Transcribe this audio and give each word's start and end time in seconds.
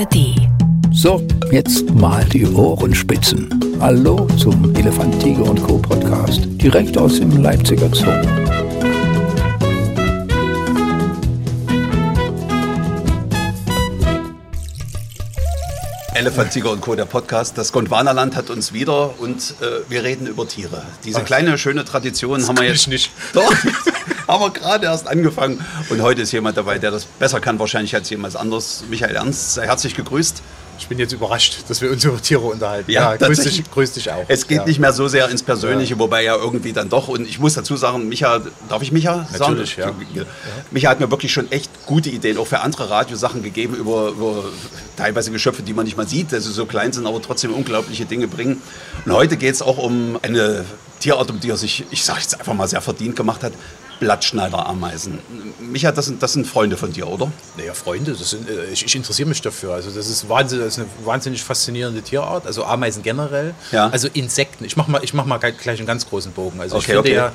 ARD. 0.00 0.34
So, 0.92 1.26
jetzt 1.50 1.90
mal 1.90 2.24
die 2.24 2.46
Ohrenspitzen. 2.46 3.76
Hallo 3.80 4.26
zum 4.38 4.74
Elefant, 4.74 5.20
Tiger 5.20 5.44
und 5.44 5.62
Co. 5.62 5.76
Podcast, 5.76 6.40
direkt 6.52 6.96
aus 6.96 7.20
dem 7.20 7.42
Leipziger 7.42 7.94
Zoo. 7.94 8.06
Elefant, 16.14 16.50
Tiger 16.52 16.70
und 16.72 16.80
Co., 16.80 16.94
der 16.94 17.04
Podcast. 17.04 17.58
Das 17.58 17.70
Gondwanaland 17.70 18.36
hat 18.36 18.48
uns 18.48 18.72
wieder 18.72 19.20
und 19.20 19.54
äh, 19.60 19.90
wir 19.90 20.02
reden 20.02 20.26
über 20.26 20.48
Tiere. 20.48 20.82
Diese 21.04 21.22
kleine, 21.22 21.58
schöne 21.58 21.84
Tradition 21.84 22.46
haben 22.46 22.58
wir 22.58 22.66
jetzt. 22.66 22.82
ich 22.82 22.88
nicht. 22.88 23.10
Doch, 23.34 23.52
haben 24.30 24.42
wir 24.42 24.50
gerade 24.50 24.86
erst 24.86 25.06
angefangen. 25.08 25.64
Und 25.88 26.02
heute 26.02 26.22
ist 26.22 26.32
jemand 26.32 26.56
dabei, 26.56 26.78
der 26.78 26.90
das 26.90 27.04
besser 27.04 27.40
kann, 27.40 27.58
wahrscheinlich 27.58 27.94
als 27.94 28.08
jemand 28.10 28.36
anderes. 28.36 28.84
Michael 28.88 29.16
Ernst, 29.16 29.54
sei 29.54 29.66
herzlich 29.66 29.94
gegrüßt. 29.94 30.42
Ich 30.78 30.88
bin 30.88 30.98
jetzt 30.98 31.12
überrascht, 31.12 31.58
dass 31.68 31.82
wir 31.82 31.90
uns 31.90 32.02
über 32.06 32.22
Tiere 32.22 32.40
unterhalten. 32.40 32.90
Ja, 32.90 33.14
grüß, 33.14 33.28
tatsächlich. 33.28 33.64
dich, 33.64 33.70
grüß 33.70 33.92
dich 33.92 34.10
auch. 34.10 34.24
Es 34.28 34.46
geht 34.46 34.58
ja. 34.58 34.64
nicht 34.64 34.78
mehr 34.78 34.94
so 34.94 35.08
sehr 35.08 35.28
ins 35.28 35.42
Persönliche, 35.42 35.98
wobei 35.98 36.24
ja 36.24 36.34
irgendwie 36.36 36.72
dann 36.72 36.88
doch. 36.88 37.08
Und 37.08 37.28
ich 37.28 37.38
muss 37.38 37.52
dazu 37.52 37.76
sagen, 37.76 38.08
Micha, 38.08 38.40
darf 38.70 38.80
ich 38.80 38.90
Micha 38.90 39.26
sagen? 39.30 39.52
Natürlich, 39.52 39.76
ja. 39.76 39.92
Micha 40.70 40.88
hat 40.88 40.98
mir 40.98 41.10
wirklich 41.10 41.34
schon 41.34 41.52
echt 41.52 41.70
gute 41.84 42.08
Ideen, 42.08 42.38
auch 42.38 42.46
für 42.46 42.60
andere 42.60 42.88
Radiosachen 42.88 43.42
gegeben, 43.42 43.74
über, 43.74 44.08
über 44.08 44.44
teilweise 44.96 45.30
Geschöpfe, 45.30 45.62
die 45.62 45.74
man 45.74 45.84
nicht 45.84 45.98
mal 45.98 46.08
sieht, 46.08 46.32
dass 46.32 46.44
sie 46.44 46.52
so 46.52 46.64
klein 46.64 46.94
sind, 46.94 47.06
aber 47.06 47.20
trotzdem 47.20 47.52
unglaubliche 47.52 48.06
Dinge 48.06 48.26
bringen. 48.26 48.62
Und 49.04 49.12
heute 49.12 49.36
geht 49.36 49.52
es 49.52 49.60
auch 49.60 49.76
um 49.76 50.18
eine 50.22 50.64
Tierart, 51.00 51.30
um 51.30 51.40
die 51.40 51.50
er 51.50 51.56
sich, 51.56 51.84
ich 51.90 52.04
sage 52.04 52.20
jetzt 52.20 52.38
einfach 52.38 52.54
mal, 52.54 52.68
sehr 52.68 52.80
verdient 52.80 53.16
gemacht 53.16 53.42
hat. 53.42 53.52
Blattschneiderameisen. 54.00 55.18
Micha, 55.60 55.92
das 55.92 56.06
sind, 56.06 56.22
das 56.22 56.32
sind 56.32 56.46
Freunde 56.46 56.76
von 56.76 56.90
dir, 56.92 57.06
oder? 57.06 57.30
Naja, 57.58 57.74
Freunde, 57.74 58.12
das 58.12 58.30
sind, 58.30 58.48
äh, 58.48 58.66
ich, 58.72 58.84
ich 58.84 58.96
interessiere 58.96 59.28
mich 59.28 59.42
dafür. 59.42 59.74
Also 59.74 59.90
das 59.90 60.08
ist, 60.08 60.28
wahnsinnig, 60.28 60.64
das 60.64 60.78
ist 60.78 60.80
eine 60.80 61.06
wahnsinnig 61.06 61.44
faszinierende 61.44 62.00
Tierart. 62.00 62.46
Also 62.46 62.64
Ameisen 62.64 63.02
generell. 63.02 63.54
Ja. 63.72 63.88
Also 63.90 64.08
Insekten. 64.12 64.64
Ich 64.64 64.76
mache 64.76 64.90
mal, 64.90 65.04
ich 65.04 65.12
mach 65.12 65.26
mal 65.26 65.38
gleich 65.38 65.78
einen 65.78 65.86
ganz 65.86 66.08
großen 66.08 66.32
Bogen. 66.32 66.60
Also 66.60 66.78
ich 66.78 66.84
Okay, 66.84 66.92
finde 66.92 67.00
okay. 67.00 67.14
ja. 67.14 67.32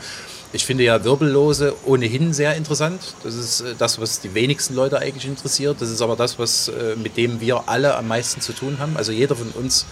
Ich 0.54 0.66
finde 0.66 0.86
ja 0.86 1.04
Wirbellose 1.04 1.74
ohnehin 1.86 2.34
sehr 2.34 2.56
interessant. 2.56 3.02
Das 3.24 3.36
ist 3.36 3.62
äh, 3.62 3.76
das, 3.78 4.00
was 4.00 4.22
die 4.22 4.34
wenigsten 4.34 4.74
Leute 4.74 4.98
eigentlich 5.00 5.26
interessiert. 5.26 5.82
Das 5.82 5.90
ist 5.90 6.02
aber 6.02 6.16
das, 6.16 6.40
was, 6.40 6.70
äh, 6.70 6.96
mit 6.96 7.16
dem 7.18 7.42
wir 7.42 7.64
alle 7.68 7.96
am 7.96 8.08
meisten 8.08 8.42
zu 8.42 8.54
tun 8.54 8.80
haben. 8.80 8.98
Also 8.98 9.12
jeder 9.12 9.36
von 9.36 9.50
uns, 9.52 9.86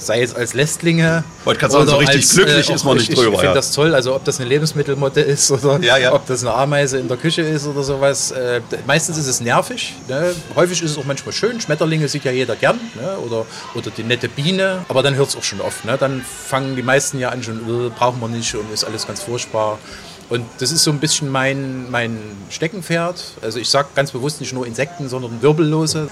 sei 0.00 0.22
es 0.22 0.34
als 0.34 0.54
Lästlinge. 0.54 1.24
Wollte 1.44 1.60
gerade 1.60 1.72
sagen, 1.72 1.88
so 1.88 1.96
richtig 1.96 2.28
glücklich 2.28 2.68
auch- 2.70 2.74
ist 2.74 2.84
man 2.84 2.96
nicht 2.96 3.08
ich, 3.10 3.14
drüber, 3.14 3.32
Ich 3.32 3.40
finde 3.40 3.46
ja. 3.46 3.54
das 3.54 3.72
toll. 3.72 3.94
Also 3.94 4.14
ob 4.14 4.24
das 4.24 4.40
eine 4.40 4.48
Lebensmittelmotte 4.48 5.20
ist 5.20 5.50
oder 5.52 5.78
Ja, 5.80 5.96
ja. 5.98 6.12
ob 6.12 6.26
das 6.26 6.42
eine 6.42 6.54
Ameise 6.54 6.98
in 6.98 7.08
der 7.08 7.16
Küche 7.16 7.42
ist 7.42 7.66
oder 7.66 7.82
sowas. 7.82 8.30
Äh, 8.30 8.60
meistens 8.86 9.18
ist 9.18 9.26
es 9.26 9.40
nervig. 9.40 9.94
Ne? 10.08 10.34
Häufig 10.54 10.82
ist 10.82 10.92
es 10.92 10.98
auch 10.98 11.04
manchmal 11.04 11.32
schön. 11.32 11.60
Schmetterlinge 11.60 12.08
sieht 12.08 12.24
ja 12.24 12.32
jeder 12.32 12.56
gern. 12.56 12.80
Ne? 12.94 13.18
Oder, 13.18 13.44
oder 13.74 13.90
die 13.90 14.02
nette 14.04 14.28
Biene. 14.28 14.84
Aber 14.88 15.02
dann 15.02 15.14
hört 15.14 15.28
es 15.28 15.36
auch 15.36 15.42
schon 15.44 15.60
oft. 15.60 15.84
Ne? 15.84 15.96
Dann 15.98 16.24
fangen 16.24 16.76
die 16.76 16.82
meisten 16.82 17.18
ja 17.18 17.28
an, 17.30 17.42
schon 17.42 17.58
äh, 17.86 17.90
brauchen 17.90 18.20
wir 18.20 18.28
nicht 18.28 18.54
und 18.54 18.72
ist 18.72 18.84
alles 18.84 19.06
ganz 19.06 19.20
furchtbar. 19.20 19.78
Und 20.28 20.44
das 20.60 20.70
ist 20.70 20.84
so 20.84 20.92
ein 20.92 21.00
bisschen 21.00 21.28
mein, 21.28 21.90
mein 21.90 22.16
Steckenpferd. 22.50 23.20
Also 23.42 23.58
ich 23.58 23.68
sage 23.68 23.88
ganz 23.96 24.12
bewusst 24.12 24.40
nicht 24.40 24.52
nur 24.52 24.64
Insekten, 24.66 25.08
sondern 25.08 25.42
Wirbellose. 25.42 26.08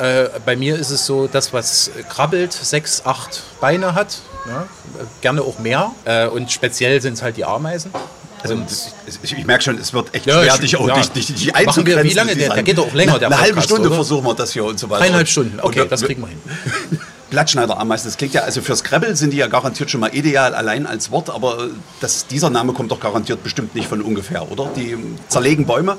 Äh, 0.00 0.30
bei 0.46 0.56
mir 0.56 0.76
ist 0.78 0.90
es 0.90 1.04
so, 1.06 1.26
das, 1.26 1.52
was 1.52 1.90
krabbelt, 2.08 2.52
sechs, 2.52 3.02
acht 3.04 3.42
Beine 3.60 3.94
hat, 3.94 4.18
ja? 4.48 4.62
äh, 4.62 4.66
gerne 5.20 5.42
auch 5.42 5.58
mehr. 5.58 5.90
Äh, 6.04 6.26
und 6.28 6.50
speziell 6.50 7.00
sind 7.02 7.14
es 7.14 7.22
halt 7.22 7.36
die 7.36 7.44
Ameisen. 7.44 7.92
Also 8.42 8.56
ich, 9.22 9.32
ich 9.36 9.44
merke 9.44 9.62
schon, 9.62 9.76
es 9.78 9.92
wird 9.92 10.14
echt 10.14 10.24
Ja, 10.24 10.40
schwer, 10.42 10.54
ich- 10.54 10.60
dich, 10.60 10.76
auch, 10.76 10.88
ja. 10.88 10.94
dich, 10.94 11.10
dich, 11.10 11.44
wir- 11.46 11.54
einzugrenzen. 11.56 12.04
wie 12.10 12.14
lange? 12.14 12.34
Der- 12.34 12.54
der 12.54 12.62
geht 12.62 12.78
doch 12.78 12.86
auch 12.86 12.94
länger, 12.94 13.12
Eine, 13.12 13.18
der 13.20 13.28
eine 13.28 13.40
halbe 13.40 13.60
Stunde 13.60 13.88
oder? 13.88 13.96
versuchen 13.96 14.24
wir 14.24 14.32
das 14.34 14.52
hier 14.54 14.64
und 14.64 14.80
so 14.80 14.88
weiter. 14.88 15.00
Dreieinhalb 15.02 15.28
Stunden, 15.28 15.60
okay, 15.60 15.82
Und 15.82 15.92
das 15.92 16.00
wir- 16.00 16.06
kriegen 16.08 16.22
wir 16.22 16.28
hin. 16.28 16.40
Blattschneiderameisen, 17.30 18.08
das 18.10 18.16
klingt 18.16 18.32
ja, 18.34 18.40
also 18.42 18.60
fürs 18.62 18.80
Scrabble 18.80 19.14
sind 19.14 19.32
die 19.32 19.36
ja 19.36 19.46
garantiert 19.46 19.90
schon 19.90 20.00
mal 20.00 20.12
ideal 20.14 20.54
allein 20.54 20.86
als 20.86 21.10
Wort, 21.12 21.30
aber 21.30 21.64
äh, 21.64 21.68
das, 22.00 22.26
dieser 22.26 22.50
Name 22.50 22.72
kommt 22.72 22.90
doch 22.90 22.98
garantiert 22.98 23.42
bestimmt 23.44 23.74
nicht 23.74 23.88
von 23.88 24.00
ungefähr, 24.00 24.50
oder? 24.50 24.68
Die 24.74 24.96
zerlegen 25.28 25.66
Bäume. 25.66 25.96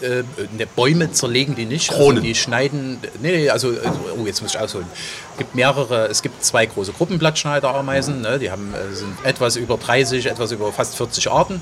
Äh, 0.00 0.22
ne, 0.56 0.66
Bäume 0.66 1.10
zerlegen 1.10 1.54
die 1.54 1.64
nicht. 1.64 1.90
Kronen. 1.90 2.18
Also 2.18 2.20
die 2.22 2.34
schneiden. 2.34 2.98
Nee, 3.20 3.32
nee, 3.32 3.50
also, 3.50 3.68
also. 3.68 4.00
Oh, 4.16 4.26
jetzt 4.26 4.40
muss 4.42 4.54
ich 4.54 4.60
ausholen. 4.60 4.86
Es 5.32 5.38
gibt 5.38 5.54
mehrere, 5.54 6.06
es 6.06 6.22
gibt 6.22 6.44
zwei 6.44 6.66
große 6.66 6.92
Gruppen 6.92 7.18
Blattschneiderameisen. 7.18 8.20
Ne, 8.20 8.38
die 8.38 8.50
haben, 8.50 8.72
äh, 8.74 8.94
sind 8.94 9.12
etwas 9.24 9.56
über 9.56 9.76
30, 9.76 10.26
etwas 10.26 10.52
über 10.52 10.72
fast 10.72 10.96
40 10.96 11.30
Arten. 11.30 11.60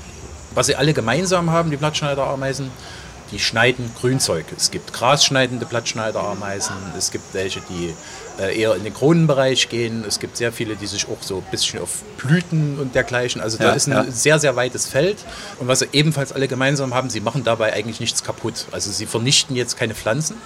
Was 0.53 0.67
sie 0.67 0.75
alle 0.75 0.93
gemeinsam 0.93 1.51
haben, 1.51 1.71
die 1.71 1.77
Blattschneiderameisen, 1.77 2.71
die 3.31 3.39
schneiden 3.39 3.91
Grünzeug. 3.99 4.45
Es 4.55 4.71
gibt 4.71 4.93
grasschneidende 4.93 5.65
Blattschneiderameisen, 5.65 6.75
es 6.97 7.11
gibt 7.11 7.33
welche, 7.33 7.61
die 7.69 7.93
äh, 8.41 8.59
eher 8.59 8.75
in 8.75 8.83
den 8.83 8.93
Kronenbereich 8.93 9.69
gehen. 9.69 10.03
Es 10.07 10.19
gibt 10.19 10.37
sehr 10.37 10.51
viele, 10.51 10.75
die 10.75 10.87
sich 10.87 11.07
auch 11.07 11.21
so 11.21 11.37
ein 11.37 11.45
bisschen 11.51 11.81
auf 11.81 12.03
Blüten 12.17 12.79
und 12.79 12.95
dergleichen. 12.95 13.41
Also 13.41 13.57
da 13.57 13.65
Ja, 13.65 13.71
ist 13.73 13.87
ein 13.87 13.93
ja. 13.93 14.05
sehr, 14.11 14.39
sehr 14.39 14.55
weites 14.55 14.87
Feld. 14.87 15.17
Und 15.59 15.67
was 15.67 15.79
sie 15.79 15.87
ebenfalls 15.93 16.31
alle 16.31 16.47
gemeinsam 16.47 16.93
haben, 16.93 17.09
sie 17.09 17.19
machen 17.19 17.43
dabei 17.43 17.73
eigentlich 17.73 17.99
nichts 17.99 18.23
kaputt. 18.23 18.65
Also 18.71 18.91
sie 18.91 19.05
vernichten 19.05 19.55
jetzt 19.55 19.77
keine 19.77 19.95
Pflanzen. 19.95 20.37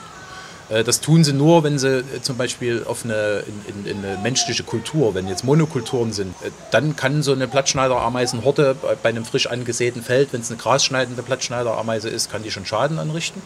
Äh, 0.71 0.83
Das 0.83 1.01
tun 1.01 1.23
sie 1.23 1.33
nur, 1.33 1.63
wenn 1.63 1.77
sie 1.77 1.99
äh, 1.99 2.21
zum 2.21 2.37
Beispiel 2.37 2.83
auf 2.87 3.03
eine, 3.05 3.43
in, 3.67 3.85
in, 3.85 3.97
in 3.97 4.05
eine 4.05 4.17
menschliche 4.17 4.63
Kultur, 4.63 5.13
wenn 5.13 5.27
jetzt 5.27 5.43
Monokulturen 5.43 6.13
sind, 6.13 6.33
äh, 6.43 6.51
dann 6.71 6.95
kann 6.95 7.21
so 7.23 7.33
eine 7.33 7.47
Blattschneiderameisenhorte 7.47 8.75
bei- 9.03 9.09
einem 9.09 9.25
frisch 9.25 9.47
angesäten 9.47 10.01
Feld, 10.03 10.31
wenn 10.33 10.41
es 10.41 10.49
eine 10.49 10.57
grasschneidende 10.57 11.21
Blattschneiderameise 11.21 12.09
ist, 12.09 12.31
kann 12.31 12.43
die 12.43 12.51
schon 12.51 12.65
Schaden 12.65 12.97
anrichten. 12.99 13.41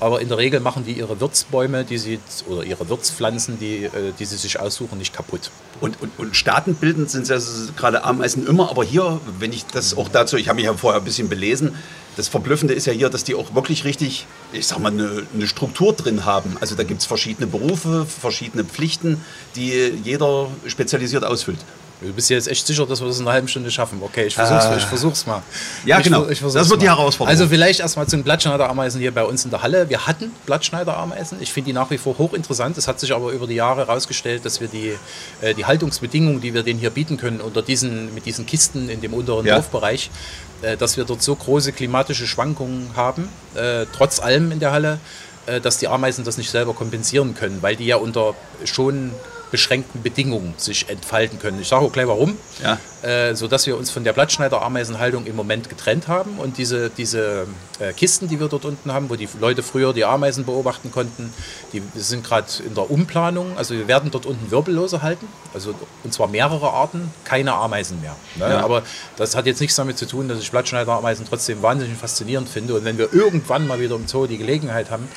Aber 0.00 0.20
in 0.20 0.28
der 0.28 0.38
Regel 0.38 0.60
machen 0.60 0.84
die 0.84 0.92
ihre 0.92 1.18
Wirtsbäume, 1.20 1.82
die 1.84 1.98
sie 1.98 2.20
oder 2.48 2.62
ihre 2.62 2.88
Wirtspflanzen, 2.88 3.58
die, 3.58 3.90
die 4.20 4.24
sie 4.26 4.36
sich 4.36 4.60
aussuchen, 4.60 4.96
nicht 4.96 5.12
kaputt. 5.12 5.50
Und, 5.80 6.00
und, 6.00 6.12
und 6.18 6.36
staatenbildend 6.36 7.10
sind 7.10 7.26
ja 7.28 7.38
gerade 7.76 8.04
Ameisen 8.04 8.46
immer, 8.46 8.70
aber 8.70 8.84
hier, 8.84 9.20
wenn 9.40 9.52
ich 9.52 9.66
das 9.66 9.96
auch 9.96 10.08
dazu, 10.08 10.36
ich 10.36 10.48
habe 10.48 10.54
mich 10.56 10.66
ja 10.66 10.74
vorher 10.74 11.00
ein 11.00 11.04
bisschen 11.04 11.28
belesen, 11.28 11.74
das 12.16 12.28
Verblüffende 12.28 12.74
ist 12.74 12.86
ja 12.86 12.92
hier, 12.92 13.08
dass 13.10 13.24
die 13.24 13.34
auch 13.34 13.54
wirklich 13.54 13.84
richtig, 13.84 14.26
ich 14.52 14.66
sag 14.66 14.78
mal, 14.80 14.90
eine, 14.92 15.22
eine 15.34 15.46
Struktur 15.46 15.92
drin 15.92 16.24
haben. 16.24 16.56
Also 16.60 16.74
da 16.74 16.82
gibt 16.82 17.00
es 17.00 17.06
verschiedene 17.06 17.46
Berufe, 17.46 18.06
verschiedene 18.06 18.64
Pflichten, 18.64 19.20
die 19.56 19.92
jeder 20.02 20.48
spezialisiert 20.66 21.24
ausfüllt. 21.24 21.58
Du 22.00 22.12
bist 22.12 22.30
dir 22.30 22.34
jetzt 22.34 22.46
echt 22.46 22.64
sicher, 22.64 22.86
dass 22.86 23.00
wir 23.00 23.08
das 23.08 23.16
in 23.18 23.24
einer 23.24 23.32
halben 23.32 23.48
Stunde 23.48 23.72
schaffen. 23.72 23.98
Okay, 24.00 24.26
ich 24.26 24.34
versuch's, 24.36 24.66
Ah. 24.66 24.76
ich 24.76 24.84
versuch's 24.84 25.26
mal. 25.26 25.42
Ja, 25.84 25.98
ich, 25.98 26.04
genau. 26.04 26.28
Ich 26.28 26.38
Das 26.40 26.70
wird 26.70 26.80
die. 26.80 26.86
Herausforderung. 26.88 27.28
Also 27.28 27.48
vielleicht 27.48 27.80
erstmal 27.80 28.06
zu 28.06 28.14
den 28.16 28.22
Blattschneiderameisen 28.22 29.00
hier 29.00 29.12
bei 29.12 29.24
uns 29.24 29.44
in 29.44 29.50
der 29.50 29.62
Halle. 29.62 29.88
Wir 29.90 30.06
hatten 30.06 30.30
Blattschneiderameisen. 30.46 31.38
Ich 31.40 31.52
finde 31.52 31.66
die 31.66 31.72
nach 31.72 31.90
wie 31.90 31.98
vor 31.98 32.16
hochinteressant. 32.16 32.78
Es 32.78 32.86
hat 32.86 33.00
sich 33.00 33.12
aber 33.12 33.32
über 33.32 33.48
die 33.48 33.54
Jahre 33.56 33.88
herausgestellt, 33.88 34.44
dass 34.44 34.60
wir 34.60 34.68
die, 34.68 34.92
äh, 35.40 35.54
die 35.54 35.64
Haltungsbedingungen, 35.64 36.40
die 36.40 36.54
wir 36.54 36.62
denen 36.62 36.78
hier 36.78 36.90
bieten 36.90 37.16
können, 37.16 37.40
unter 37.40 37.62
diesen, 37.62 38.14
mit 38.14 38.26
diesen 38.26 38.46
Kisten 38.46 38.88
in 38.88 39.00
dem 39.00 39.12
unteren 39.12 39.44
Ja. 39.44 39.54
Dorfbereich, 39.56 40.08
äh, 40.08 40.47
dass 40.76 40.96
wir 40.96 41.04
dort 41.04 41.22
so 41.22 41.34
große 41.34 41.72
klimatische 41.72 42.26
Schwankungen 42.26 42.90
haben, 42.96 43.28
äh, 43.54 43.86
trotz 43.92 44.20
allem 44.20 44.50
in 44.52 44.60
der 44.60 44.72
Halle, 44.72 44.98
äh, 45.46 45.60
dass 45.60 45.78
die 45.78 45.88
Ameisen 45.88 46.24
das 46.24 46.36
nicht 46.36 46.50
selber 46.50 46.74
kompensieren 46.74 47.34
können, 47.34 47.62
weil 47.62 47.76
die 47.76 47.86
ja 47.86 47.96
unter 47.96 48.34
schon 48.64 49.12
beschränkten 49.50 50.02
Bedingungen 50.02 50.54
sich 50.56 50.88
entfalten 50.88 51.38
können. 51.38 51.60
Ich 51.60 51.68
sage 51.68 51.84
auch 51.84 51.92
gleich 51.92 52.06
warum. 52.06 52.36
Ja. 52.62 52.78
Äh, 53.02 53.36
sodass 53.36 53.64
wir 53.66 53.76
uns 53.76 53.90
von 53.90 54.02
der 54.02 54.12
Blattschneiderameisenhaltung 54.12 55.26
im 55.26 55.36
Moment 55.36 55.68
getrennt 55.68 56.08
haben 56.08 56.38
und 56.38 56.58
diese, 56.58 56.90
diese 56.90 57.46
äh, 57.78 57.92
Kisten, 57.92 58.26
die 58.26 58.40
wir 58.40 58.48
dort 58.48 58.64
unten 58.64 58.92
haben, 58.92 59.08
wo 59.08 59.14
die 59.14 59.28
Leute 59.40 59.62
früher 59.62 59.92
die 59.92 60.04
Ameisen 60.04 60.44
beobachten 60.44 60.90
konnten, 60.90 61.32
die 61.72 61.80
sind 61.94 62.24
gerade 62.24 62.48
in 62.66 62.74
der 62.74 62.90
Umplanung. 62.90 63.56
Also 63.56 63.74
wir 63.74 63.86
werden 63.86 64.10
dort 64.10 64.26
unten 64.26 64.50
Wirbellose 64.50 65.00
halten, 65.00 65.28
also 65.54 65.74
und 66.02 66.12
zwar 66.12 66.26
mehrere 66.26 66.70
Arten, 66.70 67.12
keine 67.24 67.54
Ameisen 67.54 68.00
mehr. 68.00 68.16
Ne? 68.34 68.52
Ja. 68.52 68.64
Aber 68.64 68.82
das 69.16 69.36
hat 69.36 69.46
jetzt 69.46 69.60
nichts 69.60 69.76
damit 69.76 69.96
zu 69.96 70.06
tun, 70.06 70.28
dass 70.28 70.40
ich 70.40 70.50
Blattschneiderameisen 70.50 71.24
trotzdem 71.28 71.62
wahnsinnig 71.62 71.96
faszinierend 71.96 72.48
finde 72.48 72.74
und 72.74 72.84
wenn 72.84 72.98
wir 72.98 73.12
irgendwann 73.12 73.68
mal 73.68 73.78
wieder 73.78 73.94
im 73.94 74.08
Zoo 74.08 74.26
die 74.26 74.38
Gelegenheit 74.38 74.90
haben, 74.90 75.08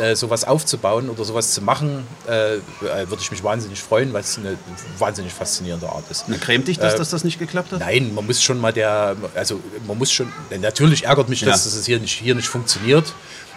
äh, 0.00 0.16
sowas 0.16 0.44
aufzubauen 0.44 1.08
oder 1.10 1.24
sowas 1.24 1.52
zu 1.52 1.62
machen, 1.62 2.06
äh, 2.28 2.56
äh, 2.56 2.60
würde 3.08 3.18
ich 3.20 3.30
mich 3.30 3.44
wahnsinnig 3.44 3.80
freuen, 3.80 4.12
weil 4.12 4.22
es 4.22 4.38
eine 4.38 4.56
wahnsinnig 4.98 5.32
faszinierende 5.32 5.88
Art 5.88 6.04
ist. 6.10 6.24
Na, 6.28 6.36
Cremt 6.38 6.66
dich 6.68 6.78
das, 6.78 6.94
Äh, 6.94 6.98
dass 6.98 7.10
das 7.10 7.22
nicht 7.24 7.38
geklappt 7.38 7.72
hat? 7.72 7.80
Nein, 7.80 8.14
man 8.14 8.26
muss 8.26 8.42
schon 8.42 8.58
mal 8.58 8.72
der, 8.72 9.16
also 9.34 9.60
man 9.86 9.98
muss 9.98 10.10
schon, 10.10 10.32
natürlich 10.60 11.04
ärgert 11.04 11.28
mich, 11.28 11.40
dass 11.40 11.64
Ja. 11.66 11.70
das 11.76 11.86
hier 11.86 12.00
nicht, 12.00 12.18
hier 12.18 12.34
nicht 12.34 12.48
funktioniert. 12.48 13.12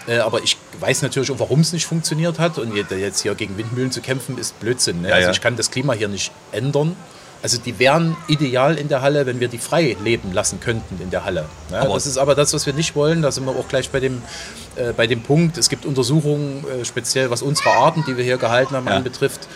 Äh, 0.06 0.18
aber 0.18 0.44
ich 0.44 0.58
weiß 0.82 1.02
natürlich 1.02 1.32
auch, 1.32 1.40
warum 1.40 1.62
es 1.62 1.72
nicht 1.72 1.86
funktioniert 1.86 2.38
hat. 2.38 2.58
Und 2.58 2.76
je- 2.76 2.84
jetzt 2.98 3.22
hier 3.22 3.34
gegen 3.36 3.58
Windmühlen 3.58 3.90
zu 3.92 4.02
kämpfen, 4.02 4.38
ist 4.38 4.60
Blödsinn. 4.60 5.02
Ne? 5.02 5.10
Ja, 5.10 5.16
also 5.16 5.32
ich 5.32 5.40
kann 5.40 5.56
das 5.56 5.72
Klima 5.72 5.94
hier 5.94 6.10
nicht 6.10 6.32
ändern. 6.52 6.96
Also 7.44 7.58
die 7.58 7.78
wären 7.78 8.16
ideal 8.28 8.76
in 8.78 8.88
der 8.88 9.02
Halle, 9.02 9.26
wenn 9.26 9.40
wir 9.42 9.50
die 9.50 9.58
frei 9.60 9.96
leben 10.04 10.32
lassen 10.32 10.60
könnten 10.62 11.00
in 11.02 11.10
der 11.12 11.26
Halle. 11.26 11.46
Ne? 11.70 11.80
Aber- 11.82 11.94
das 11.94 12.08
ist 12.08 12.18
aber 12.18 12.34
das, 12.36 12.54
was 12.54 12.66
wir 12.66 12.74
nicht 12.74 12.96
wollen. 12.96 13.22
Da 13.22 13.32
sind 13.32 13.46
wir 13.46 13.52
auch 13.52 13.68
gleich 13.68 13.90
bei 13.90 14.00
dem, 14.00 14.22
äh, 14.78 14.94
bei 14.94 15.08
dem 15.08 15.22
Punkt. 15.22 15.58
Es 15.58 15.68
gibt 15.70 15.86
Untersuchungen, 15.86 16.64
äh, 16.68 16.86
speziell 16.86 17.30
was 17.30 17.42
unsere 17.42 17.72
Arten, 17.72 18.04
die 18.08 18.16
wir 18.18 18.24
hier 18.24 18.38
gehalten 18.38 18.76
haben, 18.76 18.88
Ja. 18.88 18.96
anbetrifft. 18.96 19.48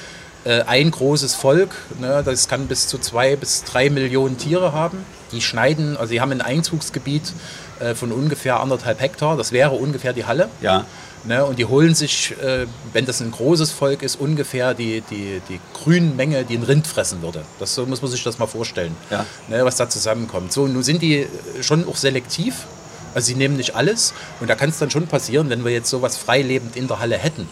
äh, 0.45 0.61
ein 0.61 0.91
großes 0.91 1.35
Volk, 1.35 1.71
ne, 1.99 2.21
das 2.23 2.47
kann 2.47 2.67
bis 2.67 2.87
zu 2.87 2.99
zwei 2.99 3.35
bis 3.35 3.65
drei 3.65 3.89
Millionen 3.89 4.37
Tiere 4.37 4.71
haben. 4.71 4.99
Die 5.33 5.41
schneiden, 5.41 5.97
also 5.97 6.11
sie 6.11 6.21
haben 6.21 6.31
ein 6.31 6.39
Einzugsgebiet 6.41 7.33
äh, 7.81 7.95
von 7.95 8.13
ungefähr 8.13 8.61
anderthalb 8.61 9.01
Hektar, 9.01 9.35
das 9.35 9.51
wäre 9.51 9.71
ungefähr 9.71 10.13
die 10.13 10.23
Halle. 10.25 10.47
Ja. 10.61 10.85
Ne, 11.27 11.43
und 11.43 11.59
die 11.59 11.65
holen 11.65 11.93
sich, 11.93 12.33
äh, 12.41 12.65
wenn 12.93 13.05
das 13.05 13.19
ein 13.21 13.31
großes 13.31 13.71
Volk 13.71 14.01
ist, 14.01 14.15
ungefähr 14.17 14.73
die, 14.73 15.01
die, 15.11 15.41
die 15.49 15.59
Grünmenge, 15.73 16.45
die 16.45 16.55
ein 16.55 16.63
Rind 16.63 16.87
fressen 16.87 17.21
würde. 17.21 17.43
Das, 17.59 17.75
so 17.75 17.85
muss 17.85 18.01
man 18.01 18.09
sich 18.09 18.23
das 18.23 18.39
mal 18.39 18.47
vorstellen, 18.47 18.95
Ja. 19.09 19.25
ne, 19.49 19.65
was 19.65 19.75
da 19.75 19.89
zusammenkommt. 19.89 20.53
So, 20.53 20.67
nun 20.67 20.83
sind 20.83 21.01
die 21.01 21.27
schon 21.61 21.85
auch 21.87 21.97
selektiv. 21.97 22.65
Also 23.13 23.27
sie 23.27 23.35
nehmen 23.35 23.57
nicht 23.57 23.75
alles. 23.75 24.13
Und 24.39 24.49
da 24.49 24.55
kann 24.55 24.69
es 24.69 24.77
dann 24.77 24.89
schon 24.89 25.07
passieren, 25.07 25.49
wenn 25.49 25.65
wir 25.65 25.71
jetzt 25.71 25.89
sowas 25.89 26.15
freilebend 26.17 26.75
in 26.77 26.87
der 26.87 26.99
Halle 26.99 27.17
hätten. 27.17 27.49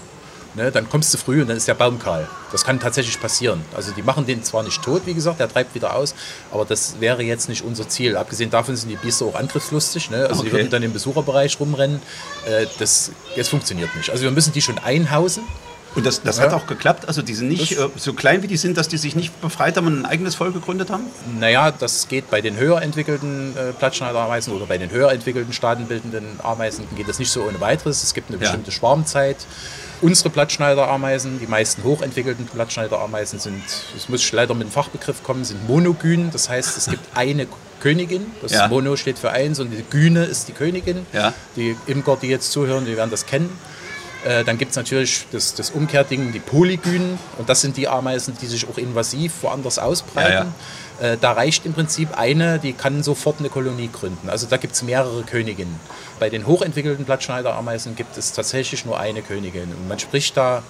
Ne, 0.56 0.72
dann 0.72 0.88
kommst 0.90 1.14
du 1.14 1.18
früh 1.18 1.42
und 1.42 1.50
dann 1.50 1.58
ist 1.58 1.68
der 1.68 1.74
Baum 1.74 2.00
kahl. 2.00 2.30
Das 2.54 2.64
kann 2.64 2.80
tatsächlich 2.80 3.20
passieren. 3.20 3.62
Also 3.76 3.92
die 3.92 4.02
machen 4.02 4.26
den 4.26 4.42
zwar 4.44 4.64
nicht 4.64 4.82
tot, 4.82 5.02
wie 5.06 5.14
gesagt, 5.14 5.42
der 5.42 5.50
treibt 5.50 5.76
wieder 5.76 5.94
aus, 5.94 6.16
aber 6.52 6.64
das 6.64 7.02
wäre 7.02 7.24
jetzt 7.24 7.50
nicht 7.50 7.62
unser 7.64 7.90
Ziel. 7.90 8.16
Abgesehen 8.16 8.50
davon 8.52 8.74
sind 8.78 8.88
die 8.90 8.96
Biester 8.96 9.26
auch 9.26 9.36
angriffslustig. 9.36 10.10
Ne? 10.12 10.28
Also 10.30 10.44
die 10.44 10.48
Okay. 10.48 10.58
würden 10.60 10.70
dann 10.70 10.84
im 10.84 10.94
Besucherbereich 10.94 11.60
rumrennen. 11.60 12.02
Äh, 12.48 12.68
das, 12.80 13.12
das 13.36 13.50
funktioniert 13.50 13.94
nicht. 13.98 14.10
Also 14.12 14.24
wir 14.24 14.32
müssen 14.32 14.54
die 14.54 14.62
schon 14.62 14.78
einhausen. 14.78 15.44
Und 15.96 16.06
das, 16.06 16.22
das 16.22 16.38
Ja. 16.38 16.44
hat 16.44 16.54
auch 16.54 16.68
geklappt. 16.68 17.08
Also 17.08 17.22
die 17.22 17.34
sind 17.34 17.48
nicht 17.48 17.72
Das- 17.78 17.86
äh, 17.86 17.90
so 17.96 18.14
klein 18.14 18.44
wie 18.44 18.48
die 18.48 18.58
sind, 18.58 18.78
dass 18.78 18.88
die 18.90 18.98
sich 18.98 19.16
nicht 19.16 19.40
befreit 19.42 19.78
haben 19.78 19.88
und 19.88 20.00
ein 20.02 20.06
eigenes 20.06 20.36
Volk 20.36 20.54
gegründet 20.54 20.90
haben? 20.90 21.06
Naja, 21.40 21.72
das 21.72 22.08
geht 22.10 22.30
bei 22.30 22.42
den 22.42 22.58
höher 22.58 22.82
entwickelten 22.82 23.56
äh, 23.58 23.72
Blattschneiderameisen 23.80 24.54
oder 24.54 24.66
bei 24.66 24.78
den 24.78 24.92
höher 24.92 25.12
entwickelten 25.12 25.54
staatenbildenden 25.54 26.40
Ameisen 26.44 26.86
geht 26.98 27.08
das 27.08 27.18
nicht 27.20 27.32
so 27.32 27.44
ohne 27.44 27.60
weiteres. 27.62 28.04
Es 28.04 28.14
gibt 28.14 28.28
eine 28.30 28.38
Ja. 28.38 28.42
bestimmte 28.42 28.72
Schwarmzeit. 28.72 29.38
Unsere 30.02 30.30
Blattschneiderameisen, 30.30 31.40
die 31.40 31.48
meisten 31.48 31.84
hochentwickelten 31.84 32.46
Blattschneiderameisen 32.48 33.40
sind, 33.40 33.64
es 33.96 34.10
muss 34.10 34.22
ich 34.22 34.32
leider 34.34 34.54
mit 34.54 34.68
dem 34.68 34.72
Fachbegriff 34.72 35.24
kommen, 35.24 35.46
sind 35.46 35.66
monogyn. 35.68 36.32
Das 36.32 36.50
heißt, 36.50 36.78
es 36.78 36.88
gibt 36.90 37.04
eine 37.16 37.48
Königin. 37.80 38.26
Das 38.42 38.52
Ja. 38.52 38.68
Mono 38.68 38.98
steht 38.98 39.18
für 39.20 39.32
eins 39.32 39.60
und 39.60 39.70
die 39.72 39.84
Gyne 39.90 40.26
ist 40.26 40.48
die 40.50 40.52
Königin. 40.54 41.06
Ja. 41.14 41.34
Die 41.56 41.78
Imker, 41.88 42.18
die 42.22 42.28
jetzt 42.28 42.52
zuhören, 42.52 42.86
die 42.86 42.98
werden 42.98 43.12
das 43.12 43.26
kennen. 43.26 43.50
Äh, 44.26 44.44
Dann 44.44 44.58
gibt 44.58 44.72
es 44.72 44.78
natürlich 44.78 45.26
das, 45.32 45.54
das 45.54 45.70
Umkehrding, 45.70 46.34
die 46.34 46.40
Polygynen. 46.40 47.18
Und 47.38 47.48
das 47.48 47.62
sind 47.62 47.78
die 47.78 47.88
Ameisen, 47.88 48.36
die 48.42 48.48
sich 48.48 48.68
auch 48.68 48.78
invasiv 48.78 49.32
woanders 49.42 49.80
ausbreiten. 49.80 50.54
Äh, 51.00 51.18
Da 51.22 51.34
reicht 51.34 51.66
im 51.66 51.74
Prinzip 51.74 52.18
eine, 52.18 52.60
die 52.60 52.74
kann 52.74 53.04
sofort 53.04 53.40
eine 53.40 53.50
Kolonie 53.50 53.90
gründen. 53.92 54.30
Also 54.30 54.48
da 54.48 54.58
gibt 54.58 54.74
es 54.76 54.82
mehrere 54.84 55.24
Königinnen. 55.24 55.80
Bei 56.20 56.30
den 56.30 56.48
hochentwickelten 56.48 57.06
Blattschneiderameisen 57.06 57.96
gibt 57.96 58.18
es 58.18 58.34
tatsächlich 58.34 58.86
nur 58.86 59.00
eine 59.00 59.22
Königin. 59.22 59.72
Und 59.74 59.88
man 59.88 60.00
spricht 60.00 60.36
da 60.38 60.64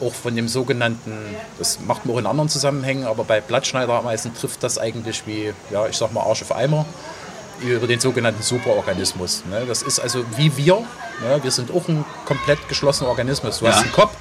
auch 0.00 0.12
von 0.12 0.36
dem 0.36 0.46
sogenannten, 0.46 1.12
das 1.58 1.80
macht 1.80 2.04
man 2.04 2.14
auch 2.14 2.18
in 2.18 2.26
anderen 2.26 2.50
Zusammenhängen, 2.50 3.04
aber 3.06 3.24
bei 3.24 3.40
Blattschneiderameisen 3.40 4.34
trifft 4.34 4.62
das 4.62 4.76
eigentlich 4.76 5.22
wie, 5.26 5.54
ja, 5.70 5.86
ich 5.86 5.96
sag 5.96 6.12
mal 6.12 6.20
Arsch 6.20 6.42
auf 6.42 6.54
Eimer, 6.54 6.84
über 7.60 7.86
den 7.86 8.00
sogenannten 8.00 8.42
Superorganismus. 8.42 9.42
Ne? 9.50 9.64
Das 9.66 9.82
ist 9.82 9.98
also 10.00 10.24
wie 10.36 10.56
wir, 10.56 10.76
ne? 11.22 11.40
wir 11.42 11.50
sind 11.50 11.70
auch 11.70 11.88
ein 11.88 12.04
komplett 12.24 12.68
geschlossener 12.68 13.08
Organismus. 13.10 13.58
Du 13.60 13.64
Ja. 13.66 13.72
hast 13.72 13.82
einen 13.82 13.92
Kopf, 13.92 14.12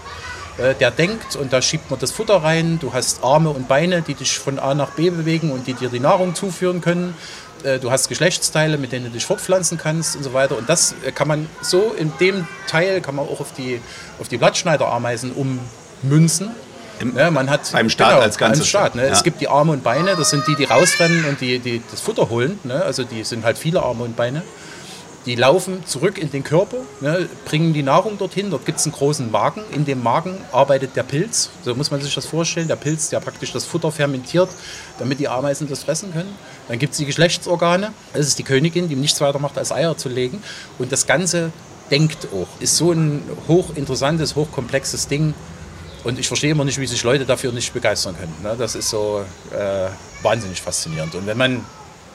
äh, 0.57 0.73
der 0.75 0.91
denkt 0.91 1.35
und 1.35 1.51
da 1.51 1.61
schiebt 1.61 1.89
man 1.91 1.99
das 1.99 2.11
Futter 2.11 2.37
rein, 2.43 2.79
du 2.79 2.93
hast 2.93 3.23
Arme 3.23 3.49
und 3.49 3.67
Beine, 3.67 4.01
die 4.01 4.13
dich 4.13 4.37
von 4.39 4.57
A 4.59 4.73
nach 4.73 4.91
B 4.91 5.09
bewegen 5.09 5.51
und 5.51 5.67
die 5.67 5.73
dir 5.73 5.89
die 5.89 5.99
Nahrung 5.99 6.33
zuführen 6.35 6.81
können. 6.81 7.13
Äh, 7.63 7.79
Du 7.79 7.91
hast 7.91 8.07
Geschlechtsteile, 8.09 8.77
mit 8.77 8.91
denen 8.91 9.05
du 9.05 9.11
dich 9.11 9.25
fortpflanzen 9.25 9.77
kannst 9.77 10.15
und 10.15 10.23
so 10.23 10.33
weiter. 10.33 10.57
Und 10.57 10.69
das 10.69 10.93
äh, 11.05 11.11
kann 11.11 11.27
man 11.27 11.49
so 11.61 11.93
in 11.97 12.11
dem 12.19 12.47
Teil 12.67 13.01
kann 13.01 13.15
man 13.15 13.25
auch 13.27 13.39
auf 13.41 13.53
die, 13.53 13.81
auf 14.19 14.27
die 14.27 14.37
Blattschneiderameisen 14.37 15.33
ummünzen. 16.03 16.51
Im- 17.00 17.15
Ja, 17.18 17.30
man 17.31 17.50
hat 17.50 17.71
beim 17.71 17.89
Staat 17.89 18.21
als 18.21 18.38
Ganzes. 18.38 18.68
Staat, 18.68 18.95
ne? 18.95 19.06
Ja. 19.07 19.12
Es 19.12 19.24
gibt 19.24 19.42
die 19.42 19.47
Arme 19.47 19.71
und 19.74 19.83
Beine, 19.83 20.15
das 20.15 20.30
sind 20.30 20.47
die, 20.47 20.56
die 20.56 20.65
rausrennen 20.65 21.25
und 21.25 21.42
die, 21.42 21.59
die 21.59 21.81
das 21.92 22.01
Futter 22.01 22.30
holen. 22.30 22.59
Ne? 22.63 22.83
Also 22.83 23.03
die 23.03 23.24
sind 23.24 23.44
halt 23.44 23.57
viele 23.57 23.81
Arme 23.83 24.03
und 24.03 24.15
Beine. 24.15 24.44
Die 25.25 25.33
laufen 25.33 25.83
zurück 25.88 26.19
in 26.19 26.30
den 26.30 26.44
Körper, 26.44 26.77
ne? 27.01 27.27
bringen 27.45 27.74
die 27.74 27.81
Nahrung 27.81 28.19
dorthin. 28.19 28.51
Dort 28.51 28.63
gibt 28.68 28.77
es 28.77 28.86
einen 28.86 28.94
großen 28.94 29.31
Magen. 29.31 29.62
In 29.74 29.83
dem 29.83 30.03
Magen 30.03 30.38
arbeitet 30.51 30.95
der 30.95 31.01
Pilz. 31.01 31.50
So 31.63 31.74
muss 31.74 31.89
man 31.89 32.00
sich 32.00 32.13
das 32.13 32.27
vorstellen. 32.27 32.68
Der 32.68 32.75
Pilz, 32.75 33.09
der 33.09 33.19
praktisch 33.21 33.51
das 33.51 33.65
Futter 33.65 33.92
fermentiert, 33.92 34.50
damit 35.00 35.19
die 35.19 35.27
Ameisen 35.27 35.68
das 35.68 35.83
fressen 35.83 36.13
können. 36.13 36.30
Dann 36.68 36.77
gibt 36.77 36.92
es 36.92 37.00
die 37.00 37.06
Geschlechtsorgane. 37.07 37.92
Das 38.13 38.27
ist 38.27 38.38
die 38.38 38.44
Königin, 38.44 38.88
die 38.88 38.95
nichts 38.95 39.19
weiter 39.19 39.39
macht, 39.39 39.57
als 39.57 39.71
Eier 39.71 39.97
zu 39.97 40.09
legen. 40.09 40.44
Und 40.77 40.92
das 40.92 41.07
Ganze 41.07 41.51
denkt 41.89 42.27
auch. 42.31 42.47
Ist 42.62 42.77
so 42.77 42.92
ein 42.92 43.24
hochinteressantes, 43.47 44.36
hochkomplexes 44.36 45.07
Ding. 45.07 45.33
Und 46.06 46.19
ich 46.19 46.28
verstehe 46.28 46.52
immer 46.52 46.66
nicht, 46.66 46.80
wie 46.80 46.86
sich 46.86 47.02
Leute 47.02 47.25
dafür 47.25 47.52
nicht 47.52 47.74
begeistern 47.74 48.16
können. 48.16 48.36
Ne? 48.44 48.56
Das 48.57 48.75
ist 48.75 48.90
so 48.90 49.25
äh, 49.52 49.88
wahnsinnig 50.22 50.62
faszinierend. 50.62 51.16
Und 51.16 51.25
wenn 51.25 51.38
man, 51.38 51.66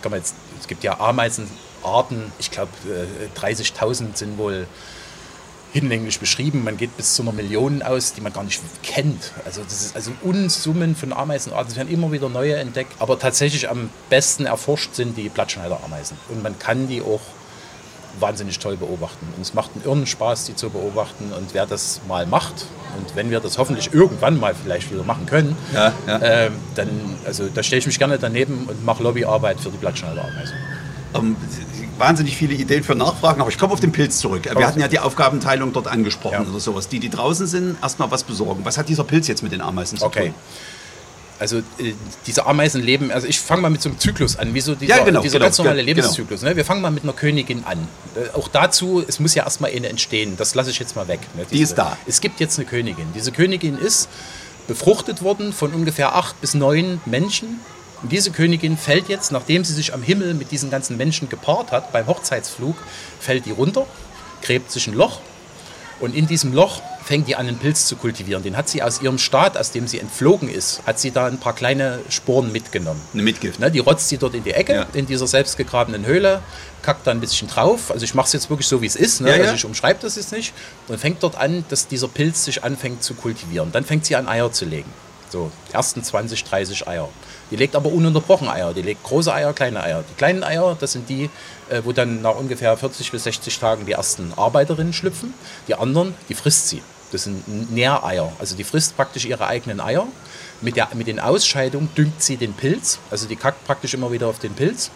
kann 0.01 0.13
man 0.13 0.21
jetzt, 0.21 0.37
es 0.61 0.69
gibt 0.69 0.85
ja 0.85 1.01
Ameisenarten, 1.01 2.33
ich 2.39 2.53
glaube 2.53 2.71
äh, 2.89 3.39
30.000 3.39 4.17
sind 4.17 4.39
wohl 4.39 4.69
hinlänglich 5.73 6.21
beschrieben. 6.21 6.63
Man 6.63 6.77
geht 6.77 6.97
bis 6.97 7.15
zu 7.15 7.23
einer 7.23 7.33
Million 7.33 7.83
aus, 7.83 8.13
die 8.13 8.21
man 8.21 8.33
gar 8.33 8.45
nicht 8.45 8.61
kennt. 8.85 9.33
Also 9.45 9.63
das 9.65 9.83
ist 9.83 9.97
also 9.97 10.13
Unsummen 10.23 10.95
von 10.95 11.13
Ameisenarten. 11.13 11.73
Es 11.73 11.77
werden 11.77 11.93
immer 11.93 12.13
wieder 12.13 12.29
neue 12.29 12.55
entdeckt. 12.57 12.93
Aber 13.01 13.19
tatsächlich 13.19 13.69
am 13.69 13.91
besten 14.09 14.47
erforscht 14.47 14.95
sind 14.95 15.17
die 15.17 15.29
Blattschneiderameisen. 15.29 16.17
Und 16.29 16.45
man 16.45 16.57
kann 16.61 16.87
die 16.87 17.03
auch 17.03 17.21
wahnsinnig 18.19 18.59
toll 18.59 18.77
beobachten. 18.77 19.27
Und 19.37 19.43
es 19.43 19.55
macht 19.55 19.71
einen 19.75 19.85
irren 19.85 20.07
Spaß, 20.07 20.45
die 20.47 20.57
zu 20.57 20.71
beobachten. 20.71 21.33
Und 21.37 21.55
wer 21.55 21.67
das 21.67 22.01
mal 22.09 22.27
macht, 22.27 22.67
und 22.99 23.15
wenn 23.15 23.31
wir 23.31 23.41
das 23.41 23.57
hoffentlich 23.59 23.93
irgendwann 23.95 24.39
mal 24.41 24.55
vielleicht 24.55 24.91
wieder 24.93 25.05
machen 25.05 25.27
können, 25.27 25.57
Ja, 25.73 25.93
ja. 26.07 26.21
ähm, 26.23 26.53
dann, 26.75 26.89
also 27.25 27.49
da 27.55 27.63
stelle 27.63 27.79
ich 27.81 27.87
mich 27.87 27.99
gerne 27.99 28.19
daneben 28.19 28.67
und 28.69 28.85
mache 28.85 29.03
Lobbyarbeit 29.03 29.61
für 29.61 29.71
die 29.71 29.79
Blattschneiderameisen. 29.79 30.55
Ähm, 31.15 31.37
wahnsinnig 31.99 32.37
viele 32.37 32.55
Ideen 32.55 32.83
für 32.83 32.95
Nachfragen, 32.95 33.41
aber 33.41 33.51
ich 33.51 33.59
komme 33.59 33.73
auf 33.73 33.81
den 33.81 33.93
Pilz 33.93 34.19
zurück. 34.19 34.43
Wir 34.57 34.67
hatten 34.67 34.81
ja 34.81 34.89
die 34.89 34.99
Aufgabenteilung 35.01 35.73
dort 35.73 35.87
angesprochen 35.89 36.45
Ja. 36.45 36.51
oder 36.51 36.61
sowas. 36.61 36.89
Die, 36.89 36.99
die 37.01 37.11
draußen 37.11 37.47
sind, 37.47 37.77
erstmal 37.83 38.11
was 38.11 38.25
besorgen. 38.25 38.65
Was 38.65 38.79
hat 38.79 38.89
dieser 38.89 39.05
Pilz 39.05 39.29
jetzt 39.29 39.43
mit 39.43 39.53
den 39.53 39.61
Ameisen 39.61 39.99
zu 39.99 40.05
Okay. 40.07 40.27
tun? 40.29 40.35
Also 41.41 41.59
äh, 41.59 41.95
diese 42.27 42.47
Ameisen 42.47 42.83
leben, 42.83 43.11
also 43.11 43.27
ich 43.27 43.41
fange 43.41 43.63
mal 43.63 43.71
mit 43.71 43.81
so 43.81 43.89
einem 43.89 43.99
Zyklus 43.99 44.37
an, 44.37 44.53
wie 44.53 44.61
so 44.61 44.75
dieser, 44.75 44.99
Ja, 44.99 45.05
genau, 45.05 45.23
dieser 45.23 45.39
genau, 45.39 45.47
ganz 45.47 45.57
normale 45.57 45.79
genau. 45.79 45.97
Lebenszyklus. 45.97 46.43
Ne? 46.43 46.55
Wir 46.55 46.67
fangen 46.67 46.83
mal 46.83 46.91
mit 46.91 47.03
einer 47.03 47.15
Königin 47.15 47.65
an. 47.65 47.89
Äh, 48.15 48.37
auch 48.37 48.47
dazu, 48.49 49.03
es 49.09 49.19
muss 49.21 49.35
ja 49.35 49.45
erstmal 49.45 49.71
eine 49.71 49.89
entstehen, 49.89 50.37
das 50.37 50.55
lasse 50.55 50.71
ich 50.71 50.79
jetzt 50.79 50.97
mal 50.97 51.09
weg. 51.09 51.21
Ne? 51.35 51.47
Die 51.51 51.63
ist 51.63 51.77
da. 51.77 51.97
Es 52.07 52.21
gibt 52.21 52.41
jetzt 52.41 52.59
eine 52.59 52.67
Königin. 52.67 53.07
Diese 53.15 53.33
Königin 53.33 53.79
ist 53.79 54.11
befruchtet 54.69 55.23
worden 55.23 55.55
von 55.55 55.73
ungefähr 55.73 56.15
acht 56.15 56.39
bis 56.43 56.53
neun 56.53 57.01
Menschen. 57.07 57.61
Und 58.03 58.13
diese 58.13 58.31
Königin 58.33 58.77
fällt 58.77 59.09
jetzt, 59.09 59.33
nachdem 59.33 59.65
sie 59.65 59.73
sich 59.73 59.95
am 59.95 60.03
Himmel 60.03 60.35
mit 60.35 60.51
diesen 60.51 60.71
ganzen 60.71 60.99
Menschen 60.99 61.31
gepaart 61.31 61.73
hat, 61.73 61.91
beim 61.91 62.07
Hochzeitsflug, 62.07 62.77
fällt 63.19 63.47
die 63.47 63.51
runter, 63.51 63.87
gräbt 64.43 64.71
sich 64.71 64.87
ein 64.87 64.95
Loch 64.95 65.21
und 66.01 66.15
in 66.15 66.27
diesem 66.27 66.53
Loch 66.53 66.81
fängt 67.05 67.29
die 67.29 67.37
an, 67.37 67.47
einen 67.47 67.59
Pilz 67.59 67.87
zu 67.87 67.97
kultivieren. 67.97 68.43
Den 68.43 68.57
hat 68.57 68.69
sie 68.69 68.83
aus 68.83 69.01
ihrem 69.03 69.19
Staat, 69.19 69.57
aus 69.57 69.71
dem 69.71 69.87
sie 69.87 69.99
entflogen 69.99 70.49
ist, 70.49 70.83
hat 70.87 70.99
sie 70.99 71.11
da 71.11 71.27
ein 71.27 71.39
paar 71.39 71.55
kleine 71.55 71.99
Sporen 72.09 72.53
mitgenommen. 72.53 73.01
Eine 73.13 73.23
Mitgift. 73.23 73.61
Ne, 73.61 73.71
die 73.71 73.79
rotzt 73.81 74.09
sie 74.09 74.17
dort 74.19 74.35
in 74.35 74.45
die 74.45 74.53
Ecke, 74.53 74.75
Ja. 74.75 74.87
in 74.93 75.07
dieser 75.07 75.27
selbstgegrabenen 75.27 76.07
Höhle, 76.07 76.43
kackt 76.83 77.07
da 77.07 77.11
ein 77.11 77.21
bisschen 77.21 77.49
drauf. 77.49 77.91
Also 77.91 78.05
ich 78.05 78.15
mache 78.15 78.27
es 78.27 78.33
jetzt 78.33 78.49
wirklich 78.51 78.67
so, 78.69 78.81
wie 78.83 78.87
es 78.87 78.97
ist. 78.97 79.21
Ne? 79.21 79.31
Ja, 79.31 79.37
ja. 79.37 79.43
Also 79.43 79.55
ich 79.55 79.65
umschreibe 79.65 79.99
das 80.03 80.17
jetzt 80.17 80.33
nicht. 80.33 80.53
Und 80.89 80.99
fängt 80.99 81.23
dort 81.23 81.37
an, 81.37 81.65
dass 81.69 81.89
dieser 81.89 82.09
Pilz 82.09 82.45
sich 82.45 82.65
anfängt 82.65 83.03
zu 83.03 83.15
kultivieren. 83.15 83.71
Dann 83.73 83.85
fängt 83.85 84.07
sie 84.07 84.17
an, 84.17 84.29
Eier 84.29 84.51
zu 84.53 84.65
legen. 84.65 84.91
So, 85.31 85.51
die 85.69 85.75
ersten 85.75 86.03
20, 86.03 86.43
30 86.45 86.89
Eier. 86.89 87.09
Die 87.51 87.57
legt 87.57 87.77
aber 87.77 87.91
ununterbrochen 87.93 88.49
Eier. 88.49 88.75
Die 88.75 88.83
legt 88.83 89.03
große 89.05 89.33
Eier, 89.33 89.53
kleine 89.53 89.83
Eier. 89.83 90.05
Die 90.09 90.15
kleinen 90.15 90.43
Eier, 90.43 90.77
das 90.79 90.93
sind 90.93 91.09
die, 91.09 91.31
äh, 91.69 91.83
wo 91.85 91.93
dann 91.93 92.21
nach 92.23 92.35
ungefähr 92.35 92.77
40 92.77 93.11
bis 93.13 93.25
60 93.25 93.59
Tagen 93.59 93.87
die 93.87 93.93
ersten 93.93 94.33
Arbeiterinnen 94.37 94.93
schlüpfen. 94.93 95.35
Die 95.69 95.75
anderen, 95.75 96.15
die 96.29 96.35
frisst 96.35 96.69
sie. 96.69 96.83
Das 97.13 97.25
sind 97.25 97.73
Nähreier. 97.73 98.33
Also 98.39 98.57
die 98.57 98.65
frisst 98.65 98.97
praktisch 98.97 99.25
ihre 99.25 99.47
eigenen 99.47 99.81
Eier. 99.81 100.07
Mit, 100.61 100.77
der, 100.77 100.89
mit 100.95 101.07
den 101.07 101.21
Ausscheidungen 101.21 101.89
düngt 101.97 102.23
sie 102.23 102.37
den 102.37 102.53
Pilz. 102.53 102.99
Also 103.11 103.27
die 103.27 103.37
kackt 103.37 103.65
praktisch 103.65 103.95
immer 103.95 104.13
wieder 104.13 104.27
auf 104.27 104.39
den 104.39 104.53
Pilz 104.55 104.91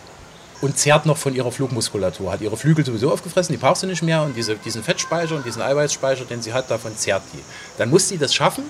und 0.60 0.78
zehrt 0.78 1.06
noch 1.06 1.16
von 1.16 1.34
ihrer 1.34 1.52
Flugmuskulatur. 1.52 2.32
Hat 2.32 2.40
ihre 2.40 2.56
Flügel 2.56 2.84
sowieso 2.84 3.12
aufgefressen, 3.12 3.52
die 3.52 3.58
braucht 3.58 3.80
sie 3.80 3.86
nicht 3.86 4.02
mehr. 4.02 4.22
Und 4.22 4.36
diese, 4.36 4.56
diesen 4.56 4.82
Fettspeicher 4.82 5.36
und 5.36 5.46
diesen 5.46 5.62
Eiweißspeicher, 5.62 6.24
den 6.24 6.42
sie 6.42 6.52
hat, 6.52 6.70
davon 6.70 6.96
zehrt 6.96 7.22
die. 7.32 7.40
Dann 7.78 7.90
muss 7.90 8.08
sie 8.08 8.18
das 8.18 8.34
schaffen, 8.34 8.64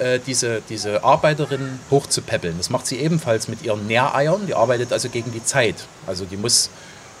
äh, 0.00 0.18
diese, 0.26 0.62
diese 0.68 1.04
Arbeiterin 1.04 1.78
hochzupäppeln. 1.90 2.56
Das 2.58 2.70
macht 2.70 2.86
sie 2.86 2.96
ebenfalls 2.96 3.48
mit 3.48 3.62
ihren 3.62 3.86
Nähreiern. 3.86 4.46
Die 4.46 4.54
arbeitet 4.54 4.92
also 4.92 5.08
gegen 5.08 5.32
die 5.32 5.44
Zeit. 5.44 5.76
Also 6.06 6.24
die 6.24 6.36
muss 6.36 6.70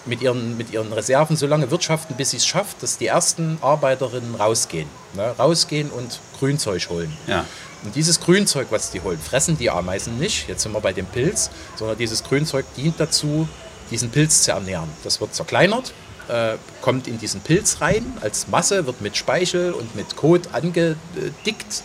mit 0.06 0.22
ihren, 0.22 0.56
mit 0.56 0.72
ihren 0.72 0.92
Reserven 0.92 1.36
so 1.36 1.46
lange 1.46 1.70
wirtschaften, 1.70 2.16
bis 2.16 2.30
sie 2.30 2.38
es 2.38 2.46
schafft, 2.46 2.82
dass 2.82 2.98
die 2.98 3.06
ersten 3.06 3.58
Arbeiterinnen 3.60 4.34
rausgehen. 4.34 4.88
Ne? 5.14 5.34
Rausgehen 5.38 5.90
und 5.90 6.20
Grünzeug 6.38 6.88
holen. 6.88 7.14
Ja. 7.26 7.44
Und 7.84 7.94
dieses 7.94 8.20
Grünzeug, 8.20 8.68
was 8.70 8.90
die 8.90 9.00
holen, 9.00 9.18
fressen 9.18 9.56
die 9.56 9.70
Ameisen 9.70 10.18
nicht. 10.18 10.48
Jetzt 10.48 10.62
sind 10.62 10.72
wir 10.72 10.80
bei 10.80 10.92
dem 10.92 11.06
Pilz, 11.06 11.50
sondern 11.76 11.96
dieses 11.96 12.24
Grünzeug 12.24 12.64
dient 12.76 12.98
dazu, 12.98 13.48
diesen 13.90 14.10
Pilz 14.10 14.42
zu 14.42 14.52
ernähren. 14.52 14.88
Das 15.04 15.20
wird 15.20 15.34
zerkleinert, 15.34 15.92
äh, 16.28 16.56
kommt 16.80 17.08
in 17.08 17.18
diesen 17.18 17.40
Pilz 17.40 17.80
rein 17.80 18.04
als 18.20 18.48
Masse, 18.48 18.86
wird 18.86 19.00
mit 19.00 19.16
Speichel 19.16 19.72
und 19.72 19.94
mit 19.96 20.16
Kot 20.16 20.54
angedickt. 20.54 21.82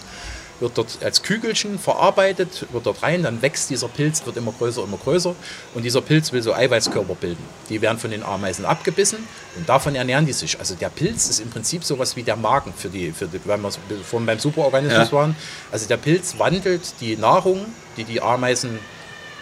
Wird 0.60 0.78
dort 0.78 0.98
als 1.04 1.22
Kügelchen 1.22 1.78
verarbeitet, 1.80 2.66
wird 2.72 2.86
dort 2.86 3.04
rein, 3.04 3.24
dann 3.24 3.42
wächst 3.42 3.70
dieser 3.70 3.88
Pilz, 3.88 4.26
wird 4.26 4.38
immer 4.38 4.54
größer, 4.54 4.84
immer 4.84 4.98
größer 4.98 5.36
und 5.74 5.84
dieser 5.84 6.02
Pilz 6.02 6.32
will 6.32 6.42
so 6.42 6.54
Eiweißkörper 6.54 7.16
bilden. 7.16 7.44
Die 7.70 7.82
werden 7.82 7.98
von 7.98 8.12
den 8.12 8.24
Ameisen 8.24 8.66
abgebissen 8.66 9.20
und 9.58 9.68
davon 9.68 9.96
ernähren 9.96 10.26
die 10.26 10.34
sich. 10.34 10.58
Also 10.60 10.76
der 10.76 10.90
Pilz 10.90 11.30
ist 11.30 11.40
im 11.40 11.50
Prinzip 11.50 11.84
sowas 11.84 12.16
wie 12.16 12.24
der 12.24 12.36
Magen 12.38 12.74
für 12.76 12.90
die, 12.90 13.12
für 13.12 13.28
die 13.28 13.40
wenn 13.46 13.62
wir 13.62 13.72
vorhin 14.04 14.26
beim 14.26 14.40
Superorganismus 14.40 15.08
Ja. 15.12 15.18
waren. 15.18 15.36
Also 15.72 15.88
der 15.88 15.98
Pilz 15.98 16.36
wandelt 16.38 16.82
die 17.02 17.18
Nahrung, 17.18 17.66
die 17.98 18.04
die 18.06 18.22
Ameisen 18.22 18.80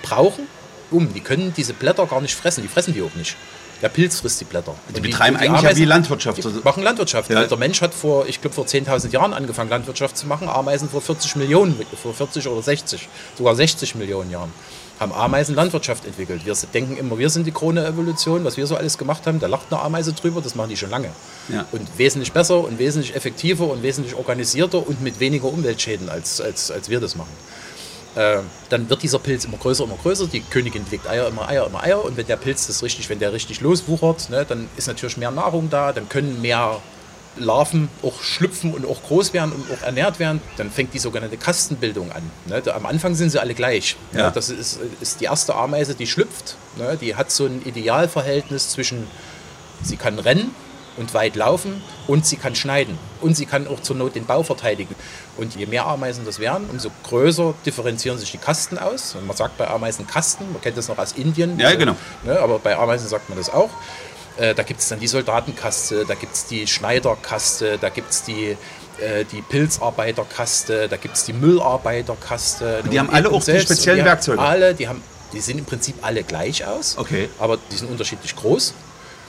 brauchen, 0.01 0.47
um. 0.91 1.13
Die 1.13 1.21
können 1.21 1.53
diese 1.55 1.73
Blätter 1.73 2.05
gar 2.05 2.21
nicht 2.21 2.35
fressen, 2.35 2.61
die 2.61 2.67
fressen 2.67 2.93
die 2.93 3.01
auch 3.01 3.15
nicht. 3.15 3.35
Der 3.81 3.89
Pilz 3.89 4.19
frisst 4.21 4.39
die 4.39 4.45
Blätter. 4.45 4.73
Die 4.89 4.95
Und 4.95 5.01
betreiben 5.01 5.37
die 5.37 5.43
eigentlich 5.43 5.61
ja 5.61 5.69
Ameisen- 5.69 5.81
wie 5.81 5.85
Landwirtschaft. 5.85 6.43
die 6.43 6.61
machen 6.63 6.83
Landwirtschaft. 6.83 7.29
Ja. 7.29 7.43
Der 7.45 7.57
Mensch 7.57 7.81
hat 7.81 7.93
vor, 7.93 8.25
ich 8.27 8.39
glaube, 8.39 8.53
vor 8.55 8.65
10.000 8.65 9.11
Jahren 9.11 9.33
angefangen, 9.33 9.69
Landwirtschaft 9.69 10.17
zu 10.17 10.27
machen. 10.27 10.47
Ameisen 10.47 10.89
vor 10.89 11.01
40 11.01 11.35
Millionen, 11.35 11.77
vor 12.01 12.13
40 12.13 12.47
oder 12.47 12.61
60, 12.61 13.09
sogar 13.37 13.55
60 13.55 13.95
Millionen 13.95 14.31
Jahren, 14.31 14.51
haben 14.99 15.11
Ameisen 15.11 15.55
Landwirtschaft 15.55 16.05
entwickelt. 16.05 16.45
Wir 16.45 16.55
denken 16.73 16.95
immer, 16.97 17.17
wir 17.17 17.29
sind 17.29 17.45
die 17.45 17.51
Krone 17.51 17.81
der 17.81 17.89
Evolution, 17.89 18.45
was 18.45 18.55
wir 18.55 18.67
so 18.67 18.77
alles 18.77 18.97
gemacht 18.97 19.25
haben. 19.27 19.39
Da 19.39 19.47
lacht 19.47 19.65
eine 19.71 19.81
Ameise 19.81 20.13
drüber, 20.13 20.39
das 20.41 20.55
machen 20.55 20.69
die 20.69 20.77
schon 20.77 20.89
lange. 20.91 21.09
Ja. 21.49 21.65
Und 21.73 21.87
wesentlich 21.97 22.31
besser 22.31 22.63
und 22.63 22.79
wesentlich 22.79 23.15
effektiver 23.15 23.67
und 23.69 23.83
wesentlich 23.83 24.15
organisierter 24.15 24.87
und 24.87 25.01
mit 25.01 25.19
weniger 25.19 25.45
Umweltschäden, 25.47 26.09
als, 26.09 26.39
als, 26.39 26.71
als 26.71 26.89
wir 26.89 26.99
das 27.01 27.15
machen. 27.15 27.31
Äh, 28.15 28.39
dann 28.69 28.89
wird 28.89 29.01
dieser 29.03 29.19
Pilz 29.19 29.45
immer 29.45 29.57
größer, 29.57 29.83
immer 29.83 29.97
größer. 30.01 30.27
Die 30.27 30.41
Königin 30.41 30.85
legt 30.91 31.07
Eier, 31.07 31.27
immer 31.27 31.47
Eier, 31.47 31.67
immer 31.67 31.83
Eier. 31.83 32.03
Und 32.03 32.17
wenn 32.17 32.27
der 32.27 32.37
Pilz 32.37 32.67
das 32.67 32.83
richtig, 32.83 33.09
wenn 33.09 33.19
der 33.19 33.33
richtig 33.33 33.61
loswuchert, 33.61 34.29
ne, 34.29 34.45
dann 34.47 34.69
ist 34.77 34.87
natürlich 34.87 35.17
mehr 35.17 35.31
Nahrung 35.31 35.69
da, 35.69 35.91
dann 35.93 36.09
können 36.09 36.41
mehr 36.41 36.79
Larven 37.35 37.89
auch 38.03 38.21
schlüpfen 38.21 38.73
und 38.73 38.85
auch 38.85 39.01
groß 39.03 39.33
werden 39.33 39.51
und 39.51 39.65
auch 39.71 39.81
ernährt 39.83 40.19
werden. 40.19 40.41
Dann 40.57 40.69
fängt 40.69 40.93
die 40.93 40.99
sogenannte 40.99 41.37
Kastenbildung 41.37 42.11
an. 42.11 42.21
Ne. 42.45 42.61
Am 42.73 42.85
Anfang 42.85 43.15
sind 43.15 43.31
sie 43.31 43.39
alle 43.39 43.55
gleich. 43.55 43.95
Ja. 44.11 44.27
Ne. 44.27 44.31
Das 44.33 44.49
ist, 44.49 44.79
ist 45.01 45.19
die 45.19 45.25
erste 45.25 45.55
Ameise, 45.55 45.95
die 45.95 46.05
schlüpft. 46.05 46.55
Ne. 46.77 46.97
Die 47.01 47.15
hat 47.15 47.31
so 47.31 47.45
ein 47.45 47.63
Idealverhältnis 47.65 48.69
zwischen, 48.69 49.07
sie 49.81 49.97
kann 49.97 50.19
rennen 50.19 50.53
und 50.97 51.13
weit 51.13 51.35
laufen 51.35 51.81
und 52.07 52.25
sie 52.25 52.37
kann 52.37 52.55
schneiden. 52.55 52.97
Und 53.21 53.35
sie 53.35 53.45
kann 53.45 53.67
auch 53.67 53.81
zur 53.81 53.95
Not 53.95 54.15
den 54.15 54.25
Bau 54.25 54.43
verteidigen. 54.43 54.95
Und 55.37 55.55
je 55.55 55.65
mehr 55.65 55.85
Ameisen 55.85 56.25
das 56.25 56.39
werden, 56.39 56.69
umso 56.71 56.89
größer 57.03 57.53
differenzieren 57.65 58.17
sich 58.17 58.31
die 58.31 58.37
Kasten 58.37 58.77
aus. 58.77 59.15
Und 59.15 59.25
man 59.25 59.35
sagt 59.35 59.57
bei 59.57 59.67
Ameisen 59.67 60.05
Kasten, 60.07 60.51
man 60.51 60.61
kennt 60.61 60.77
das 60.77 60.87
noch 60.87 60.97
aus 60.97 61.13
Indien. 61.13 61.59
Ja, 61.59 61.73
genau. 61.75 61.95
Ne, 62.23 62.39
aber 62.39 62.59
bei 62.59 62.77
Ameisen 62.77 63.07
sagt 63.07 63.29
man 63.29 63.37
das 63.37 63.49
auch. 63.49 63.69
Äh, 64.37 64.55
da 64.55 64.63
gibt 64.63 64.79
es 64.79 64.89
dann 64.89 64.99
die 64.99 65.07
Soldatenkaste, 65.07 66.05
da 66.07 66.15
gibt 66.15 66.33
es 66.33 66.45
die 66.47 66.65
Schneiderkaste, 66.65 67.77
da 67.79 67.89
gibt 67.89 68.11
es 68.11 68.23
die, 68.23 68.57
äh, 68.99 69.25
die 69.31 69.41
Pilzarbeiterkaste, 69.43 70.87
da 70.89 70.97
gibt 70.97 71.15
es 71.15 71.25
die 71.25 71.33
Müllarbeiterkaste. 71.33 72.83
die 72.91 72.99
haben 72.99 73.09
alle 73.09 73.29
auch 73.29 73.39
die 73.39 73.45
selbst- 73.45 73.69
und 73.69 73.75
speziellen 73.75 73.97
die 73.97 74.01
haben 74.01 74.07
Werkzeuge? 74.07 74.41
Alle, 74.41 74.73
die, 74.73 74.87
haben, 74.87 75.01
die 75.33 75.39
sehen 75.39 75.59
im 75.59 75.65
Prinzip 75.65 75.95
alle 76.01 76.23
gleich 76.23 76.65
aus, 76.65 76.97
Okay. 76.97 77.29
aber 77.39 77.57
die 77.71 77.75
sind 77.75 77.89
unterschiedlich 77.91 78.35
groß. 78.35 78.73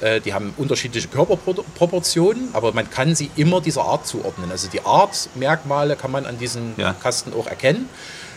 Äh, 0.00 0.20
Die 0.20 0.34
haben 0.34 0.54
unterschiedliche 0.56 1.08
Körperproportionen, 1.08 2.48
aber 2.52 2.72
man 2.72 2.90
kann 2.90 3.14
sie 3.14 3.30
immer 3.36 3.60
dieser 3.60 3.82
Art 3.82 4.06
zuordnen. 4.06 4.50
Also 4.50 4.68
die 4.68 4.80
Artmerkmale 4.84 5.96
kann 5.96 6.10
man 6.10 6.26
an 6.26 6.38
diesen 6.38 6.74
Ja. 6.76 6.92
Kasten 6.94 7.32
auch 7.32 7.46
erkennen. 7.46 7.88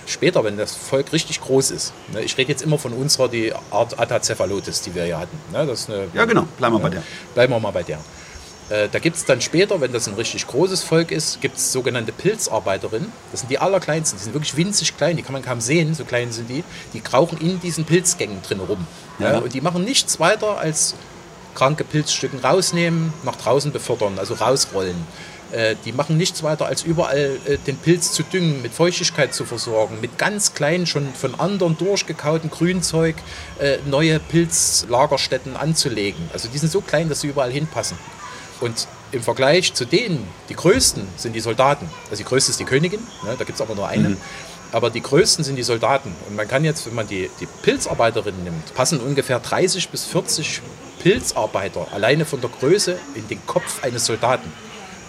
Später, 0.06 0.44
wenn 0.46 0.56
das 0.58 0.74
Volk 0.74 1.12
richtig 1.12 1.42
groß 1.42 1.72
ist. 1.72 1.92
Ne, 2.14 2.22
Ich 2.22 2.38
rede 2.38 2.50
jetzt 2.50 2.62
immer 2.62 2.78
von 2.78 2.94
unserer, 2.94 3.28
die 3.28 3.54
Art 3.72 4.00
Atacephalotes, 4.00 4.82
die 4.82 4.96
wir 4.96 5.04
hier 5.04 5.20
hatten. 5.20 5.38
Ne, 5.52 5.66
Das 5.66 5.82
ist 5.82 5.90
eine, 5.90 6.08
Ja, 6.14 6.24
genau. 6.26 6.44
Bleiben 6.58 6.76
wir 6.76 6.80
bei 6.80 6.90
der. 6.90 7.04
Bleiben 7.34 7.52
wir 7.54 7.60
mal 7.60 7.72
bei 7.72 7.84
der. 7.84 8.00
Äh, 8.70 8.88
Da 8.90 9.00
gibt 9.00 9.18
es 9.18 9.26
dann 9.26 9.42
später, 9.42 9.82
wenn 9.82 9.92
das 9.92 10.08
ein 10.08 10.14
richtig 10.14 10.48
großes 10.48 10.84
Volk 10.84 11.12
ist, 11.12 11.42
gibt 11.42 11.58
es 11.58 11.74
sogenannte 11.74 12.14
Pilzarbeiterinnen. 12.14 13.12
Das 13.32 13.42
sind 13.42 13.50
die 13.50 13.60
allerkleinsten, 13.60 14.18
die 14.18 14.24
sind 14.24 14.34
wirklich 14.34 14.56
winzig 14.56 14.96
klein, 14.96 15.18
die 15.18 15.24
kann 15.24 15.34
man 15.34 15.42
kaum 15.44 15.60
sehen, 15.60 15.94
so 15.94 16.06
klein 16.06 16.32
sind 16.32 16.50
die. 16.50 16.64
Die 16.94 17.02
krauchen 17.02 17.38
in 17.42 17.60
diesen 17.60 17.84
Pilzgängen 17.84 18.42
drin 18.44 18.62
rum. 18.62 18.88
Ja. 19.20 19.34
Ja. 19.34 19.38
Und 19.40 19.54
die 19.54 19.60
machen 19.62 19.84
nichts 19.84 20.22
weiter 20.22 20.58
als 20.58 20.94
kranke 21.58 21.84
Pilzstücken 21.84 22.40
rausnehmen, 22.40 23.12
nach 23.24 23.36
draußen 23.36 23.72
befördern, 23.72 24.20
also 24.20 24.36
rausrollen. 24.36 24.96
Äh, 25.52 25.76
Die 25.86 25.92
machen 25.92 26.16
nichts 26.16 26.44
weiter 26.44 26.68
als 26.68 26.84
überall 26.84 27.38
äh, 27.46 27.58
den 27.66 27.78
Pilz 27.78 28.12
zu 28.12 28.22
düngen, 28.22 28.62
mit 28.62 28.74
Feuchtigkeit 28.74 29.34
zu 29.34 29.44
versorgen, 29.44 30.00
mit 30.00 30.20
ganz 30.20 30.54
kleinen, 30.54 30.86
schon 30.86 31.12
von 31.16 31.40
anderen 31.40 31.76
durchgekauten 31.76 32.52
Grünzeug 32.52 33.16
äh, 33.60 33.78
neue 33.88 34.20
Pilzlagerstätten 34.20 35.58
anzulegen. 35.58 36.30
Also 36.32 36.48
die 36.48 36.60
sind 36.60 36.72
so 36.72 36.82
klein, 36.82 37.10
dass 37.10 37.22
sie 37.22 37.28
überall 37.28 37.52
hinpassen. 37.52 37.98
Und 38.60 38.88
im 39.12 39.24
Vergleich 39.24 39.74
zu 39.74 39.86
denen, 39.86 40.28
die 40.50 40.56
größten 40.56 41.08
sind 41.16 41.34
die 41.34 41.40
Soldaten. 41.40 41.90
Also 42.12 42.18
die 42.24 42.30
größte 42.30 42.52
ist 42.52 42.60
die 42.60 42.66
Königin, 42.66 43.00
ne, 43.24 43.36
da 43.38 43.46
gibt 43.46 43.56
es 43.56 43.62
aber 43.62 43.74
nur 43.74 43.88
eine. 43.88 44.18
Aber 44.72 44.90
die 44.90 45.02
größten 45.02 45.44
sind 45.46 45.56
die 45.56 45.64
Soldaten. 45.64 46.14
Und 46.28 46.36
man 46.36 46.48
kann 46.48 46.66
jetzt, 46.66 46.86
wenn 46.86 46.94
man 46.94 47.08
die, 47.08 47.30
die 47.40 47.48
Pilzarbeiterinnen 47.64 48.44
nimmt, 48.44 48.76
passen 48.76 49.00
ungefähr 49.00 49.40
30 49.40 49.90
bis 49.90 50.06
40 50.06 50.62
Pilzarbeiter 51.08 51.88
alleine 51.94 52.26
von 52.26 52.42
der 52.42 52.50
Größe 52.50 53.00
in 53.16 53.26
den 53.30 53.40
Kopf 53.48 53.82
eines 53.82 54.08
Soldaten. 54.08 54.52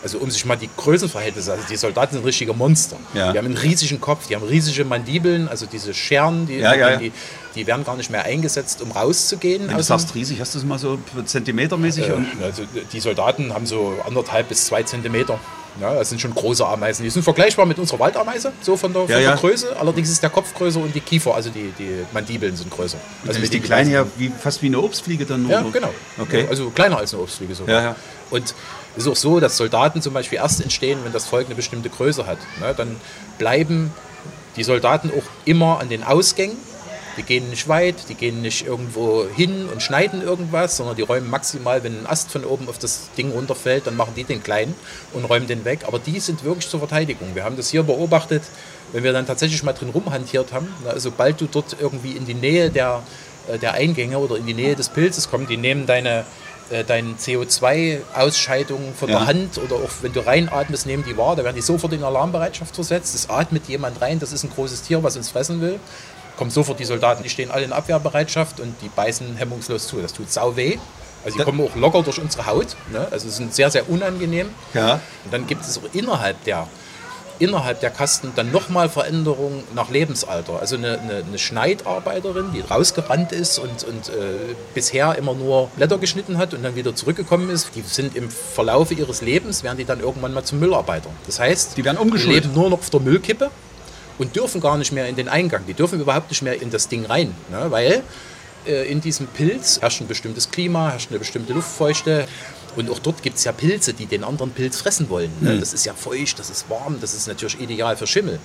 Also 0.02 0.18
um 0.18 0.30
sich 0.30 0.44
mal 0.44 0.56
die 0.56 0.70
Größenverhältnisse, 0.76 1.52
also 1.52 1.64
die 1.68 1.76
Soldaten 1.76 2.14
sind 2.14 2.24
richtige 2.24 2.54
Monster. 2.54 2.96
Ja. 3.14 3.32
Die 3.32 3.38
haben 3.38 3.46
einen 3.46 3.56
riesigen 3.56 4.00
Kopf, 4.00 4.26
die 4.28 4.36
haben 4.36 4.46
riesige 4.46 4.84
Mandibeln, 4.84 5.48
also 5.48 5.66
diese 5.66 5.94
Scheren, 5.94 6.46
die, 6.46 6.58
Ja, 6.58 6.74
ja, 6.74 6.96
die, 6.96 7.12
die 7.54 7.66
werden 7.66 7.84
gar 7.84 7.96
nicht 7.96 8.10
mehr 8.10 8.24
eingesetzt, 8.24 8.80
um 8.82 8.92
rauszugehen. 8.92 9.68
Wenn 9.68 9.76
du 9.76 9.82
sagst 9.82 10.14
riesig, 10.14 10.40
hast 10.40 10.54
du 10.54 10.58
es 10.58 10.64
mal 10.64 10.78
so 10.78 10.98
zentimetermäßig? 11.24 12.08
äh, 12.08 12.12
also 12.42 12.62
die 12.92 13.00
Soldaten 13.00 13.52
haben 13.52 13.66
so 13.66 13.94
anderthalb 14.06 14.48
bis 14.48 14.66
zwei 14.66 14.82
Zentimeter. 14.82 15.38
Ja, 15.80 15.94
das 15.94 16.08
sind 16.08 16.20
schon 16.20 16.34
große 16.34 16.66
Ameisen. 16.66 17.04
Die 17.04 17.10
sind 17.10 17.22
vergleichbar 17.22 17.64
mit 17.66 17.78
unserer 17.78 18.00
Waldameise, 18.00 18.52
so 18.60 18.76
von 18.76 18.92
der, 18.92 19.02
von 19.02 19.10
der 19.10 19.36
Größe. 19.36 19.76
Allerdings 19.78 20.10
ist 20.10 20.22
der 20.22 20.30
Kopf 20.30 20.52
größer 20.54 20.80
und 20.80 20.94
die 20.94 21.00
Kiefer, 21.00 21.34
also 21.34 21.50
die, 21.50 21.72
die 21.78 22.04
Mandibeln 22.12 22.56
sind 22.56 22.70
größer. 22.70 22.98
also 23.26 23.34
mit 23.34 23.44
ist 23.44 23.52
die 23.52 23.60
den 23.60 23.66
kleine 23.66 23.90
ja 23.92 24.06
wie, 24.16 24.30
fast 24.30 24.60
wie 24.62 24.66
eine 24.66 24.80
Obstfliege 24.80 25.24
dann 25.24 25.42
nur. 25.42 25.52
Ja, 25.52 25.62
genau. 25.72 25.92
Okay. 26.18 26.46
Also 26.50 26.70
kleiner 26.70 26.98
als 26.98 27.14
eine 27.14 27.22
Obstfliege 27.22 27.54
ja. 27.66 27.94
Und 28.30 28.54
ist 28.98 29.08
auch 29.08 29.16
so, 29.16 29.40
dass 29.40 29.56
Soldaten 29.56 30.02
zum 30.02 30.14
Beispiel 30.14 30.38
erst 30.38 30.60
entstehen, 30.60 31.00
wenn 31.04 31.12
das 31.12 31.26
Volk 31.26 31.46
eine 31.46 31.54
bestimmte 31.54 31.88
Größe 31.88 32.26
hat. 32.26 32.38
Ne, 32.60 32.74
dann 32.76 32.96
bleiben 33.38 33.92
die 34.56 34.64
Soldaten 34.64 35.10
auch 35.16 35.24
immer 35.44 35.80
an 35.80 35.88
den 35.88 36.02
Ausgängen. 36.02 36.56
Die 37.16 37.24
gehen 37.24 37.50
nicht 37.50 37.66
weit, 37.66 37.96
die 38.08 38.14
gehen 38.14 38.42
nicht 38.42 38.64
irgendwo 38.64 39.26
hin 39.28 39.68
und 39.72 39.82
schneiden 39.82 40.22
irgendwas, 40.22 40.76
sondern 40.76 40.94
die 40.94 41.02
räumen 41.02 41.28
maximal, 41.28 41.82
wenn 41.82 42.02
ein 42.02 42.06
Ast 42.06 42.30
von 42.30 42.44
oben 42.44 42.68
auf 42.68 42.78
das 42.78 43.08
Ding 43.18 43.32
runterfällt, 43.32 43.88
dann 43.88 43.96
machen 43.96 44.12
die 44.14 44.22
den 44.22 44.40
kleinen 44.40 44.72
und 45.12 45.24
räumen 45.24 45.48
den 45.48 45.64
weg. 45.64 45.80
Aber 45.88 45.98
die 45.98 46.20
sind 46.20 46.44
wirklich 46.44 46.68
zur 46.68 46.78
Verteidigung. 46.78 47.34
Wir 47.34 47.42
haben 47.42 47.56
das 47.56 47.70
hier 47.70 47.82
beobachtet, 47.82 48.44
wenn 48.92 49.02
wir 49.02 49.12
dann 49.12 49.26
tatsächlich 49.26 49.64
mal 49.64 49.72
drin 49.72 49.90
rumhantiert 49.90 50.52
haben. 50.52 50.68
Na, 50.84 50.96
sobald 50.98 51.40
du 51.40 51.48
dort 51.50 51.76
irgendwie 51.80 52.12
in 52.12 52.24
die 52.24 52.34
Nähe 52.34 52.70
der, 52.70 53.02
äh, 53.48 53.58
der 53.58 53.72
Eingänge 53.74 54.18
oder 54.18 54.36
in 54.36 54.46
die 54.46 54.54
Nähe 54.54 54.76
des 54.76 54.88
Pilzes 54.88 55.28
kommst, 55.28 55.50
die 55.50 55.56
nehmen 55.56 55.86
deine, 55.86 56.24
äh, 56.70 56.84
deine 56.84 57.14
CO2-Ausscheidungen 57.14 58.94
von 58.94 59.08
Ja. 59.08 59.18
der 59.18 59.26
Hand 59.26 59.58
oder 59.58 59.76
auch 59.76 59.90
wenn 60.02 60.12
du 60.12 60.20
reinatmest, 60.20 60.86
nehmen 60.86 61.04
die 61.06 61.16
wahr, 61.16 61.36
da 61.36 61.44
werden 61.44 61.56
die 61.56 61.62
sofort 61.62 61.92
in 61.92 62.02
Alarmbereitschaft 62.04 62.74
versetzt. 62.74 63.14
Es 63.14 63.30
atmet 63.30 63.68
jemand 63.68 64.00
rein, 64.00 64.18
das 64.18 64.32
ist 64.32 64.44
ein 64.44 64.50
großes 64.50 64.82
Tier, 64.82 65.02
was 65.02 65.16
uns 65.16 65.30
fressen 65.30 65.60
will. 65.60 65.78
Kommen 66.36 66.50
sofort 66.50 66.78
die 66.78 66.84
Soldaten, 66.84 67.22
die 67.22 67.30
stehen 67.30 67.50
alle 67.50 67.64
in 67.64 67.72
Abwehrbereitschaft 67.72 68.60
und 68.60 68.74
die 68.82 68.88
beißen 68.88 69.36
hemmungslos 69.36 69.88
zu. 69.88 70.00
Das 70.00 70.12
tut 70.12 70.30
sau 70.30 70.54
weh. 70.56 70.78
Also 71.24 71.36
die 71.36 71.42
kommen 71.44 71.60
auch 71.60 71.74
locker 71.74 72.02
durch 72.02 72.20
unsere 72.20 72.46
Haut. 72.46 72.76
Ne? 72.92 73.08
Also 73.10 73.28
sind 73.28 73.52
sehr, 73.52 73.70
sehr 73.72 73.90
unangenehm. 73.90 74.50
Ja. 74.72 75.00
Und 75.24 75.32
dann 75.32 75.46
gibt 75.48 75.62
es 75.64 75.76
auch 75.78 75.82
innerhalb 75.92 76.42
der, 76.44 76.68
innerhalb 77.38 77.80
der 77.80 77.90
Kasten 77.90 78.32
dann 78.36 78.50
nochmal 78.50 78.88
Veränderungen 78.88 79.62
nach 79.74 79.90
Lebensalter. 79.90 80.60
Also 80.60 80.76
eine, 80.76 80.98
eine, 81.00 81.24
eine 81.26 81.38
Schneidarbeiterin, 81.38 82.52
die 82.54 82.60
rausgerannt 82.60 83.32
ist 83.32 83.58
und, 83.58 83.84
und 83.84 84.08
äh, 84.08 84.54
bisher 84.74 85.16
immer 85.16 85.34
nur 85.34 85.68
Blätter 85.76 85.98
geschnitten 85.98 86.38
hat 86.38 86.54
und 86.54 86.62
dann 86.62 86.74
wieder 86.76 86.94
zurückgekommen 86.94 87.50
ist, 87.50 87.70
die 87.74 87.82
sind 87.82 88.16
im 88.16 88.30
Verlaufe 88.30 88.94
ihres 88.94 89.22
Lebens, 89.22 89.62
werden 89.62 89.78
die 89.78 89.84
dann 89.84 90.00
irgendwann 90.00 90.34
mal 90.34 90.44
zum 90.44 90.60
Millarbeiter. 90.60 91.10
Das 91.26 91.38
heißt, 91.40 91.76
Die 91.76 91.84
werden 91.84 91.98
umgeschult. 91.98 92.34
leben 92.44 92.54
nur 92.54 92.70
noch 92.70 92.78
auf 92.78 92.90
der 92.90 93.00
Müllkippe 93.00 93.50
und 94.18 94.34
dürfen 94.34 94.60
gar 94.60 94.76
nicht 94.76 94.92
mehr 94.92 95.08
in 95.08 95.16
den 95.16 95.28
Eingang. 95.28 95.64
Die 95.66 95.74
dürfen 95.74 96.00
überhaupt 96.00 96.30
nicht 96.30 96.42
mehr 96.42 96.60
in 96.60 96.70
das 96.70 96.88
Ding 96.88 97.06
rein, 97.06 97.34
ne? 97.50 97.66
weil 97.70 98.02
äh, 98.66 98.90
in 98.90 99.00
diesem 99.00 99.26
Pilz 99.28 99.80
herrscht 99.80 100.00
ein 100.00 100.08
bestimmtes 100.08 100.50
Klima, 100.50 100.90
herrscht 100.90 101.10
eine 101.10 101.18
bestimmte 101.18 101.52
Luftfeuchte. 101.52 102.26
Und 102.76 102.90
auch 102.90 102.98
dort 102.98 103.22
gibt 103.22 103.38
es 103.38 103.44
ja 103.44 103.52
Pilze, 103.52 103.92
die 103.94 104.06
den 104.06 104.24
anderen 104.24 104.50
Pilz 104.50 104.76
fressen 104.76 105.08
wollen. 105.08 105.32
Ne? 105.40 105.58
Das 105.58 105.72
ist 105.72 105.84
ja 105.84 105.94
feucht, 105.94 106.38
das 106.38 106.50
ist 106.50 106.68
warm, 106.70 106.98
das 107.00 107.14
ist 107.14 107.26
natürlich 107.26 107.60
ideal 107.60 107.96
für 107.96 108.06
Schimmel. 108.06 108.38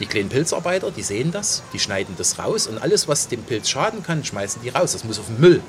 Die 0.00 0.06
kleinen 0.06 0.28
Pilzarbeiter, 0.28 0.90
die 0.90 1.02
sehen 1.02 1.32
das, 1.32 1.62
die 1.72 1.78
schneiden 1.78 2.14
das 2.18 2.38
raus 2.38 2.66
und 2.66 2.78
alles, 2.78 3.08
was 3.08 3.28
dem 3.28 3.42
Pilz 3.42 3.68
schaden 3.68 4.02
kann, 4.02 4.24
schmeißen 4.24 4.62
die 4.62 4.68
raus. 4.68 4.92
Das 4.92 5.04
muss 5.04 5.18
auf 5.18 5.26
den 5.26 5.40
Müll. 5.40 5.62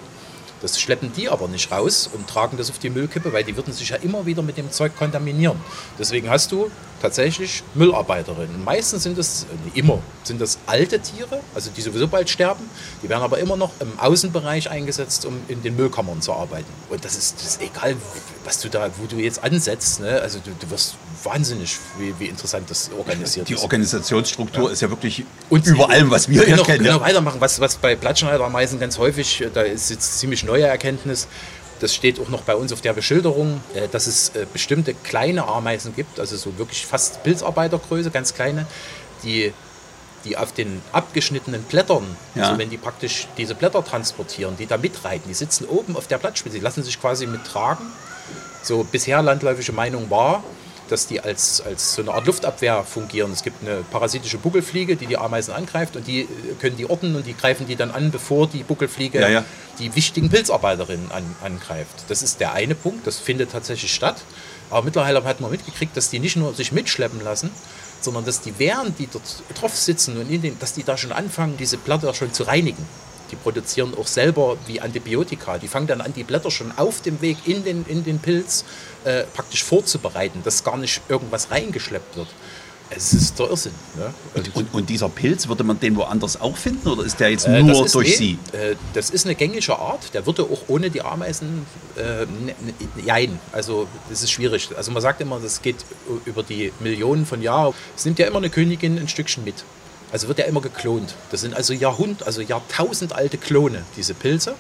Das 0.62 0.80
schleppen 0.80 1.12
die 1.16 1.30
aber 1.30 1.48
nicht 1.48 1.72
raus 1.72 2.10
und 2.12 2.28
tragen 2.28 2.58
das 2.58 2.70
auf 2.70 2.80
die 2.80 2.90
Müllkippe, 2.90 3.32
weil 3.34 3.44
die 3.44 3.56
würden 3.56 3.74
sich 3.74 3.90
ja 3.90 3.98
immer 3.98 4.26
wieder 4.26 4.42
mit 4.42 4.58
dem 4.58 4.72
Zeug 4.72 4.96
kontaminieren. 4.96 5.60
Deswegen 6.00 6.30
hast 6.30 6.52
du 6.52 6.72
tatsächlich 7.02 7.64
Müllarbeiterinnen. 7.76 8.64
Meistens 8.64 9.04
sind 9.04 9.18
das, 9.18 9.44
äh, 9.44 9.66
nicht 9.66 9.78
immer, 9.78 10.00
sind 10.24 10.42
das 10.42 10.58
alte 10.66 11.00
Tiere, 11.00 11.42
also 11.54 11.70
die 11.76 11.82
sowieso 11.82 12.08
bald 12.08 12.30
sterben. 12.30 12.70
Die 13.04 13.10
werden 13.10 13.24
aber 13.24 13.40
immer 13.40 13.56
noch 13.56 13.72
im 13.80 14.00
Außenbereich 14.00 14.70
eingesetzt, 14.70 15.26
um 15.26 15.40
in 15.48 15.62
den 15.62 15.76
Müllkammern 15.76 16.22
zu 16.22 16.34
arbeiten. 16.34 16.72
Und 16.90 17.06
das 17.06 17.16
ist, 17.16 17.36
das 17.36 17.48
ist 17.48 17.62
egal, 17.62 17.96
was 18.44 18.60
du 18.62 18.70
da, 18.70 18.90
wo 18.98 19.06
du 19.06 19.18
jetzt 19.18 19.44
ansetzt, 19.44 20.00
ne? 20.00 20.22
also 20.22 20.40
du, 20.40 20.52
du 20.60 20.70
wirst 20.72 20.96
wahnsinnig, 21.24 21.78
wie, 22.00 22.14
wie 22.20 22.26
interessant 22.26 22.70
das 22.70 22.90
organisiert 22.98 23.50
Die 23.50 23.54
ist. 23.54 23.64
Organisationsstruktur 23.64 24.72
ist 24.72 24.82
ja 24.82 24.90
wirklich 24.90 25.26
Und 25.50 25.66
über 25.68 25.90
allem, 25.90 26.10
was 26.12 26.30
wir 26.30 26.38
können 26.38 26.48
hier 26.48 26.58
noch, 26.58 26.66
kennen. 26.66 26.78
können 26.84 26.90
noch 26.96 27.02
Ja. 27.02 27.08
weitermachen, 27.08 27.42
was, 27.42 27.60
was 27.60 27.76
bei 27.78 27.96
Blattschneider-Ameisen 27.96 28.80
ganz 28.80 28.98
häufig, 28.98 29.42
äh, 29.42 29.50
da 29.54 29.62
ist 29.62 29.90
jetzt 29.90 30.20
ziemlich 30.20 30.44
neue 30.44 30.66
Erkenntnis, 30.66 31.28
das 31.80 31.94
steht 31.94 32.20
auch 32.20 32.30
noch 32.30 32.42
bei 32.42 32.56
uns 32.56 32.74
auf 32.74 32.82
der 32.82 32.94
Beschilderung, 32.94 33.62
äh, 33.76 33.88
dass 33.88 34.08
es 34.08 34.30
äh, 34.30 34.46
bestimmte 34.52 34.94
kleine 34.94 35.48
Ameisen 35.48 35.96
gibt, 35.96 36.20
also 36.20 36.36
so 36.38 36.58
wirklich 36.58 36.86
fast 36.86 37.24
Pilzarbeitergröße, 37.24 38.10
ganz 38.12 38.34
kleine, 38.34 38.66
die, 39.24 39.54
die 40.26 40.38
auf 40.38 40.52
den 40.54 40.82
abgeschnittenen 40.92 41.64
Blättern, 41.64 42.04
Ja. 42.36 42.44
also 42.48 42.58
wenn 42.58 42.70
die 42.70 42.78
praktisch 42.78 43.28
diese 43.38 43.54
Blätter 43.56 43.84
transportieren, 43.84 44.56
die 44.58 44.66
da 44.66 44.78
mitreiten, 44.78 45.28
die 45.28 45.34
sitzen 45.36 45.66
oben 45.66 45.96
auf 45.96 46.08
der 46.08 46.18
Blattspitze, 46.18 46.58
die 46.58 46.64
lassen 46.64 46.84
sich 46.84 47.00
quasi 47.00 47.28
mittragen. 47.28 47.86
So 48.64 48.84
bisher 48.84 49.22
landläufige 49.22 49.72
Meinung 49.72 50.10
war, 50.10 50.44
dass 50.92 51.08
die 51.08 51.20
als, 51.20 51.62
als 51.62 51.96
so 51.96 52.02
eine 52.02 52.14
Art 52.14 52.26
Luftabwehr 52.26 52.84
fungieren. 52.84 53.32
Es 53.32 53.44
gibt 53.44 53.62
eine 53.62 53.84
parasitische 53.92 54.38
Buckelfliege, 54.38 54.96
die 54.96 55.06
die 55.06 55.18
Ameisen 55.18 55.54
angreift 55.54 55.96
und 55.96 56.08
die 56.08 56.22
äh, 56.22 56.28
können 56.60 56.78
die 56.78 56.90
orten 56.90 57.16
und 57.16 57.26
die 57.26 57.36
greifen 57.36 57.68
die 57.68 57.76
dann 57.76 57.92
an, 57.92 58.12
bevor 58.12 58.48
die 58.48 58.64
Buckelfliege 58.64 59.20
Ja, 59.20 59.30
ja. 59.30 59.46
die 59.80 59.96
wichtigen 59.96 60.30
Pilzarbeiterinnen 60.30 61.12
an, 61.12 61.24
angreift. 61.44 62.06
Das 62.08 62.24
ist 62.24 62.40
der 62.40 62.54
eine 62.54 62.76
Punkt, 62.76 63.06
das 63.08 63.18
findet 63.18 63.52
tatsächlich 63.52 63.94
statt. 63.94 64.18
Aber 64.70 64.84
mittlerweile 64.84 65.24
hat 65.24 65.40
man 65.40 65.52
mitgekriegt, 65.52 65.96
dass 65.96 66.10
die 66.10 66.20
nicht 66.20 66.36
nur 66.36 66.54
sich 66.54 66.72
mitschleppen 66.72 67.24
lassen, 67.24 67.52
sondern 68.02 68.26
dass 68.26 68.42
die 68.42 68.54
während 68.58 69.00
die 69.00 69.08
dort 69.08 69.44
drauf 69.60 69.76
sitzen 69.76 70.18
und 70.18 70.30
in 70.30 70.42
den, 70.42 70.60
dass 70.60 70.74
die 70.74 70.84
da 70.84 70.98
schon 70.98 71.12
anfangen, 71.12 71.58
diese 71.58 71.78
Blätter 71.78 72.14
schon 72.14 72.34
zu 72.34 72.44
reinigen. 72.44 72.86
Die 73.32 73.36
produzieren 73.36 73.94
auch 73.98 74.08
selber 74.08 74.58
wie 74.68 74.82
Antibiotika. 74.82 75.58
Die 75.58 75.68
fangen 75.68 75.88
dann 75.88 76.02
an, 76.02 76.14
die 76.14 76.24
Blätter 76.24 76.52
schon 76.52 76.72
auf 76.78 77.02
dem 77.02 77.22
Weg 77.22 77.38
in 77.46 77.64
den, 77.64 77.86
in 77.88 78.04
den 78.04 78.20
Pilz 78.20 78.66
äh, 79.04 79.24
praktisch 79.34 79.64
vorzubereiten, 79.64 80.42
dass 80.44 80.64
gar 80.64 80.78
nicht 80.78 81.02
irgendwas 81.10 81.52
reingeschleppt 81.52 82.18
wird. 82.18 82.28
Es 82.90 83.14
ist 83.14 83.38
der 83.38 83.50
Irrsinn. 83.50 83.74
Ne? 83.98 84.14
Also 84.34 84.52
Und, 84.54 84.74
und 84.74 84.90
dieser 84.90 85.10
Pilz, 85.10 85.48
würde 85.48 85.64
man 85.64 85.80
den 85.80 85.96
woanders 85.98 86.40
auch 86.40 86.56
finden 86.56 86.88
oder 86.88 87.04
ist 87.04 87.20
der 87.20 87.30
jetzt 87.30 87.46
äh, 87.46 87.62
nur 87.62 87.86
durch 87.86 88.20
nee, 88.20 88.38
Sie? 88.52 88.58
Äh, 88.58 88.76
das 88.94 89.10
ist 89.10 89.26
eine 89.26 89.36
gängige 89.36 89.78
Art. 89.78 90.14
Der 90.14 90.26
würde 90.26 90.44
auch 90.44 90.62
ohne 90.68 90.90
die 90.90 91.02
Ameisen. 91.02 91.66
Äh, 91.98 92.02
ne, 92.02 92.26
ne, 92.46 92.56
jein. 93.06 93.40
Also, 93.52 93.88
das 94.10 94.24
ist 94.24 94.32
schwierig. 94.32 94.70
Also, 94.78 94.92
man 94.92 95.02
sagt 95.02 95.20
immer, 95.20 95.40
das 95.40 95.62
geht 95.62 95.78
über 96.26 96.44
die 96.44 96.72
Millionen 96.80 97.26
von 97.26 97.42
Jahren. 97.42 97.74
Es 97.96 98.06
nimmt 98.06 98.20
ja 98.20 98.28
immer 98.28 98.38
eine 98.38 98.50
Königin 98.50 98.98
ein 98.98 99.10
Stückchen 99.10 99.44
mit. 99.44 99.66
Also 100.12 100.28
wird 100.28 100.40
ja 100.40 100.46
immer 100.46 100.62
geklont. 100.62 101.16
Das 101.32 101.42
sind 101.42 101.54
also 101.54 101.74
Jahrhundert, 101.74 102.26
also 102.26 102.42
Jahrtausend 102.42 103.14
alte 103.14 103.38
Klone, 103.38 103.84
diese 103.98 104.14
Pilze. 104.14 104.56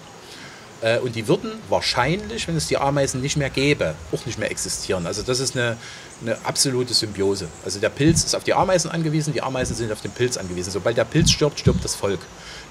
Äh, 0.81 0.99
Und 0.99 1.15
die 1.15 1.27
würden 1.27 1.51
wahrscheinlich, 1.69 2.47
wenn 2.47 2.55
es 2.57 2.67
die 2.67 2.77
Ameisen 2.77 3.21
nicht 3.21 3.37
mehr 3.37 3.49
gäbe, 3.49 3.95
auch 4.11 4.25
nicht 4.25 4.37
mehr 4.37 4.51
existieren. 4.51 5.07
Also 5.07 5.21
das 5.23 5.39
ist 5.39 5.55
eine, 5.55 5.77
eine 6.21 6.37
absolute 6.43 6.93
Symbiose. 6.93 7.47
Also 7.65 7.79
der 7.79 7.89
Pilz 7.89 8.23
ist 8.23 8.35
auf 8.35 8.43
die 8.43 8.53
Ameisen 8.53 8.91
angewiesen, 8.91 9.33
die 9.33 9.41
Ameisen 9.41 9.75
sind 9.75 9.91
auf 9.91 10.01
den 10.01 10.11
Pilz 10.11 10.37
angewiesen. 10.37 10.71
Sobald 10.71 10.97
der 10.97 11.05
Pilz 11.05 11.31
stirbt, 11.31 11.59
stirbt 11.59 11.83
das 11.83 11.95
Volk. 11.95 12.19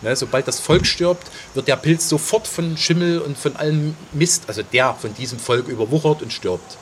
Ne, 0.02 0.14
sobald 0.14 0.46
das 0.46 0.60
Volk 0.60 0.86
stirbt, 0.86 1.26
wird 1.54 1.68
der 1.68 1.76
Pilz 1.76 2.08
sofort 2.08 2.46
von 2.46 2.76
Schimmel 2.76 3.18
und 3.20 3.38
von 3.38 3.56
allem 3.56 3.96
Mist, 4.12 4.42
also 4.46 4.62
der 4.62 4.94
von 4.94 5.14
diesem 5.14 5.38
Volk 5.38 5.68
überwuchert 5.68 6.20
und 6.22 6.32
stirbt. 6.32 6.76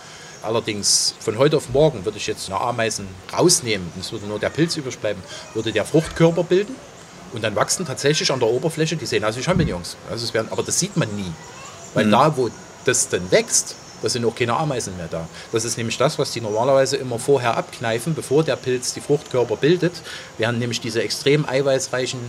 Allerdings 0.45 1.15
von 1.21 1.39
heute 1.39 1.57
auf 1.57 1.71
morgen 1.71 2.05
würde 2.05 2.19
ich 2.19 2.27
jetzt 2.27 2.51
eine 2.51 2.61
Ameisen 2.61 3.09
rausnehmen 3.33 3.91
und 3.95 4.01
es 4.01 4.13
würde 4.13 4.27
nur 4.27 4.39
der 4.39 4.51
Pilz 4.51 4.77
übrig 4.77 4.99
bleiben, 4.99 5.23
würde 5.55 5.73
der 5.73 5.85
Fruchtkörper 5.85 6.45
bilden 6.45 6.75
und 7.33 7.43
dann 7.43 7.57
wachsen 7.57 7.87
tatsächlich 7.87 8.31
an 8.31 8.41
der 8.41 8.49
Oberfläche, 8.49 8.97
die 8.97 9.07
sehen 9.07 9.25
aus 9.25 9.37
wie 9.37 9.43
Champignons. 9.43 9.97
Also 10.11 10.25
es 10.25 10.35
werden, 10.35 10.49
aber 10.51 10.63
das 10.63 10.79
sieht 10.79 10.97
man 10.97 11.09
nie. 11.17 11.33
Weil 11.95 12.11
da, 12.11 12.37
wo 12.37 12.51
das 12.85 13.09
dann 13.09 13.31
wächst, 13.31 13.75
da 14.03 14.09
sind 14.09 14.25
auch 14.25 14.35
keine 14.35 14.55
Ameisen 14.55 14.97
mehr 14.97 15.09
da. 15.11 15.27
Das 15.51 15.65
ist 15.65 15.79
nämlich 15.79 15.97
das, 15.97 16.19
was 16.19 16.31
die 16.31 16.41
normalerweise 16.41 16.97
immer 16.97 17.19
vorher 17.19 17.57
abkneifen, 17.57 18.15
bevor 18.15 18.45
der 18.45 18.57
Pilz 18.57 18.93
die 18.93 19.01
Fruchtkörper 19.01 19.57
bildet. 19.57 19.95
Während 20.37 20.59
nämlich 20.59 20.81
diese 20.81 21.03
extrem 21.03 21.49
eiweißreichen, 21.49 22.21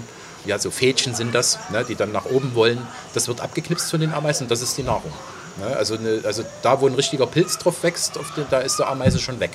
ja 0.45 0.57
so 0.57 0.71
Fädchen 0.71 1.13
sind 1.15 1.35
das, 1.35 1.59
ne, 1.71 1.83
die 1.83 1.95
dann 1.95 2.11
nach 2.11 2.25
oben 2.25 2.55
wollen, 2.55 2.87
das 3.13 3.27
wird 3.27 3.41
abgeknipst 3.41 3.91
von 3.91 3.99
den 3.99 4.13
Ameisen, 4.13 4.47
das 4.47 4.61
ist 4.61 4.77
die 4.77 4.83
Nahrung. 4.83 5.11
Ne, 5.57 5.75
also, 5.75 5.95
eine, 5.97 6.21
also 6.23 6.43
da, 6.61 6.81
wo 6.81 6.87
ein 6.87 6.93
richtiger 6.95 7.27
Pilz 7.27 7.57
drauf 7.57 7.83
wächst, 7.83 8.15
den, 8.35 8.45
da 8.49 8.59
ist 8.59 8.77
der 8.77 8.89
Ameise 8.89 9.19
schon 9.19 9.39
weg. 9.39 9.51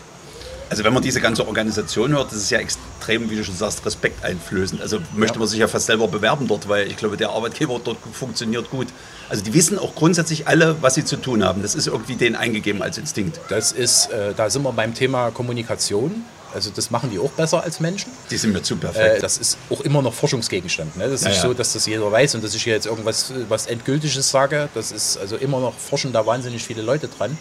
Also 0.70 0.84
wenn 0.84 0.94
man 0.94 1.02
diese 1.02 1.20
ganze 1.20 1.46
Organisation 1.48 2.12
hört, 2.12 2.30
das 2.30 2.38
ist 2.38 2.50
ja 2.50 2.60
extrem, 2.60 3.28
wie 3.28 3.34
du 3.34 3.44
schon 3.44 3.56
sagst, 3.56 3.84
respekteinflößend. 3.84 4.80
Also 4.80 5.00
möchte 5.16 5.40
man 5.40 5.48
sich 5.48 5.58
ja 5.58 5.66
fast 5.66 5.86
selber 5.86 6.06
bewerben 6.06 6.46
dort, 6.46 6.68
weil 6.68 6.86
ich 6.86 6.96
glaube, 6.96 7.16
der 7.16 7.30
Arbeitgeber 7.30 7.80
dort 7.82 7.98
funktioniert 8.12 8.70
gut. 8.70 8.86
Also 9.28 9.42
die 9.42 9.52
wissen 9.52 9.80
auch 9.80 9.96
grundsätzlich 9.96 10.46
alle, 10.46 10.80
was 10.80 10.94
sie 10.94 11.04
zu 11.04 11.16
tun 11.16 11.44
haben. 11.44 11.62
Das 11.62 11.74
ist 11.74 11.88
irgendwie 11.88 12.14
denen 12.14 12.36
eingegeben 12.36 12.82
als 12.82 12.98
Instinkt. 12.98 13.40
Das 13.48 13.72
ist, 13.72 14.12
äh, 14.12 14.32
da 14.36 14.48
sind 14.48 14.62
wir 14.62 14.72
beim 14.72 14.94
Thema 14.94 15.32
Kommunikation. 15.32 16.24
Also 16.54 16.70
das 16.74 16.90
machen 16.90 17.10
die 17.10 17.18
auch 17.18 17.30
besser 17.30 17.62
als 17.62 17.80
Menschen. 17.80 18.10
Die 18.30 18.36
sind 18.36 18.52
mir 18.52 18.62
zu 18.62 18.76
perfekt. 18.76 19.18
Äh, 19.18 19.20
das 19.20 19.38
ist 19.38 19.56
auch 19.70 19.80
immer 19.82 20.02
noch 20.02 20.14
Forschungsgegenstand. 20.14 20.96
Ne? 20.96 21.04
Das 21.04 21.20
ist 21.20 21.24
Ja, 21.24 21.28
nicht 21.30 21.40
so, 21.42 21.54
dass 21.54 21.72
das 21.72 21.86
jeder 21.86 22.10
weiß 22.10 22.34
und 22.34 22.44
dass 22.44 22.54
ich 22.54 22.62
hier 22.64 22.74
jetzt 22.74 22.86
irgendwas 22.86 23.32
was 23.48 23.66
Endgültiges 23.66 24.30
sage. 24.30 24.68
Das 24.74 24.90
ist 24.92 25.16
also 25.18 25.36
immer 25.36 25.60
noch, 25.60 25.74
forschen 25.78 26.12
da 26.12 26.26
wahnsinnig 26.26 26.64
viele 26.64 26.82
Leute 26.82 27.08
dran. 27.08 27.36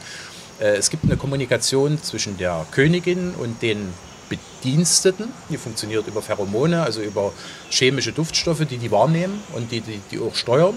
Äh, 0.60 0.76
es 0.78 0.90
gibt 0.90 1.06
eine 1.06 1.18
Kommunikation 1.18 2.02
zwischen 2.04 2.38
der 2.38 2.66
Königin 2.72 3.34
und 3.36 3.62
den 3.62 3.94
Bediensteten. 4.30 5.30
Die 5.50 5.58
funktioniert 5.58 6.08
über 6.08 6.22
Pheromone, 6.22 6.82
also 6.84 7.02
über 7.02 7.32
chemische 7.70 8.12
Duftstoffe, 8.12 8.66
die 8.70 8.78
die 8.78 8.92
wahrnehmen 8.92 9.42
und 9.54 9.72
die, 9.72 9.82
die, 9.82 10.02
die 10.12 10.20
auch 10.20 10.36
steuern. 10.36 10.76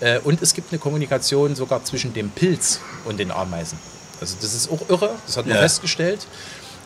Äh, 0.00 0.20
Und 0.20 0.42
es 0.42 0.54
gibt 0.54 0.70
eine 0.72 0.78
Kommunikation 0.78 1.56
sogar 1.56 1.84
zwischen 1.84 2.12
dem 2.14 2.30
Pilz 2.30 2.80
und 3.04 3.18
den 3.18 3.30
Ameisen. 3.32 3.78
Also 4.20 4.36
das 4.40 4.52
ist 4.54 4.70
auch 4.70 4.88
irre, 4.88 5.10
das 5.26 5.36
hat 5.36 5.46
man 5.46 5.54
Ja. 5.56 5.62
festgestellt, 5.62 6.26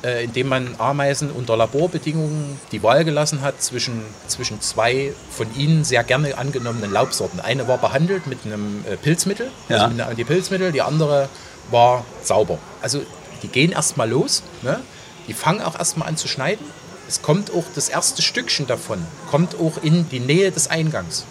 äh, 0.04 0.24
indem 0.24 0.48
man 0.48 0.74
Ameisen 0.78 1.30
unter 1.30 1.56
Laborbedingungen 1.56 2.58
die 2.72 2.82
Wahl 2.82 3.04
gelassen 3.04 3.40
hat 3.42 3.62
zwischen, 3.62 4.02
zwischen 4.26 4.60
zwei 4.60 5.12
von 5.30 5.46
ihnen 5.56 5.84
sehr 5.84 6.04
gerne 6.04 6.36
angenommenen 6.38 6.92
Laubsorten. 6.92 7.40
Eine 7.40 7.68
war 7.68 7.78
behandelt 7.78 8.26
mit 8.26 8.40
einem 8.44 8.84
äh, 8.90 8.96
Pilzmittel, 8.96 9.50
Ja. 9.68 9.76
also 9.76 9.88
mit 9.88 10.00
einem 10.00 10.10
Antipilzmittel, 10.10 10.72
die 10.72 10.82
andere 10.82 11.28
war 11.70 12.04
sauber. 12.22 12.58
Also 12.80 13.02
die 13.42 13.48
gehen 13.48 13.72
erstmal 13.72 14.08
los, 14.10 14.42
ne? 14.62 14.80
die 15.28 15.34
fangen 15.34 15.62
auch 15.62 15.78
erstmal 15.78 16.08
an 16.08 16.16
zu 16.16 16.28
schneiden. 16.28 16.64
Es 17.08 17.22
kommt 17.22 17.50
auch 17.52 17.64
das 17.74 17.88
erste 17.88 18.22
Stückchen 18.22 18.66
davon, 18.66 19.04
kommt 19.30 19.54
auch 19.56 19.82
in 19.82 20.08
die 20.08 20.20
Nähe 20.20 20.50
des 20.50 20.68
Eingangs. 20.68 21.24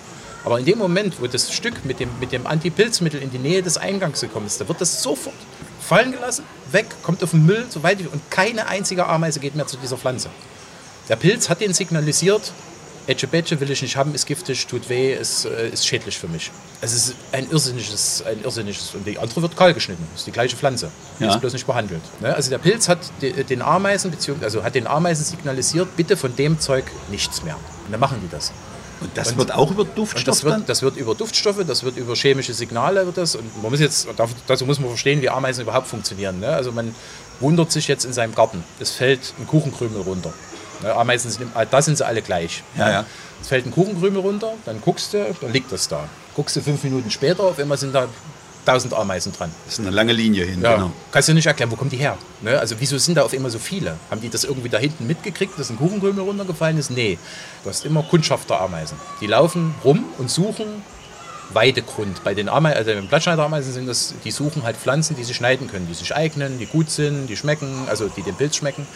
Aber 0.43 0.59
in 0.59 0.65
dem 0.65 0.77
Moment, 0.79 1.21
wo 1.21 1.27
das 1.27 1.53
Stück 1.53 1.85
mit 1.85 1.99
dem, 1.99 2.09
mit 2.19 2.31
dem 2.31 2.47
Antipilzmittel 2.47 3.21
in 3.21 3.31
die 3.31 3.37
Nähe 3.37 3.61
des 3.61 3.77
Eingangs 3.77 4.21
gekommen 4.21 4.47
ist, 4.47 4.59
da 4.59 4.67
wird 4.67 4.81
das 4.81 5.01
sofort 5.03 5.35
fallen 5.81 6.11
gelassen, 6.11 6.43
weg, 6.71 6.85
kommt 7.03 7.23
auf 7.23 7.31
den 7.31 7.45
Müll, 7.45 7.65
so 7.69 7.83
weit 7.83 7.99
und 8.01 8.21
keine 8.31 8.67
einzige 8.67 9.05
Ameise 9.07 9.39
geht 9.39 9.55
mehr 9.55 9.67
zu 9.67 9.77
dieser 9.77 9.97
Pflanze. 9.97 10.29
Der 11.09 11.15
Pilz 11.15 11.49
hat 11.49 11.61
den 11.61 11.73
signalisiert, 11.73 12.51
Etchebetche 13.07 13.59
will 13.59 13.71
ich 13.71 13.81
nicht 13.81 13.97
haben, 13.97 14.13
ist 14.13 14.27
giftig, 14.27 14.67
tut 14.67 14.87
weh, 14.87 15.13
ist, 15.15 15.45
äh, 15.45 15.69
ist 15.69 15.87
schädlich 15.87 16.17
für 16.19 16.27
mich. 16.27 16.51
Es 16.81 16.93
ist 16.93 17.15
ein 17.31 17.49
irrsinniges, 17.49 18.23
ein 18.25 18.43
irrsinniges, 18.43 18.93
und 18.93 19.05
die 19.07 19.17
andere 19.17 19.41
wird 19.41 19.57
kahl 19.57 19.73
geschnitten, 19.73 20.05
ist 20.15 20.27
die 20.27 20.31
gleiche 20.31 20.55
Pflanze, 20.55 20.91
die 21.19 21.23
Ja. 21.23 21.31
ist 21.33 21.39
bloß 21.41 21.53
nicht 21.53 21.65
behandelt. 21.65 22.01
Ne? 22.21 22.33
Also 22.33 22.51
der 22.51 22.59
Pilz 22.59 22.87
hat 22.87 22.99
de- 23.23 23.43
den 23.43 23.63
Ameisen, 23.63 24.15
also 24.41 24.63
hat 24.63 24.75
den 24.75 24.85
Ameisen 24.85 25.25
signalisiert, 25.25 25.97
bitte 25.97 26.15
von 26.15 26.35
dem 26.35 26.59
Zeug 26.59 26.85
nichts 27.09 27.41
mehr. 27.43 27.55
Und 27.85 27.91
dann 27.91 27.99
machen 27.99 28.19
die 28.23 28.29
das. 28.29 28.51
Und 29.01 29.09
das 29.15 29.31
und- 29.31 29.37
wird 29.39 29.51
auch 29.53 29.71
über 29.71 29.81
Und 29.81 29.97
Duftstoff 29.97 30.25
das 30.25 30.43
wird, 30.43 30.69
das 30.69 30.81
wird 30.81 30.95
über 30.97 31.15
Duftstoffe, 31.15 31.63
das 31.65 31.83
wird 31.83 31.97
über 31.97 32.15
chemische 32.15 32.53
Signale 32.53 33.05
wird 33.05 33.17
das. 33.17 33.35
Und 33.35 33.61
man 33.61 33.71
muss 33.71 33.79
jetzt, 33.79 34.07
dazu 34.47 34.65
muss 34.65 34.79
man 34.79 34.89
verstehen, 34.89 35.21
wie 35.21 35.29
Ameisen 35.29 35.63
überhaupt 35.63 35.87
funktionieren. 35.87 36.39
Ne? 36.39 36.49
Also 36.49 36.71
man 36.71 36.93
wundert 37.39 37.71
sich 37.71 37.87
jetzt 37.87 38.05
in 38.05 38.13
seinem 38.13 38.35
Garten. 38.35 38.63
Es 38.79 38.91
fällt 38.91 39.33
ein 39.39 39.47
Kuchenkrümel 39.47 40.01
runter. 40.01 40.31
Ne? 40.83 40.93
Ameisen 40.93 41.31
sind, 41.31 41.51
da 41.69 41.81
sind 41.81 41.97
sie 41.97 42.05
alle 42.05 42.21
gleich. 42.21 42.63
Ja, 42.77 42.89
ja. 42.91 43.05
Es 43.41 43.47
fällt 43.47 43.65
ein 43.65 43.71
Kuchenkrümel 43.71 44.21
runter, 44.21 44.53
dann 44.65 44.81
guckst 44.81 45.13
du, 45.13 45.35
dann 45.41 45.51
liegt 45.51 45.71
das 45.71 45.87
da. 45.87 46.07
Guckst 46.35 46.55
du 46.55 46.61
fünf 46.61 46.83
Minuten 46.83 47.09
später, 47.09 47.43
auf 47.43 47.57
einmal 47.59 47.77
sind 47.77 47.93
da 47.93 48.07
tausend 48.65 48.93
Ameisen 48.93 49.31
dran. 49.33 49.51
Das 49.65 49.75
ist 49.75 49.79
eine 49.79 49.89
lange 49.89 50.13
Linie 50.13 50.45
hin, 50.45 50.61
Ja, 50.61 50.75
genau. 50.75 50.91
kannst 51.11 51.29
du 51.29 51.33
nicht 51.33 51.45
erklären, 51.45 51.71
wo 51.71 51.75
kommen 51.75 51.89
die 51.89 51.97
her? 51.97 52.17
Ne? 52.41 52.59
Also 52.59 52.75
wieso 52.79 52.97
sind 52.97 53.15
da 53.15 53.23
auf 53.23 53.33
immer 53.33 53.49
so 53.49 53.59
viele? 53.59 53.95
Haben 54.09 54.21
die 54.21 54.29
das 54.29 54.43
irgendwie 54.43 54.69
da 54.69 54.77
hinten 54.77 55.07
mitgekriegt, 55.07 55.57
dass 55.59 55.69
ein 55.69 55.77
Kuchenkrümel 55.77 56.23
runtergefallen 56.23 56.77
ist? 56.77 56.91
Nee, 56.91 57.17
du 57.63 57.69
hast 57.69 57.85
immer 57.85 58.03
Kundschafterameisen. 58.03 58.97
Die 59.19 59.27
laufen 59.27 59.73
rum 59.83 60.05
und 60.17 60.29
suchen 60.29 60.67
Weidegrund. 61.53 62.23
Bei 62.23 62.33
den 62.33 62.47
Ameisen, 62.49 62.77
also 62.77 62.91
den 62.91 63.07
Blattschneiderameisen 63.07 63.73
sind 63.73 63.87
das, 63.87 64.13
die 64.23 64.31
suchen 64.31 64.63
halt 64.63 64.77
Pflanzen, 64.77 65.15
die 65.17 65.23
sie 65.23 65.33
schneiden 65.33 65.67
können, 65.69 65.87
die 65.87 65.93
sich 65.93 66.15
eignen, 66.15 66.59
die 66.59 66.65
gut 66.65 66.89
sind, 66.89 67.27
die 67.27 67.35
schmecken, 67.35 67.87
also 67.89 68.07
die 68.07 68.21
den 68.21 68.35
Pilz 68.35 68.55
schmecken. 68.55 68.87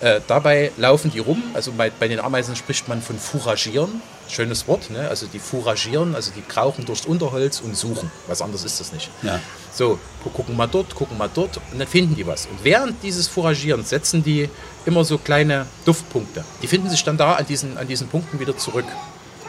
Äh, 0.00 0.20
dabei 0.28 0.70
laufen 0.76 1.10
die 1.10 1.18
rum, 1.18 1.42
also 1.54 1.72
bei, 1.72 1.90
bei 1.90 2.06
den 2.06 2.20
Ameisen 2.20 2.54
spricht 2.54 2.86
man 2.88 3.02
von 3.02 3.18
fouragieren, 3.18 4.00
schönes 4.28 4.68
Wort, 4.68 4.90
ne? 4.90 5.08
also 5.08 5.26
die 5.26 5.40
fouragieren, 5.40 6.14
also 6.14 6.30
die 6.36 6.42
krauchen 6.42 6.84
durchs 6.86 7.04
Unterholz 7.04 7.60
und 7.60 7.76
suchen, 7.76 8.08
was 8.28 8.40
anderes 8.40 8.62
ist 8.64 8.78
das 8.78 8.92
nicht. 8.92 9.10
Ja. 9.22 9.40
So, 9.74 9.98
gu- 10.22 10.30
gucken 10.30 10.56
mal 10.56 10.68
dort, 10.68 10.94
gucken 10.94 11.18
mal 11.18 11.28
dort 11.34 11.56
und 11.72 11.80
dann 11.80 11.88
finden 11.88 12.14
die 12.14 12.24
was. 12.26 12.46
Und 12.46 12.62
während 12.62 13.02
dieses 13.02 13.26
Fouragierens 13.26 13.88
setzen 13.88 14.22
die 14.22 14.48
immer 14.86 15.04
so 15.04 15.18
kleine 15.18 15.66
Duftpunkte. 15.84 16.44
Die 16.62 16.68
finden 16.68 16.88
sich 16.90 17.02
dann 17.02 17.16
da 17.18 17.34
an 17.34 17.46
diesen, 17.46 17.76
an 17.76 17.88
diesen 17.88 18.06
Punkten 18.08 18.38
wieder 18.38 18.56
zurück. 18.56 18.86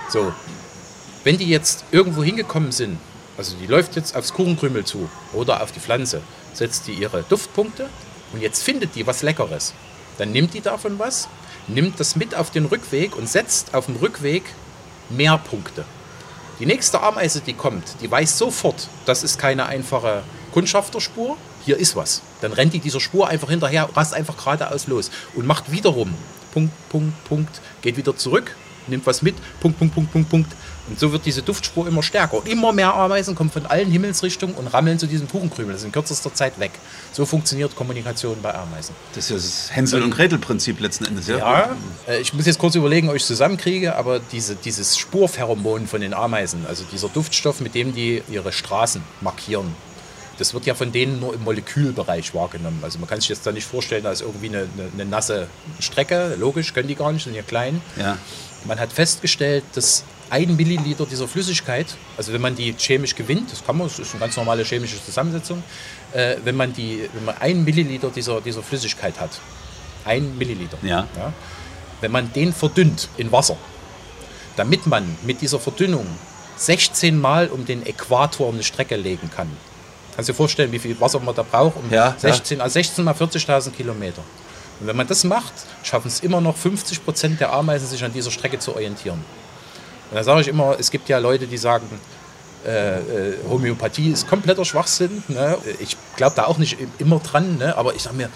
So, 0.09 0.33
wenn 1.23 1.37
die 1.37 1.47
jetzt 1.47 1.83
irgendwo 1.91 2.23
hingekommen 2.23 2.71
sind 2.71 2.97
Also 3.37 3.55
die 3.61 3.67
läuft 3.67 3.95
jetzt 3.95 4.15
aufs 4.15 4.33
Kuchenkrümel 4.33 4.83
zu 4.83 5.09
oder 5.33 5.61
auf 5.61 5.71
die 5.71 5.79
Pflanze, 5.79 6.21
setzt 6.53 6.87
die 6.87 6.93
ihre 6.93 7.21
Duftpunkte 7.23 7.87
und 8.33 8.41
jetzt 8.41 8.63
findet 8.63 8.95
die 8.95 9.05
was 9.05 9.21
Leckeres. 9.21 9.73
Dann 10.19 10.33
nimmt 10.33 10.53
die 10.53 10.61
davon 10.61 10.99
was, 10.99 11.29
nimmt 11.67 11.99
das 11.99 12.17
mit 12.17 12.35
auf 12.35 12.51
den 12.51 12.65
Rückweg 12.65 13.15
und 13.15 13.27
setzt 13.27 13.73
auf 13.73 13.85
dem 13.85 13.95
Rückweg 13.95 14.43
mehr 15.09 15.37
Punkte. 15.37 15.85
Die 16.59 16.65
nächste 16.65 17.01
Ameise, 17.01 17.39
die 17.39 17.53
kommt, 17.53 17.95
die 18.01 18.11
weiß 18.11 18.37
sofort, 18.37 18.89
das 19.05 19.23
ist 19.23 19.39
keine 19.39 19.65
einfache 19.67 20.23
Kundschafterspur, 20.51 21.37
hier 21.65 21.77
ist 21.77 21.95
was. 21.95 22.21
Dann 22.41 22.51
rennt 22.51 22.73
die 22.73 22.79
dieser 22.79 22.99
Spur 22.99 23.29
einfach 23.29 23.49
hinterher, 23.49 23.89
rast 23.95 24.13
einfach 24.13 24.35
geradeaus 24.35 24.87
los 24.87 25.09
und 25.35 25.47
macht 25.47 25.71
wiederum 25.71 26.13
Punkt, 26.51 26.73
Punkt, 26.89 27.23
Punkt, 27.23 27.61
geht 27.81 27.95
wieder 27.95 28.17
zurück, 28.17 28.55
nimmt 28.87 29.05
was 29.05 29.21
mit, 29.21 29.35
Punkt, 29.61 29.79
Punkt, 29.79 29.95
Punkt, 29.95 30.11
Punkt, 30.11 30.29
Punkt. 30.29 30.51
Und 30.89 30.99
so 30.99 31.11
wird 31.11 31.25
diese 31.25 31.41
Duftspur 31.41 31.87
immer 31.87 32.03
stärker. 32.03 32.37
Und 32.37 32.47
immer 32.47 32.73
mehr 32.73 32.93
Ameisen 32.93 33.35
kommen 33.35 33.51
von 33.51 33.65
allen 33.65 33.91
Himmelsrichtungen 33.91 34.55
und 34.55 34.67
rammeln 34.67 34.99
zu 34.99 35.07
diesem 35.07 35.27
Kuchenkrümel. 35.27 35.73
Das 35.73 35.81
ist 35.81 35.85
in 35.85 35.91
kürzester 35.91 36.33
Zeit 36.33 36.59
weg. 36.59 36.71
So 37.11 37.25
funktioniert 37.25 37.75
Kommunikation 37.75 38.37
bei 38.41 38.53
Ameisen. 38.53 38.95
Das 39.13 39.29
ist 39.29 39.69
das 39.69 39.75
Hänsel- 39.75 40.01
und 40.01 40.11
Gretel-Prinzip 40.11 40.79
letzten 40.79 41.05
Endes, 41.05 41.27
ja? 41.27 41.37
Ja, 41.37 41.69
äh, 42.07 42.19
ich 42.19 42.33
muss 42.33 42.45
jetzt 42.45 42.59
kurz 42.59 42.75
überlegen, 42.75 43.09
ob 43.09 43.15
ich 43.15 43.21
es 43.21 43.27
zusammenkriege, 43.27 43.95
aber 43.95 44.19
diese, 44.19 44.55
dieses 44.55 44.97
Spurpheromon 44.97 45.87
von 45.87 46.01
den 46.01 46.13
Ameisen, 46.13 46.65
also 46.67 46.83
dieser 46.91 47.09
Duftstoff, 47.09 47.59
mit 47.61 47.75
dem 47.75 47.93
die 47.93 48.23
ihre 48.29 48.51
Straßen 48.51 49.01
markieren, 49.21 49.75
das 50.39 50.53
wird 50.53 50.65
ja 50.65 50.73
von 50.73 50.91
denen 50.91 51.19
nur 51.19 51.33
im 51.33 51.43
Molekülbereich 51.43 52.33
wahrgenommen. 52.33 52.79
Also 52.81 52.97
man 52.97 53.09
kann 53.09 53.19
sich 53.19 53.29
jetzt 53.29 53.45
da 53.45 53.51
nicht 53.51 53.67
vorstellen, 53.67 54.05
da 54.05 54.11
ist 54.11 54.21
irgendwie 54.21 54.47
eine, 54.47 54.59
eine, 54.59 54.89
eine 54.93 55.05
nasse 55.05 55.47
Strecke. 55.79 56.35
Logisch, 56.39 56.73
können 56.73 56.87
die 56.87 56.95
gar 56.95 57.11
nicht, 57.11 57.25
sind 57.25 57.35
ja 57.35 57.41
klein. 57.41 57.81
Ja. 57.97 58.17
Man 58.65 58.79
hat 58.79 58.91
festgestellt, 58.91 59.65
dass 59.73 60.03
ein 60.29 60.55
Milliliter 60.55 61.05
dieser 61.05 61.27
Flüssigkeit, 61.27 61.87
also 62.17 62.33
wenn 62.33 62.41
man 62.41 62.55
die 62.55 62.73
chemisch 62.77 63.15
gewinnt, 63.15 63.51
das 63.51 63.65
kann 63.65 63.77
man, 63.77 63.87
das 63.87 63.99
ist 63.99 64.11
eine 64.11 64.19
ganz 64.21 64.35
normale 64.37 64.63
chemische 64.63 65.03
Zusammensetzung, 65.03 65.63
äh, 66.13 66.35
wenn 66.43 66.55
man 66.55 66.73
die, 66.73 67.09
wenn 67.13 67.25
man 67.25 67.35
ein 67.39 67.63
Milliliter 67.63 68.09
dieser, 68.09 68.41
dieser 68.41 68.61
Flüssigkeit 68.63 69.19
hat, 69.19 69.31
ein 70.05 70.37
Milliliter, 70.37 70.77
Ja. 70.83 71.07
wenn 72.01 72.11
man 72.11 72.31
den 72.33 72.53
verdünnt 72.53 73.09
in 73.17 73.31
Wasser, 73.31 73.57
damit 74.55 74.85
man 74.87 75.03
mit 75.23 75.41
dieser 75.41 75.59
Verdünnung 75.59 76.05
16 76.57 77.19
Mal 77.19 77.47
um 77.47 77.65
den 77.65 77.85
Äquator 77.85 78.51
eine 78.51 78.63
Strecke 78.63 78.95
legen 78.97 79.29
kann. 79.33 79.49
Kannst 80.15 80.27
du 80.27 80.33
dir 80.33 80.37
vorstellen, 80.37 80.71
wie 80.73 80.79
viel 80.79 80.99
Wasser 80.99 81.19
man 81.21 81.33
da 81.33 81.43
braucht? 81.43 81.77
Um 81.77 81.89
Ja, 81.91 82.13
16, 82.17 82.59
also 82.59 82.73
16 82.73 83.05
mal 83.05 83.13
40.000 83.13 83.71
Kilometer. 83.71 84.21
Und 84.81 84.87
wenn 84.87 84.95
man 84.97 85.07
das 85.07 85.23
macht, 85.23 85.53
schaffen 85.83 86.07
es 86.09 86.19
immer 86.19 86.41
noch 86.41 86.57
50 86.57 87.03
Prozent 87.05 87.39
der 87.39 87.53
Ameisen, 87.53 87.87
sich 87.87 88.03
an 88.03 88.11
dieser 88.11 88.31
Strecke 88.31 88.59
zu 88.59 88.73
orientieren. 88.75 89.23
Und 90.11 90.15
da 90.17 90.23
sage 90.23 90.41
ich 90.41 90.47
immer, 90.47 90.75
es 90.79 90.91
gibt 90.91 91.09
ja 91.09 91.17
Leute, 91.19 91.47
die 91.47 91.57
sagen, 91.57 91.87
äh, 92.65 92.97
äh, 92.99 93.37
Homöopathie 93.49 94.11
ist 94.11 94.27
kompletter 94.27 94.65
Schwachsinn. 94.65 95.23
Ne? 95.27 95.57
Ich 95.79 95.95
glaube 96.17 96.35
da 96.35 96.45
auch 96.45 96.57
nicht 96.57 96.79
im- 96.79 96.91
immer 96.99 97.19
dran, 97.19 97.57
ne? 97.57 97.75
aber 97.77 97.95
ich 97.95 98.01
sage 98.03 98.15
mir, 98.17 98.29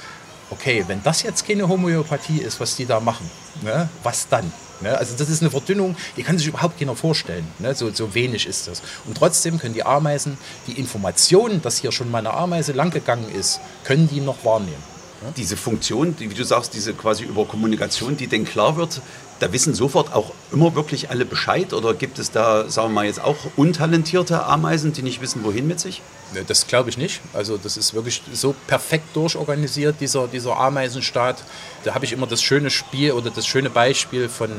okay, 0.50 0.84
wenn 0.88 1.02
das 1.04 1.24
jetzt 1.24 1.46
keine 1.48 1.68
Homöopathie 1.68 2.38
ist, 2.40 2.60
was 2.60 2.76
die 2.76 2.86
da 2.86 3.00
machen, 3.00 3.30
ne? 3.64 3.90
was 4.04 4.28
dann? 4.30 4.52
Ne? 4.82 4.98
Also 4.98 5.16
das 5.18 5.30
ist 5.30 5.42
eine 5.42 5.50
Verdünnung, 5.52 5.96
die 6.16 6.24
kann 6.24 6.38
sich 6.38 6.48
überhaupt 6.48 6.80
keiner 6.80 6.96
vorstellen. 6.96 7.46
Ne? 7.60 7.74
So, 7.76 7.92
so 7.92 8.14
wenig 8.14 8.46
ist 8.48 8.68
das. 8.68 8.82
Und 9.06 9.18
trotzdem 9.18 9.58
können 9.60 9.74
die 9.74 9.84
Ameisen 9.86 10.38
die 10.68 10.74
Informationen, 10.80 11.62
dass 11.62 11.78
hier 11.78 11.92
schon 11.92 12.10
mal 12.12 12.20
eine 12.20 12.34
Ameise 12.34 12.72
langgegangen 12.72 13.30
ist, 13.34 13.60
können 13.84 14.08
die 14.08 14.22
noch 14.22 14.46
wahrnehmen. 14.46 14.94
Diese 15.38 15.56
Funktion, 15.56 16.16
die, 16.18 16.30
wie 16.30 16.34
du 16.34 16.44
sagst, 16.44 16.74
diese 16.74 16.94
quasi 16.94 17.24
über 17.24 17.46
Kommunikation, 17.46 18.18
die 18.18 18.28
denen 18.28 18.44
klar 18.44 18.76
wird, 18.76 19.02
da 19.44 19.52
wissen 19.52 19.74
sofort 19.74 20.14
auch 20.14 20.32
immer 20.54 20.74
wirklich 20.74 21.10
alle 21.10 21.26
Bescheid? 21.26 21.74
Oder 21.74 21.94
gibt 21.94 22.18
es 22.18 22.32
da, 22.32 22.70
sagen 22.70 22.90
wir 22.90 22.94
mal, 22.94 23.06
jetzt 23.06 23.22
auch 23.22 23.36
untalentierte 23.58 24.44
Ameisen, 24.46 24.94
die 24.94 25.02
nicht 25.02 25.20
wissen, 25.22 25.44
wohin 25.44 25.68
mit 25.68 25.80
sich? 25.82 26.02
Ne, 26.34 26.44
Das 26.48 26.66
glaube 26.68 26.90
ich 26.90 26.98
nicht. 26.98 27.20
Also 27.34 27.58
das 27.58 27.76
ist 27.76 27.94
wirklich 27.94 28.22
so 28.34 28.56
perfekt 28.68 29.16
durchorganisiert, 29.16 29.98
dieser, 30.00 30.28
dieser 30.28 30.56
Ameisenstaat. 30.58 31.44
Da 31.84 31.94
habe 31.94 32.06
ich 32.06 32.14
immer 32.14 32.26
das 32.26 32.42
schöne 32.42 32.70
Spiel 32.70 33.12
oder 33.12 33.32
das 33.32 33.46
schöne 33.46 33.70
Beispiel 33.70 34.30
von, 34.30 34.50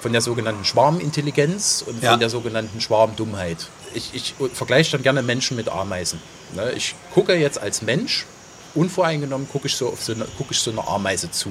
von 0.00 0.12
der 0.12 0.20
sogenannten 0.20 0.64
Schwarmintelligenz 0.66 1.82
und 1.86 2.02
Ja. 2.02 2.10
von 2.10 2.20
der 2.20 2.28
sogenannten 2.28 2.80
Schwarmdummheit. 2.80 3.58
Ich, 3.94 4.10
ich 4.12 4.34
vergleiche 4.52 4.92
dann 4.92 5.02
gerne 5.02 5.22
Menschen 5.22 5.56
mit 5.56 5.68
Ameisen. 5.70 6.20
Ne, 6.54 6.72
Ich 6.76 6.94
gucke 7.14 7.34
jetzt 7.34 7.58
als 7.58 7.80
Mensch, 7.80 8.26
unvoreingenommen, 8.74 9.48
gucke 9.48 9.66
ich, 9.68 9.74
so 9.76 9.88
auf 9.88 10.02
so 10.02 10.12
eine, 10.12 10.26
gucke 10.36 10.52
ich 10.52 10.58
so 10.58 10.70
eine 10.70 10.86
Ameise 10.86 11.30
zu. 11.30 11.50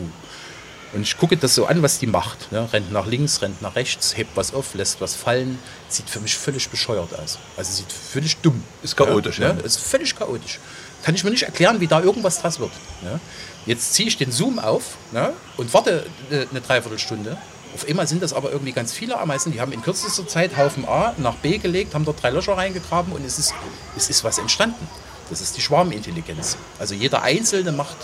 Und 0.95 1.01
ich 1.01 1.17
gucke 1.17 1.35
das 1.35 1.53
so 1.53 1.65
an, 1.65 1.83
was 1.83 1.99
die 1.99 2.07
macht. 2.07 2.53
Ne? 2.53 2.69
Rennt 2.71 2.89
nach 2.89 3.05
links, 3.05 3.41
rennt 3.41 3.61
nach 3.61 3.75
rechts, 3.75 4.15
hebt 4.15 4.31
was 4.35 4.53
auf, 4.53 4.73
lässt 4.75 5.01
was 5.01 5.13
fallen. 5.13 5.59
Sieht 5.89 6.09
für 6.09 6.21
mich 6.21 6.37
völlig 6.37 6.69
bescheuert 6.69 7.19
aus. 7.19 7.37
Also 7.57 7.73
sieht 7.73 7.91
völlig 7.91 8.37
dumm. 8.37 8.63
Ist 8.81 8.95
chaotisch, 8.95 9.39
ja. 9.39 9.51
ne? 9.51 9.61
Ist 9.61 9.81
völlig 9.81 10.15
chaotisch. 10.15 10.59
Kann 11.03 11.13
ich 11.13 11.25
mir 11.25 11.31
nicht 11.31 11.43
erklären, 11.43 11.81
wie 11.81 11.87
da 11.87 12.01
irgendwas 12.01 12.41
draus 12.41 12.61
wird. 12.61 12.71
Ne? 13.03 13.19
Jetzt 13.65 13.93
ziehe 13.93 14.07
ich 14.07 14.17
den 14.17 14.31
Zoom 14.31 14.57
auf 14.57 14.95
ne? 15.11 15.33
und 15.57 15.73
warte 15.73 16.05
äh, 16.31 16.45
eine 16.49 16.61
Dreiviertelstunde. 16.61 17.37
Auf 17.73 17.85
einmal 17.89 18.07
sind 18.07 18.23
das 18.23 18.31
aber 18.31 18.53
irgendwie 18.53 18.71
ganz 18.71 18.93
viele 18.93 19.19
Ameisen, 19.19 19.51
die 19.51 19.59
haben 19.59 19.73
in 19.73 19.81
kürzester 19.81 20.25
Zeit 20.25 20.55
Haufen 20.55 20.87
A 20.87 21.13
nach 21.17 21.35
B 21.35 21.57
gelegt, 21.57 21.93
haben 21.93 22.05
dort 22.05 22.23
drei 22.23 22.29
Löcher 22.29 22.55
reingegraben 22.55 23.11
und 23.11 23.25
es 23.25 23.37
ist, 23.37 23.53
es 23.97 24.09
ist 24.09 24.23
was 24.23 24.37
entstanden. 24.37 24.87
Das 25.29 25.41
ist 25.41 25.57
die 25.57 25.61
Schwarmintelligenz. 25.61 26.55
Also 26.79 26.95
jeder 26.95 27.21
Einzelne 27.23 27.73
macht 27.73 27.97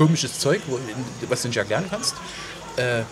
komisches 0.00 0.38
Zeug, 0.38 0.62
wo, 0.66 0.78
was 1.28 1.42
du 1.42 1.48
nicht 1.48 1.58
erklären 1.58 1.84
kannst. 1.90 2.14
Äh, 2.76 3.02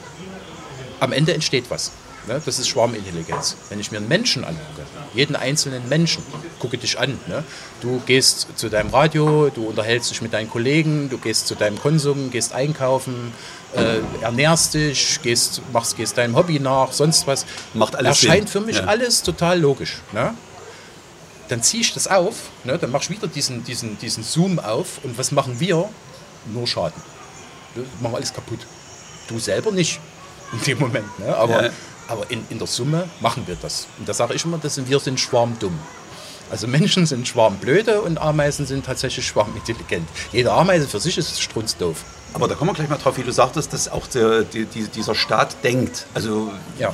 am 1.00 1.12
Ende 1.12 1.34
entsteht 1.34 1.66
was. 1.68 1.92
Ne? 2.26 2.40
Das 2.44 2.58
ist 2.58 2.66
Schwarmintelligenz. 2.66 3.56
Wenn 3.68 3.78
ich 3.78 3.90
mir 3.90 3.98
einen 3.98 4.08
Menschen 4.08 4.42
angucke, 4.42 4.86
jeden 5.14 5.36
einzelnen 5.36 5.86
Menschen, 5.90 6.22
gucke 6.58 6.78
dich 6.78 6.98
an. 6.98 7.18
Ne? 7.26 7.44
Du 7.82 8.00
gehst 8.06 8.46
zu 8.56 8.70
deinem 8.70 8.88
Radio, 8.88 9.50
du 9.50 9.66
unterhältst 9.66 10.10
dich 10.10 10.22
mit 10.22 10.32
deinen 10.32 10.48
Kollegen, 10.48 11.10
du 11.10 11.18
gehst 11.18 11.46
zu 11.46 11.56
deinem 11.56 11.78
Konsum, 11.78 12.30
gehst 12.30 12.54
einkaufen, 12.54 13.32
äh, 13.74 13.98
ernährst 14.22 14.72
dich, 14.72 15.20
gehst, 15.22 15.60
machst, 15.74 15.94
gehst 15.98 16.16
deinem 16.16 16.36
Hobby 16.36 16.58
nach, 16.58 16.92
sonst 16.92 17.26
was. 17.26 17.44
Macht 17.74 17.96
alles 17.96 18.22
Erscheint 18.22 18.48
Sinn. 18.48 18.62
für 18.62 18.66
mich 18.66 18.76
Ja. 18.76 18.84
alles 18.84 19.22
total 19.22 19.60
logisch. 19.60 19.98
Ne? 20.12 20.32
Dann 21.48 21.62
ziehe 21.62 21.82
ich 21.82 21.92
das 21.92 22.08
auf, 22.08 22.34
ne? 22.64 22.78
dann 22.78 22.90
mache 22.90 23.02
ich 23.04 23.10
wieder 23.10 23.26
diesen, 23.26 23.62
diesen, 23.64 23.98
diesen 23.98 24.22
Zoom 24.24 24.58
auf 24.58 25.00
und 25.02 25.18
was 25.18 25.32
machen 25.32 25.60
wir? 25.60 25.90
Nur 26.52 26.66
Schaden. 26.66 27.00
Wir 27.74 27.84
machen 28.00 28.16
alles 28.16 28.32
kaputt. 28.32 28.60
Du 29.28 29.38
selber 29.38 29.70
nicht 29.70 30.00
in 30.52 30.60
dem 30.62 30.78
Moment. 30.78 31.18
Ne? 31.18 31.34
Aber, 31.36 31.64
Ja. 31.66 31.70
aber 32.08 32.30
in, 32.30 32.44
in 32.50 32.58
der 32.58 32.66
Summe 32.66 33.08
machen 33.20 33.44
wir 33.46 33.56
das. 33.60 33.86
Und 33.98 34.08
da 34.08 34.14
sage 34.14 34.34
ich 34.34 34.44
immer, 34.44 34.58
das 34.58 34.74
sind, 34.76 34.88
wir 34.88 34.98
sind 35.00 35.20
schwarmdumm. 35.20 35.78
Also 36.50 36.66
Menschen 36.66 37.04
sind 37.04 37.28
schwarmblöde 37.28 38.00
und 38.00 38.16
Ameisen 38.18 38.64
sind 38.66 38.86
tatsächlich 38.86 39.26
schwarmintelligent. 39.26 40.08
Jede 40.32 40.50
Ameise 40.50 40.88
für 40.88 40.98
sich 40.98 41.18
ist 41.18 41.42
strunzdoof. 41.42 42.04
Aber 42.34 42.46
da 42.46 42.54
kommen 42.54 42.70
wir 42.70 42.74
gleich 42.74 42.88
mal 42.88 42.98
drauf, 42.98 43.16
wie 43.16 43.22
du 43.22 43.32
sagtest, 43.32 43.72
dass 43.72 43.88
auch 43.90 44.06
der, 44.06 44.42
die, 44.42 44.66
die, 44.66 44.84
dieser 44.88 45.14
Staat 45.14 45.56
denkt. 45.64 46.06
Also 46.14 46.50
Ja. 46.78 46.92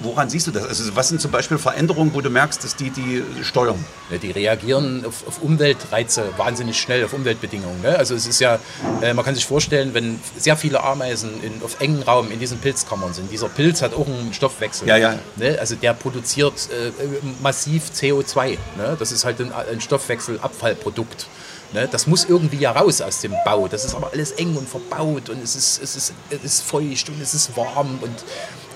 woran 0.00 0.30
siehst 0.30 0.46
du 0.46 0.50
das? 0.50 0.64
Also 0.66 0.94
was 0.94 1.08
sind 1.08 1.20
zum 1.20 1.30
Beispiel 1.30 1.58
Veränderungen, 1.58 2.14
wo 2.14 2.20
du 2.20 2.30
merkst, 2.30 2.62
dass 2.62 2.76
die 2.76 2.90
die 2.90 3.22
steuern? 3.42 3.84
Ne, 4.10 4.18
Die 4.18 4.30
reagieren 4.30 5.04
auf, 5.04 5.26
auf 5.26 5.42
Umweltreize 5.42 6.24
wahnsinnig 6.36 6.80
schnell, 6.80 7.04
auf 7.04 7.12
Umweltbedingungen. 7.12 7.82
Ne? 7.82 7.98
Also 7.98 8.14
es 8.14 8.26
ist 8.26 8.40
ja, 8.40 8.58
äh, 9.02 9.12
man 9.14 9.24
kann 9.24 9.34
sich 9.34 9.46
vorstellen, 9.46 9.94
wenn 9.94 10.20
sehr 10.36 10.56
viele 10.56 10.82
Ameisen 10.82 11.42
in, 11.42 11.60
auf 11.62 11.80
engen 11.80 12.02
Raum 12.04 12.30
in 12.30 12.38
diesen 12.38 12.58
Pilzkammern 12.58 13.12
sind, 13.12 13.30
dieser 13.32 13.48
Pilz 13.48 13.82
hat 13.82 13.94
auch 13.94 14.06
einen 14.06 14.32
Stoffwechsel. 14.32 14.86
Ja, 14.88 14.96
ja. 14.96 15.18
Ne? 15.36 15.58
Also 15.58 15.74
der 15.74 15.92
produziert 15.94 16.68
äh, 16.70 16.92
massiv 17.42 17.90
CO2. 17.94 18.50
Ne? 18.76 18.96
Das 18.98 19.10
ist 19.12 19.24
halt 19.24 19.40
ein, 19.40 19.52
ein 19.52 19.80
Stoffwechselabfallprodukt. 19.80 21.26
Ne? 21.72 21.88
Das 21.90 22.06
muss 22.06 22.24
irgendwie 22.24 22.58
ja 22.58 22.72
raus 22.72 23.00
aus 23.00 23.20
dem 23.20 23.34
Bau. 23.44 23.68
Das 23.68 23.84
ist 23.84 23.94
aber 23.94 24.12
alles 24.12 24.32
eng 24.32 24.56
und 24.56 24.68
verbaut 24.68 25.28
und 25.28 25.42
es 25.42 25.54
ist, 25.54 25.82
es 25.82 25.96
ist, 25.96 26.12
es 26.30 26.44
ist 26.44 26.62
feucht 26.62 27.08
und 27.08 27.20
es 27.20 27.34
ist 27.34 27.56
warm. 27.56 27.98
Und 28.00 28.24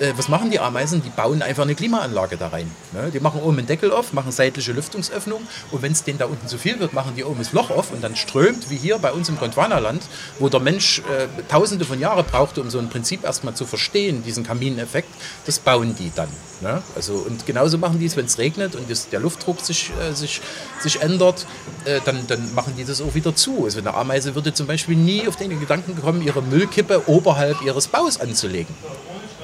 äh, 0.02 0.12
was 0.16 0.28
machen 0.28 0.50
die 0.50 0.58
Ameisen? 0.58 1.02
Die 1.02 1.10
bauen 1.10 1.42
einfach 1.42 1.62
eine 1.62 1.74
Klimaanlage 1.74 2.36
da 2.36 2.48
rein. 2.48 2.70
Ne? 2.92 3.10
Die 3.12 3.20
machen 3.20 3.40
oben 3.40 3.58
einen 3.58 3.66
Deckel 3.66 3.92
auf, 3.92 4.12
machen 4.12 4.32
seitliche 4.32 4.72
Lüftungsöffnung 4.72 5.42
und 5.70 5.82
wenn 5.82 5.92
es 5.92 6.02
denen 6.02 6.18
da 6.18 6.26
unten 6.26 6.46
zu 6.48 6.58
viel 6.58 6.80
wird, 6.80 6.92
machen 6.92 7.12
die 7.16 7.24
oben 7.24 7.38
das 7.38 7.52
Loch 7.52 7.70
auf 7.70 7.92
und 7.92 8.02
dann 8.02 8.16
strömt, 8.16 8.68
wie 8.70 8.76
hier 8.76 8.98
bei 8.98 9.12
uns 9.12 9.28
im 9.28 9.38
Gondwanaland, 9.38 10.02
wo 10.38 10.48
der 10.48 10.60
Mensch 10.60 10.98
äh, 11.00 11.28
tausende 11.48 11.84
von 11.84 12.00
Jahren 12.00 12.24
brauchte, 12.24 12.60
um 12.60 12.70
so 12.70 12.78
ein 12.78 12.90
Prinzip 12.90 13.24
erstmal 13.24 13.54
zu 13.54 13.64
verstehen, 13.64 14.22
diesen 14.24 14.44
Kamineffekt, 14.44 15.08
das 15.46 15.58
bauen 15.58 15.94
die 15.96 16.10
dann. 16.14 16.28
Ne? 16.60 16.82
Also, 16.96 17.14
und 17.14 17.46
genauso 17.46 17.78
machen 17.78 17.98
die 17.98 18.06
es, 18.06 18.16
wenn 18.16 18.26
es 18.26 18.38
regnet 18.38 18.74
und 18.74 18.90
das, 18.90 19.08
der 19.08 19.20
Luftdruck 19.20 19.60
sich, 19.60 19.90
äh, 20.00 20.14
sich, 20.14 20.40
sich 20.80 21.00
ändert, 21.00 21.46
äh, 21.84 22.00
dann, 22.04 22.26
dann 22.26 22.54
machen 22.54 22.74
die 22.76 22.84
das 22.84 23.00
auch 23.00 23.14
wieder 23.14 23.34
zu. 23.34 23.64
Also 23.64 23.78
eine 23.78 23.94
Ameise 23.94 24.34
würde 24.34 24.52
zum 24.52 24.66
Beispiel 24.66 24.96
nie 24.96 25.26
auf 25.28 25.36
den 25.36 25.58
Gedanken 25.58 26.00
kommen, 26.00 26.22
ihre 26.22 26.42
Müllkippe 26.42 27.02
oberhalb 27.08 27.62
ihres 27.62 27.88
Baus 27.88 28.20
anzulegen. 28.20 28.74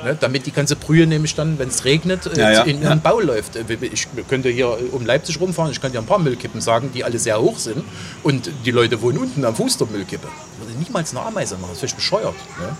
Ne, 0.04 0.16
damit 0.18 0.46
die 0.46 0.52
ganze 0.52 0.76
Brühe 0.76 1.06
nämlich 1.06 1.34
dann, 1.34 1.58
wenn 1.58 1.68
es 1.68 1.84
regnet, 1.84 2.26
äh, 2.26 2.40
Ja, 2.40 2.50
ja, 2.52 2.62
in 2.62 2.80
ihren 2.80 3.00
Bau 3.00 3.20
läuft. 3.20 3.56
Äh, 3.56 3.64
Ich 3.92 4.06
könnte 4.28 4.48
hier 4.48 4.76
um 4.92 5.04
Leipzig 5.04 5.40
rumfahren, 5.40 5.72
ich 5.72 5.80
könnte 5.80 5.96
dir 5.96 6.02
ein 6.02 6.06
paar 6.06 6.18
Müllkippen 6.20 6.60
sagen, 6.60 6.90
die 6.94 7.02
alle 7.04 7.18
sehr 7.18 7.40
hoch 7.40 7.58
sind. 7.58 7.84
Und 8.22 8.50
die 8.64 8.70
Leute 8.70 9.02
wohnen 9.02 9.18
unten 9.18 9.44
am 9.44 9.54
Fuß 9.56 9.78
der 9.78 9.88
Müllkippe. 9.88 10.28
Würde 10.60 10.78
niemals 10.78 11.10
eine 11.10 11.24
Ameise 11.26 11.54
machen, 11.56 11.70
das 11.70 11.72
ist 11.74 11.80
völlig 11.80 11.94
bescheuert. 11.96 12.34
Ne? 12.60 12.76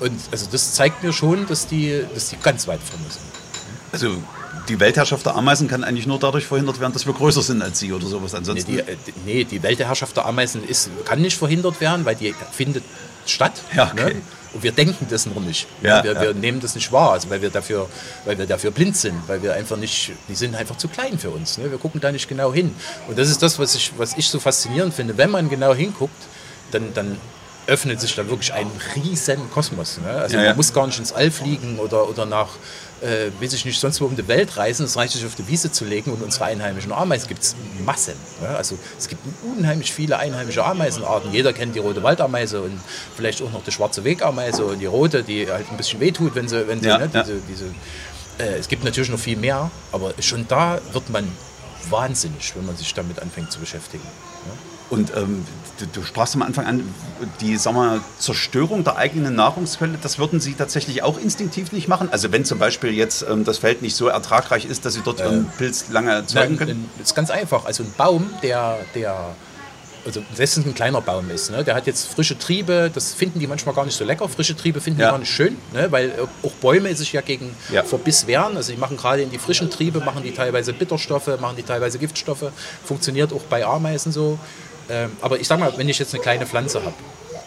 Und 0.00 0.18
also 0.32 0.46
das 0.50 0.74
zeigt 0.74 1.02
mir 1.04 1.12
schon, 1.12 1.46
dass 1.46 1.66
die, 1.66 2.02
dass 2.14 2.30
die 2.30 2.36
ganz 2.42 2.66
weit 2.66 2.80
vorne 2.80 3.04
sind. 3.10 3.22
Also 3.92 4.16
die 4.68 4.80
Weltherrschaft 4.80 5.26
der 5.26 5.34
Ameisen 5.36 5.68
kann 5.68 5.84
eigentlich 5.84 6.06
nur 6.06 6.18
dadurch 6.18 6.46
verhindert 6.46 6.80
werden, 6.80 6.92
dass 6.92 7.06
wir 7.06 7.12
größer 7.12 7.42
sind 7.42 7.62
als 7.62 7.78
sie 7.78 7.92
oder 7.92 8.06
sowas. 8.06 8.32
Nee, 8.32 8.38
Ansonsten. 8.38 8.72
die, 8.72 8.78
äh, 8.78 8.96
nee, 9.26 9.44
die 9.44 9.62
Weltherrschaft 9.62 10.16
der 10.16 10.26
Ameisen 10.26 10.66
ist, 10.66 10.90
kann 11.04 11.20
nicht 11.20 11.36
verhindert 11.36 11.80
werden, 11.80 12.04
weil 12.04 12.14
die 12.16 12.34
findet 12.52 12.84
statt. 13.26 13.52
Ja, 13.74 13.90
okay. 13.92 14.14
ne? 14.14 14.22
Und 14.52 14.62
wir 14.62 14.72
denken 14.72 15.06
das 15.08 15.26
nur 15.26 15.40
nicht. 15.40 15.66
Ja, 15.82 16.02
wir, 16.02 16.12
ja. 16.12 16.20
wir 16.20 16.34
nehmen 16.34 16.60
das 16.60 16.74
nicht 16.74 16.90
wahr, 16.90 17.12
also 17.12 17.30
weil, 17.30 17.40
wir 17.40 17.50
dafür, 17.50 17.88
weil 18.24 18.36
wir 18.36 18.46
dafür 18.46 18.70
blind 18.70 18.96
sind, 18.96 19.16
weil 19.28 19.42
wir 19.42 19.54
einfach 19.54 19.76
nicht, 19.76 20.12
die 20.28 20.34
sind 20.34 20.54
einfach 20.54 20.76
zu 20.76 20.88
klein 20.88 21.18
für 21.18 21.30
uns. 21.30 21.58
Ne? 21.58 21.70
Wir 21.70 21.78
gucken 21.78 22.00
da 22.00 22.10
nicht 22.10 22.28
genau 22.28 22.52
hin. 22.52 22.74
Und 23.08 23.18
das 23.18 23.28
ist 23.28 23.42
das, 23.42 23.58
was 23.58 23.74
ich, 23.74 23.92
was 23.96 24.16
ich 24.16 24.28
so 24.28 24.40
faszinierend 24.40 24.92
finde. 24.92 25.16
Wenn 25.16 25.30
man 25.30 25.48
genau 25.48 25.74
hinguckt, 25.74 26.22
dann, 26.72 26.92
dann 26.94 27.18
öffnet 27.66 28.00
sich 28.00 28.14
da 28.16 28.28
wirklich 28.28 28.52
ein 28.52 28.70
riesen 28.96 29.50
Kosmos. 29.50 29.98
Ne? 29.98 30.10
Also 30.10 30.36
Ja, 30.36 30.44
man 30.44 30.56
muss 30.56 30.72
gar 30.72 30.86
nicht 30.86 30.98
ins 30.98 31.12
All 31.12 31.30
fliegen 31.30 31.78
oder, 31.78 32.08
oder 32.08 32.26
nach, 32.26 32.48
äh, 33.02 33.30
weiß 33.40 33.52
ich 33.54 33.64
nicht, 33.64 33.80
sonst 33.80 34.00
wo 34.00 34.06
um 34.06 34.16
die 34.16 34.26
Welt 34.28 34.56
reisen. 34.56 34.84
Es 34.84 34.96
reicht 34.96 35.12
sich 35.12 35.24
auf 35.24 35.34
die 35.34 35.46
Wiese 35.48 35.72
zu 35.72 35.84
legen 35.84 36.12
und 36.12 36.22
unsere 36.22 36.46
einheimischen 36.46 36.92
Ameisen 36.92 37.28
gibt 37.28 37.42
es 37.42 37.56
Massen. 37.84 38.14
Ne? 38.42 38.48
Also 38.48 38.78
es 38.98 39.08
gibt 39.08 39.22
unheimlich 39.42 39.92
viele 39.92 40.18
einheimische 40.18 40.64
Ameisenarten. 40.64 41.32
Jeder 41.32 41.52
kennt 41.52 41.74
die 41.74 41.78
rote 41.78 42.02
Waldameise 42.02 42.60
und 42.62 42.78
vielleicht 43.16 43.42
auch 43.42 43.50
noch 43.52 43.64
die 43.64 43.72
schwarze 43.72 44.04
Wegameise 44.04 44.64
und 44.64 44.78
die 44.78 44.86
rote, 44.86 45.22
die 45.22 45.50
halt 45.50 45.70
ein 45.70 45.76
bisschen 45.76 46.00
wehtut, 46.00 46.34
wenn 46.34 46.48
sie, 46.48 46.66
wenn 46.68 46.80
sie 46.80 46.88
Ja, 46.88 46.98
ne, 46.98 47.10
ja. 47.12 47.22
diese, 47.22 47.40
diese 47.48 47.64
äh, 48.38 48.58
es 48.58 48.68
gibt 48.68 48.84
natürlich 48.84 49.10
noch 49.10 49.18
viel 49.18 49.36
mehr, 49.36 49.70
aber 49.92 50.14
schon 50.20 50.46
da 50.48 50.80
wird 50.92 51.10
man 51.10 51.30
wahnsinnig, 51.88 52.54
wenn 52.56 52.66
man 52.66 52.76
sich 52.76 52.92
damit 52.94 53.20
anfängt 53.20 53.52
zu 53.52 53.60
beschäftigen. 53.60 54.04
Und 54.90 55.16
ähm, 55.16 55.46
du, 55.80 55.86
du 55.86 56.02
sprachst 56.02 56.34
am 56.34 56.42
Anfang 56.42 56.66
an, 56.66 56.94
die 57.40 57.56
sag 57.56 57.74
mal, 57.74 58.00
Zerstörung 58.18 58.84
der 58.84 58.96
eigenen 58.96 59.34
Nahrungsquelle, 59.34 59.98
das 60.02 60.18
würden 60.18 60.40
Sie 60.40 60.54
tatsächlich 60.54 61.02
auch 61.02 61.18
instinktiv 61.18 61.72
nicht 61.72 61.88
machen? 61.88 62.08
Also 62.10 62.32
wenn 62.32 62.44
zum 62.44 62.58
Beispiel 62.58 62.90
jetzt 62.92 63.24
ähm, 63.28 63.44
das 63.44 63.58
Feld 63.58 63.82
nicht 63.82 63.96
so 63.96 64.08
ertragreich 64.08 64.64
ist, 64.64 64.84
dass 64.84 64.94
Sie 64.94 65.02
dort 65.04 65.20
Ihren 65.20 65.46
Pilz 65.58 65.86
lange 65.90 66.12
erzeugen 66.12 66.56
können? 66.56 66.88
Das 66.98 67.08
ist 67.08 67.14
ganz 67.14 67.30
einfach. 67.30 67.64
Also 67.64 67.82
ein 67.82 67.92
Baum, 67.96 68.30
der, 68.42 68.78
der 68.94 69.34
also 70.06 70.22
selbst 70.34 70.56
ein 70.56 70.74
kleiner 70.74 71.00
Baum 71.00 71.30
ist, 71.30 71.50
ne, 71.50 71.62
der 71.62 71.74
hat 71.74 71.86
jetzt 71.86 72.12
frische 72.12 72.38
Triebe, 72.38 72.90
das 72.92 73.12
finden 73.12 73.38
die 73.38 73.46
manchmal 73.46 73.74
gar 73.74 73.84
nicht 73.84 73.96
so 73.96 74.04
lecker. 74.04 74.28
Frische 74.28 74.56
Triebe 74.56 74.80
finden 74.80 75.00
Ja. 75.00 75.08
die 75.08 75.10
gar 75.12 75.18
nicht 75.18 75.30
schön, 75.30 75.56
ne, 75.72 75.90
weil 75.92 76.12
auch 76.42 76.52
Bäume 76.52 76.94
sich 76.94 77.12
ja 77.12 77.20
gegen 77.20 77.54
Ja. 77.70 77.82
Verbiss 77.82 78.26
wehren. 78.26 78.56
Also 78.56 78.72
die 78.72 78.78
machen 78.78 78.96
gerade 78.96 79.22
in 79.22 79.30
die 79.30 79.38
frischen 79.38 79.70
Triebe, 79.70 80.00
machen 80.00 80.22
die 80.22 80.32
teilweise 80.32 80.72
Bitterstoffe, 80.72 81.28
machen 81.40 81.56
die 81.56 81.62
teilweise 81.62 81.98
Giftstoffe. 81.98 82.46
Funktioniert 82.84 83.32
auch 83.32 83.42
bei 83.42 83.64
Ameisen 83.64 84.12
so. 84.12 84.38
Ähm, 84.90 85.16
aber 85.20 85.38
ich 85.38 85.46
sag 85.46 85.60
mal, 85.60 85.72
wenn 85.76 85.88
ich 85.88 85.98
jetzt 85.98 86.12
eine 86.14 86.22
kleine 86.22 86.46
Pflanze 86.46 86.82
habe 86.82 86.94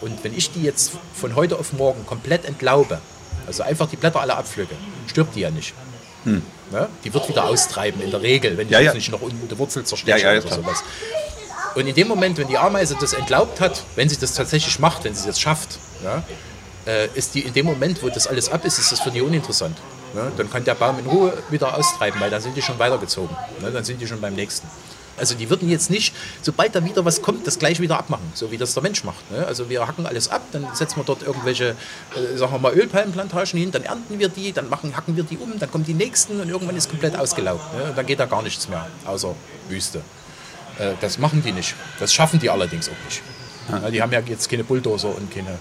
und 0.00 0.24
wenn 0.24 0.36
ich 0.36 0.50
die 0.50 0.62
jetzt 0.62 0.92
von 1.14 1.36
heute 1.36 1.58
auf 1.58 1.72
morgen 1.74 2.06
komplett 2.06 2.44
entlaube, 2.46 3.00
also 3.46 3.62
einfach 3.62 3.88
die 3.88 3.96
Blätter 3.96 4.20
alle 4.20 4.34
abpflücke, 4.36 4.74
stirbt 5.06 5.36
die 5.36 5.40
ja 5.40 5.50
nicht. 5.50 5.74
Ne? 6.24 6.88
Die 7.04 7.12
wird 7.12 7.28
wieder 7.28 7.44
austreiben 7.44 8.00
in 8.00 8.10
der 8.10 8.22
Regel, 8.22 8.56
wenn 8.56 8.66
ich 8.68 8.72
Hm. 8.72 8.72
Ja, 8.72 8.80
jetzt 8.80 8.92
ja. 8.92 8.94
nicht 8.94 9.10
noch 9.10 9.20
unten 9.20 9.46
die 9.46 9.58
Wurzel 9.58 9.84
zersteche 9.84 10.18
Ja, 10.18 10.32
ja, 10.32 10.38
oder 10.40 10.48
klar. 10.48 10.60
sowas. 10.60 10.82
Und 11.74 11.86
in 11.86 11.94
dem 11.94 12.08
Moment, 12.08 12.38
wenn 12.38 12.48
die 12.48 12.56
Ameise 12.56 12.96
das 12.98 13.12
entlaubt 13.12 13.60
hat, 13.60 13.82
wenn 13.96 14.08
sie 14.08 14.16
das 14.18 14.32
tatsächlich 14.32 14.78
macht, 14.78 15.04
wenn 15.04 15.14
sie 15.14 15.26
das 15.26 15.40
schafft, 15.40 15.78
ja, 16.02 16.22
äh, 16.86 17.08
ist 17.14 17.34
die 17.34 17.40
in 17.40 17.52
dem 17.52 17.66
Moment, 17.66 18.02
wo 18.02 18.08
das 18.08 18.26
alles 18.26 18.48
ab 18.48 18.64
ist, 18.64 18.78
ist 18.78 18.92
das 18.92 19.00
für 19.00 19.10
die 19.10 19.20
uninteressant. 19.20 19.76
Ja, 20.14 20.30
dann 20.36 20.48
kann 20.48 20.64
der 20.64 20.74
Baum 20.74 20.98
in 21.00 21.06
Ruhe 21.06 21.32
wieder 21.50 21.76
austreiben, 21.76 22.20
weil 22.20 22.30
dann 22.30 22.40
sind 22.40 22.56
die 22.56 22.62
schon 22.62 22.78
weitergezogen. 22.78 23.36
Ne, 23.60 23.72
dann 23.72 23.84
sind 23.84 24.00
die 24.00 24.06
schon 24.06 24.20
beim 24.20 24.34
nächsten. 24.34 24.68
Also 25.16 25.34
die 25.34 25.48
würden 25.50 25.68
jetzt 25.70 25.90
nicht, 25.90 26.14
sobald 26.42 26.74
da 26.74 26.84
wieder 26.84 27.04
was 27.04 27.22
kommt, 27.22 27.46
das 27.46 27.58
gleich 27.58 27.80
wieder 27.80 27.98
abmachen, 27.98 28.30
so 28.34 28.50
wie 28.50 28.58
das 28.58 28.74
der 28.74 28.82
Mensch 28.82 29.04
macht. 29.04 29.30
Ne? 29.30 29.46
Also 29.46 29.68
wir 29.68 29.86
hacken 29.86 30.06
alles 30.06 30.28
ab, 30.28 30.42
dann 30.52 30.66
setzen 30.74 30.96
wir 30.96 31.04
dort 31.04 31.22
irgendwelche, 31.22 31.76
äh, 32.16 32.36
sagen 32.36 32.52
wir 32.52 32.58
mal, 32.58 32.72
Ölpalmenplantagen 32.72 33.58
hin, 33.58 33.70
dann 33.70 33.84
ernten 33.84 34.18
wir 34.18 34.28
die, 34.28 34.52
dann 34.52 34.68
machen, 34.68 34.96
hacken 34.96 35.16
wir 35.16 35.24
die 35.24 35.36
um, 35.38 35.58
dann 35.58 35.70
kommen 35.70 35.84
die 35.84 35.94
nächsten 35.94 36.40
und 36.40 36.48
irgendwann 36.48 36.76
ist 36.76 36.90
komplett 36.90 37.16
ausgelaugt. 37.16 37.74
Ne? 37.74 37.84
Und 37.84 37.98
dann 37.98 38.06
geht 38.06 38.18
da 38.20 38.26
gar 38.26 38.42
nichts 38.42 38.68
mehr, 38.68 38.86
außer 39.04 39.34
Wüste. 39.68 40.00
Äh, 40.78 40.92
Das 41.00 41.18
machen 41.18 41.42
die 41.44 41.52
nicht. 41.52 41.74
Das 42.00 42.12
schaffen 42.12 42.40
die 42.40 42.50
allerdings 42.50 42.88
auch 42.88 43.04
nicht. 43.04 43.22
Ja, 43.70 43.90
die 43.90 44.02
haben 44.02 44.12
ja 44.12 44.20
jetzt 44.20 44.50
keine 44.50 44.62
Bulldozer 44.62 45.08
und 45.16 45.32
keine. 45.32 45.58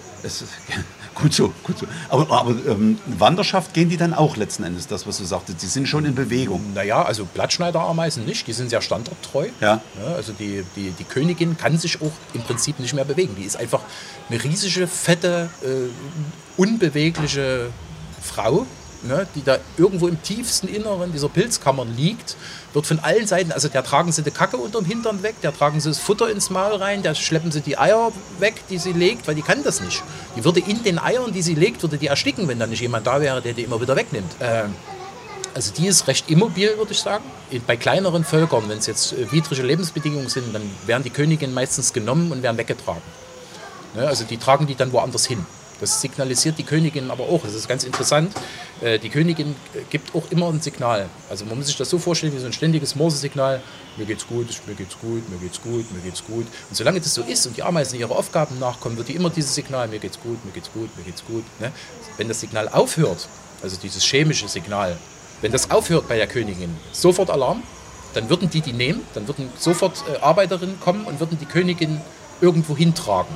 Gut 1.15 1.33
so, 1.33 1.53
gut 1.63 1.77
so. 1.77 1.85
Aber, 2.09 2.29
aber 2.31 2.51
ähm, 2.67 2.97
Wanderschaft 3.05 3.73
gehen 3.73 3.89
die 3.89 3.97
dann 3.97 4.13
auch 4.13 4.35
letzten 4.35 4.63
Endes, 4.63 4.87
das, 4.87 5.05
was 5.05 5.17
du 5.17 5.25
sagtest. 5.25 5.61
Die 5.61 5.67
sind 5.67 5.87
schon 5.87 6.05
in 6.05 6.15
Bewegung. 6.15 6.73
Naja, 6.73 7.03
also 7.03 7.25
Blattschneiderameisen 7.25 8.25
nicht, 8.25 8.47
die 8.47 8.53
sind 8.53 8.69
sehr 8.69 8.81
standorttreu. 8.81 9.47
Ja. 9.61 9.81
also 10.15 10.33
die, 10.33 10.63
die, 10.75 10.91
die 10.91 11.03
Königin 11.03 11.57
kann 11.57 11.77
sich 11.77 12.01
auch 12.01 12.11
im 12.33 12.41
Prinzip 12.41 12.79
nicht 12.79 12.93
mehr 12.93 13.05
bewegen. 13.05 13.35
Die 13.37 13.43
ist 13.43 13.57
einfach 13.57 13.81
eine 14.29 14.43
riesige, 14.43 14.87
fette, 14.87 15.49
äh, 15.61 15.67
unbewegliche 16.57 17.69
Frau, 18.21 18.65
ne, 19.03 19.27
die 19.35 19.43
da 19.43 19.57
irgendwo 19.77 20.07
im 20.07 20.21
tiefsten 20.21 20.67
Inneren 20.67 21.11
dieser 21.11 21.29
Pilzkammern 21.29 21.95
liegt, 21.95 22.35
wird 22.73 22.85
von 22.85 22.99
allen 22.99 23.27
Seiten, 23.27 23.51
also 23.51 23.67
der 23.67 23.83
tragen 23.83 24.11
sie 24.11 24.23
die 24.23 24.31
Kacke 24.31 24.57
unterm 24.57 24.85
Hintern 24.85 25.23
weg, 25.23 25.35
der 25.41 25.55
tragen 25.55 25.79
sie 25.79 25.89
das 25.89 25.99
Futter 25.99 26.29
ins 26.29 26.49
Maul 26.49 26.75
rein, 26.75 27.03
der 27.03 27.15
schleppen 27.15 27.51
sie 27.51 27.61
die 27.61 27.77
Eier 27.77 28.11
weg, 28.39 28.55
die 28.69 28.77
sie 28.77 28.93
legt, 28.93 29.27
weil 29.27 29.35
die 29.35 29.41
kann 29.41 29.63
das 29.63 29.81
nicht. 29.81 30.03
Die 30.35 30.43
würde 30.43 30.59
in 30.59 30.83
den 30.83 30.99
Eiern, 30.99 31.33
die 31.33 31.41
sie 31.41 31.55
legt, 31.55 31.81
würde 31.83 31.97
die 31.97 32.07
ersticken, 32.07 32.47
wenn 32.47 32.59
da 32.59 32.67
nicht 32.67 32.81
jemand 32.81 33.05
da 33.07 33.21
wäre, 33.21 33.41
der 33.41 33.53
die 33.53 33.63
immer 33.63 33.79
wieder 33.79 33.95
wegnimmt. 33.95 34.31
Ähm, 34.39 34.73
also 35.53 35.71
die 35.71 35.87
ist 35.87 36.07
recht 36.07 36.29
immobil, 36.29 36.77
würde 36.77 36.91
ich 36.93 36.99
sagen. 36.99 37.23
Bei 37.67 37.77
kleineren 37.77 38.23
Völkern, 38.23 38.63
wenn 38.69 38.79
es 38.79 38.87
jetzt 38.87 39.13
äh, 39.13 39.31
widrige 39.31 39.61
Lebensbedingungen 39.61 40.29
sind, 40.29 40.53
dann 40.53 40.63
werden 40.87 41.03
die 41.03 41.11
Königinnen 41.11 41.53
meistens 41.53 41.93
genommen 41.93 42.31
und 42.31 42.41
werden 42.41 42.57
weggetragen. 42.57 43.03
Ne, 43.95 44.07
also 44.07 44.23
die 44.23 44.37
tragen 44.37 44.65
die 44.65 44.75
dann 44.75 44.91
woanders 44.91 45.25
hin. 45.25 45.45
Das 45.79 46.01
signalisiert 46.01 46.57
die 46.57 46.63
Königin 46.63 47.11
aber 47.11 47.23
auch. 47.23 47.41
Das 47.43 47.53
ist 47.53 47.67
ganz 47.67 47.83
interessant. 47.83 48.33
Äh, 48.81 48.99
Die 48.99 49.09
Königin 49.09 49.55
gibt 49.89 50.15
auch 50.15 50.29
immer 50.31 50.47
ein 50.47 50.61
Signal. 50.61 51.09
Also 51.29 51.45
man 51.45 51.57
muss 51.57 51.67
sich 51.67 51.77
das 51.77 51.89
so 51.89 51.99
vorstellen 51.99 52.33
wie 52.33 52.39
so 52.39 52.45
ein 52.45 52.53
ständiges 52.53 52.95
Morsesignal. 52.95 53.61
Mir 53.97 54.05
geht's 54.05 54.25
gut, 54.27 54.47
mir 54.65 54.75
geht's 54.75 54.97
gut, 54.99 55.29
mir 55.29 55.37
geht's 55.37 55.61
gut, 55.61 55.91
mir 55.91 55.99
geht's 56.01 56.23
gut. 56.23 56.45
Und 56.69 56.75
solange 56.75 56.99
das 56.99 57.13
so 57.13 57.21
ist 57.21 57.45
und 57.45 57.57
die 57.57 57.63
Ameisen 57.63 57.99
ihre 57.99 58.15
Aufgaben 58.15 58.59
nachkommen, 58.59 58.97
wird 58.97 59.09
die 59.09 59.15
immer 59.15 59.29
dieses 59.29 59.53
Signal, 59.55 59.87
mir 59.87 59.99
geht's 59.99 60.19
gut, 60.19 60.43
mir 60.45 60.51
geht's 60.51 60.71
gut, 60.71 60.89
mir 60.97 61.03
geht's 61.03 61.23
gut. 61.25 61.43
Ne? 61.59 61.71
Wenn 62.17 62.27
das 62.27 62.39
Signal 62.39 62.69
aufhört, 62.69 63.27
also 63.61 63.77
dieses 63.81 64.03
chemische 64.03 64.47
Signal, 64.47 64.97
wenn 65.41 65.51
das 65.51 65.69
aufhört 65.71 66.07
bei 66.07 66.17
der 66.17 66.27
Königin, 66.27 66.75
sofort 66.91 67.29
Alarm, 67.29 67.63
dann 68.13 68.29
würden 68.29 68.49
die 68.49 68.61
die 68.61 68.73
nehmen, 68.73 69.01
dann 69.13 69.27
würden 69.27 69.49
sofort 69.57 70.03
äh, 70.07 70.19
Arbeiterinnen 70.21 70.79
kommen 70.79 71.05
und 71.05 71.19
würden 71.19 71.37
die 71.39 71.45
Königin 71.45 71.99
irgendwo 72.41 72.77
hintragen. 72.77 73.35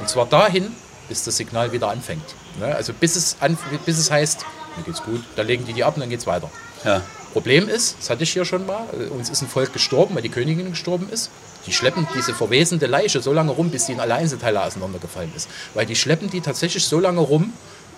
Und 0.00 0.08
zwar 0.08 0.26
dahin, 0.26 0.74
bis 1.08 1.24
das 1.24 1.36
Signal 1.36 1.72
wieder 1.72 1.88
anfängt. 1.88 2.24
Ne? 2.58 2.74
Also 2.74 2.92
bis 2.92 3.16
es, 3.16 3.36
an, 3.40 3.56
bis 3.86 3.98
es 3.98 4.10
heißt, 4.10 4.44
mir 4.76 4.84
geht's 4.84 5.02
gut, 5.02 5.22
da 5.36 5.42
legen 5.42 5.64
die 5.66 5.72
die 5.72 5.84
ab 5.84 5.94
und 5.96 6.00
dann 6.00 6.10
geht's 6.10 6.26
weiter. 6.26 6.50
Ja. 6.84 7.02
Problem 7.32 7.68
ist, 7.68 7.96
das 8.00 8.10
hatte 8.10 8.22
ich 8.22 8.32
hier 8.32 8.44
schon 8.44 8.64
mal, 8.66 8.84
äh, 8.92 9.06
uns 9.10 9.28
ist 9.30 9.42
ein 9.42 9.48
Volk 9.48 9.72
gestorben, 9.72 10.14
weil 10.14 10.22
die 10.22 10.28
Königin 10.28 10.70
gestorben 10.70 11.08
ist. 11.10 11.30
Die 11.66 11.72
schleppen 11.72 12.06
diese 12.14 12.34
verwesende 12.34 12.86
Leiche 12.86 13.20
so 13.22 13.32
lange 13.32 13.50
rum, 13.52 13.70
bis 13.70 13.86
die 13.86 13.92
in 13.92 14.00
alle 14.00 14.14
Einzelteile 14.14 14.62
auseinandergefallen 14.62 15.32
ist. 15.34 15.48
Weil 15.72 15.86
die 15.86 15.96
schleppen 15.96 16.28
die 16.30 16.40
tatsächlich 16.42 16.84
so 16.84 17.00
lange 17.00 17.20
rum, 17.20 17.52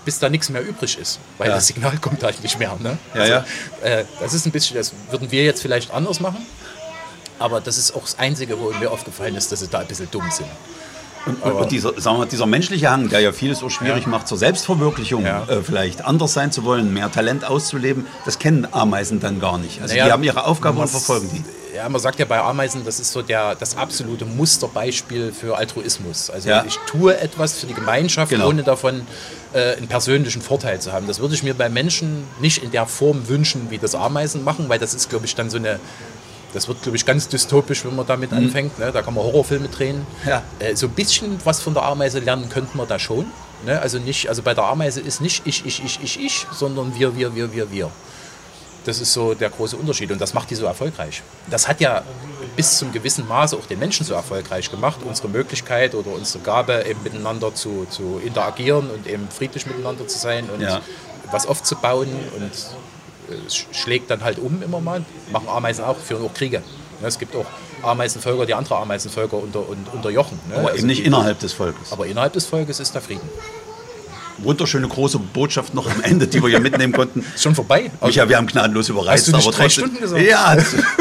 bis 0.04 0.20
da 0.20 0.28
nichts 0.28 0.48
mehr 0.50 0.62
übrig 0.62 0.96
ist. 0.98 1.18
Weil 1.36 1.48
Ja. 1.48 1.56
das 1.56 1.66
Signal 1.66 1.98
kommt 1.98 2.22
halt 2.22 2.40
nicht 2.42 2.58
mehr. 2.60 2.76
Ne? 2.80 2.96
Ja, 3.14 3.26
ja. 3.26 3.44
Äh, 3.82 4.04
das 4.20 4.34
ist 4.34 4.46
ein 4.46 4.52
bisschen, 4.52 4.76
das 4.76 4.92
würden 5.10 5.30
wir 5.32 5.44
jetzt 5.44 5.60
vielleicht 5.62 5.90
anders 5.90 6.20
machen. 6.20 6.46
Aber 7.38 7.60
das 7.60 7.76
ist 7.76 7.94
auch 7.94 8.02
das 8.02 8.18
Einzige, 8.18 8.58
wo 8.58 8.70
mir 8.70 8.90
aufgefallen 8.90 9.34
ist, 9.34 9.50
dass 9.52 9.60
sie 9.60 9.68
da 9.68 9.80
ein 9.80 9.86
bisschen 9.86 10.08
dumm 10.10 10.30
sind. 10.30 10.48
Und, 11.26 11.42
und, 11.42 11.52
und 11.52 11.72
dieser, 11.72 12.00
sagen 12.00 12.18
wir, 12.18 12.26
dieser 12.26 12.46
menschliche 12.46 12.90
Hang, 12.90 13.08
der 13.08 13.20
ja 13.20 13.32
vieles 13.32 13.58
so 13.58 13.68
schwierig 13.68 14.04
Ja. 14.04 14.08
macht 14.08 14.28
zur 14.28 14.38
Selbstverwirklichung, 14.38 15.24
Ja. 15.24 15.42
äh, 15.48 15.62
vielleicht 15.62 16.04
anders 16.04 16.32
sein 16.32 16.52
zu 16.52 16.64
wollen, 16.64 16.94
mehr 16.94 17.10
Talent 17.10 17.44
auszuleben, 17.44 18.06
das 18.24 18.38
kennen 18.38 18.66
Ameisen 18.70 19.18
dann 19.20 19.40
gar 19.40 19.58
nicht. 19.58 19.82
Also 19.82 19.92
Naja, 19.94 20.06
die 20.06 20.12
haben 20.12 20.22
ihre 20.24 20.44
Aufgabe 20.46 20.78
und 20.80 20.88
verfolgen 20.88 21.28
die. 21.32 21.44
Ja, 21.76 21.86
man 21.90 22.00
sagt 22.00 22.18
ja 22.18 22.24
bei 22.24 22.40
Ameisen, 22.40 22.84
das 22.86 23.00
ist 23.00 23.12
so 23.12 23.20
der, 23.20 23.54
das 23.54 23.76
absolute 23.76 24.24
Musterbeispiel 24.24 25.32
für 25.32 25.56
Altruismus. 25.58 26.30
Also 26.30 26.48
Ja. 26.48 26.64
ich 26.66 26.78
tue 26.86 27.18
etwas 27.20 27.58
für 27.58 27.66
die 27.66 27.74
Gemeinschaft, 27.74 28.30
Genau. 28.30 28.48
ohne 28.48 28.62
davon 28.62 29.02
äh, 29.52 29.76
einen 29.76 29.86
persönlichen 29.88 30.40
Vorteil 30.42 30.80
zu 30.80 30.92
haben. 30.92 31.06
Das 31.06 31.18
würde 31.20 31.34
ich 31.34 31.42
mir 31.42 31.54
bei 31.54 31.68
Menschen 31.68 32.24
nicht 32.40 32.62
in 32.62 32.70
der 32.70 32.86
Form 32.86 33.28
wünschen, 33.28 33.66
wie 33.70 33.78
das 33.78 33.94
Ameisen 33.94 34.42
machen, 34.44 34.68
weil 34.68 34.78
das 34.78 34.94
ist, 34.94 35.10
glaube 35.10 35.26
ich, 35.26 35.34
dann 35.34 35.50
so 35.50 35.56
eine, 35.58 35.78
das 36.52 36.68
wird, 36.68 36.82
glaube 36.82 36.96
ich, 36.96 37.04
ganz 37.04 37.28
dystopisch, 37.28 37.84
wenn 37.84 37.94
man 37.96 38.06
damit 38.06 38.32
anfängt. 38.32 38.78
Ne? 38.78 38.90
Da 38.92 39.02
kann 39.02 39.14
man 39.14 39.24
Horrorfilme 39.24 39.68
drehen. 39.68 39.98
Mhm. 39.98 40.28
Ja. 40.28 40.42
Äh, 40.58 40.74
so 40.76 40.86
ein 40.86 40.92
bisschen 40.92 41.38
was 41.44 41.60
von 41.60 41.74
der 41.74 41.82
Ameise 41.84 42.18
lernen 42.20 42.48
könnten 42.48 42.78
wir 42.78 42.86
da 42.86 42.98
schon. 42.98 43.26
Ne? 43.64 43.80
Also, 43.80 43.98
nicht, 43.98 44.28
also 44.28 44.42
bei 44.42 44.54
der 44.54 44.64
Ameise 44.64 45.00
ist 45.00 45.20
nicht 45.20 45.42
ich, 45.46 45.64
ich, 45.66 45.84
ich, 45.84 46.00
ich, 46.02 46.20
ich, 46.24 46.46
sondern 46.52 46.94
wir, 46.98 47.16
wir, 47.16 47.34
wir, 47.34 47.52
wir, 47.52 47.70
wir. 47.70 47.90
Das 48.84 49.00
ist 49.00 49.12
so 49.12 49.34
der 49.34 49.50
große 49.50 49.76
Unterschied 49.76 50.12
und 50.12 50.20
das 50.20 50.32
macht 50.32 50.48
die 50.50 50.54
so 50.54 50.64
erfolgreich. 50.64 51.22
Das 51.50 51.66
hat 51.66 51.80
ja 51.80 52.02
bis 52.54 52.78
zum 52.78 52.92
gewissen 52.92 53.26
Maße 53.26 53.56
auch 53.56 53.66
den 53.66 53.80
Menschen 53.80 54.06
so 54.06 54.14
erfolgreich 54.14 54.70
gemacht, 54.70 55.00
unsere 55.04 55.28
Möglichkeit 55.28 55.96
oder 55.96 56.12
unsere 56.12 56.38
Gabe, 56.44 56.84
eben 56.88 57.02
miteinander 57.02 57.52
zu, 57.52 57.86
zu 57.90 58.20
interagieren 58.24 58.88
und 58.88 59.08
eben 59.08 59.26
friedlich 59.28 59.66
miteinander 59.66 60.06
zu 60.06 60.16
sein 60.16 60.48
und 60.48 60.60
Ja. 60.60 60.80
was 61.32 61.46
aufzubauen 61.46 62.08
und 62.36 62.50
schlägt 63.72 64.10
dann 64.10 64.22
halt 64.24 64.38
um 64.38 64.62
immer 64.62 64.80
mal. 64.80 65.04
Machen 65.32 65.48
Ameisen 65.48 65.84
auch, 65.84 65.96
führen 65.98 66.24
auch 66.24 66.34
Kriege. 66.34 66.62
Ja, 67.02 67.08
es 67.08 67.18
gibt 67.18 67.34
auch 67.36 67.44
Ameisenvölker, 67.82 68.46
die 68.46 68.54
andere 68.54 68.76
Ameisenvölker 68.76 69.36
unter, 69.36 69.68
und, 69.68 69.86
unterjochen. 69.92 70.38
Ne? 70.48 70.56
Aber 70.56 70.66
Also 70.68 70.78
eben 70.78 70.86
nicht 70.86 71.02
die- 71.02 71.06
innerhalb 71.06 71.38
des 71.40 71.52
Volkes. 71.52 71.92
aber 71.92 72.06
innerhalb 72.06 72.32
des 72.32 72.46
Volkes 72.46 72.80
ist 72.80 72.94
der 72.94 73.02
Frieden. 73.02 73.28
wunderschöne 74.38 74.86
große 74.86 75.18
Botschaft 75.18 75.72
noch 75.74 75.90
am 75.90 76.02
Ende, 76.02 76.26
die 76.26 76.42
wir 76.42 76.48
hier 76.50 76.60
mitnehmen 76.60 76.92
konnten. 76.92 77.24
Schon 77.38 77.54
vorbei? 77.54 77.90
Micha, 78.02 78.28
wir 78.28 78.36
haben 78.36 78.46
gnadenlos 78.46 78.88
überreizt. 78.90 79.24
Hast 79.24 79.28
du 79.32 79.36
nicht 79.36 79.46
aber 79.46 79.56
drei 79.56 79.62
trotzdem- 79.64 79.84
Stunden 79.86 80.00
gesagt? 80.00 80.22
Ja, 80.22 80.56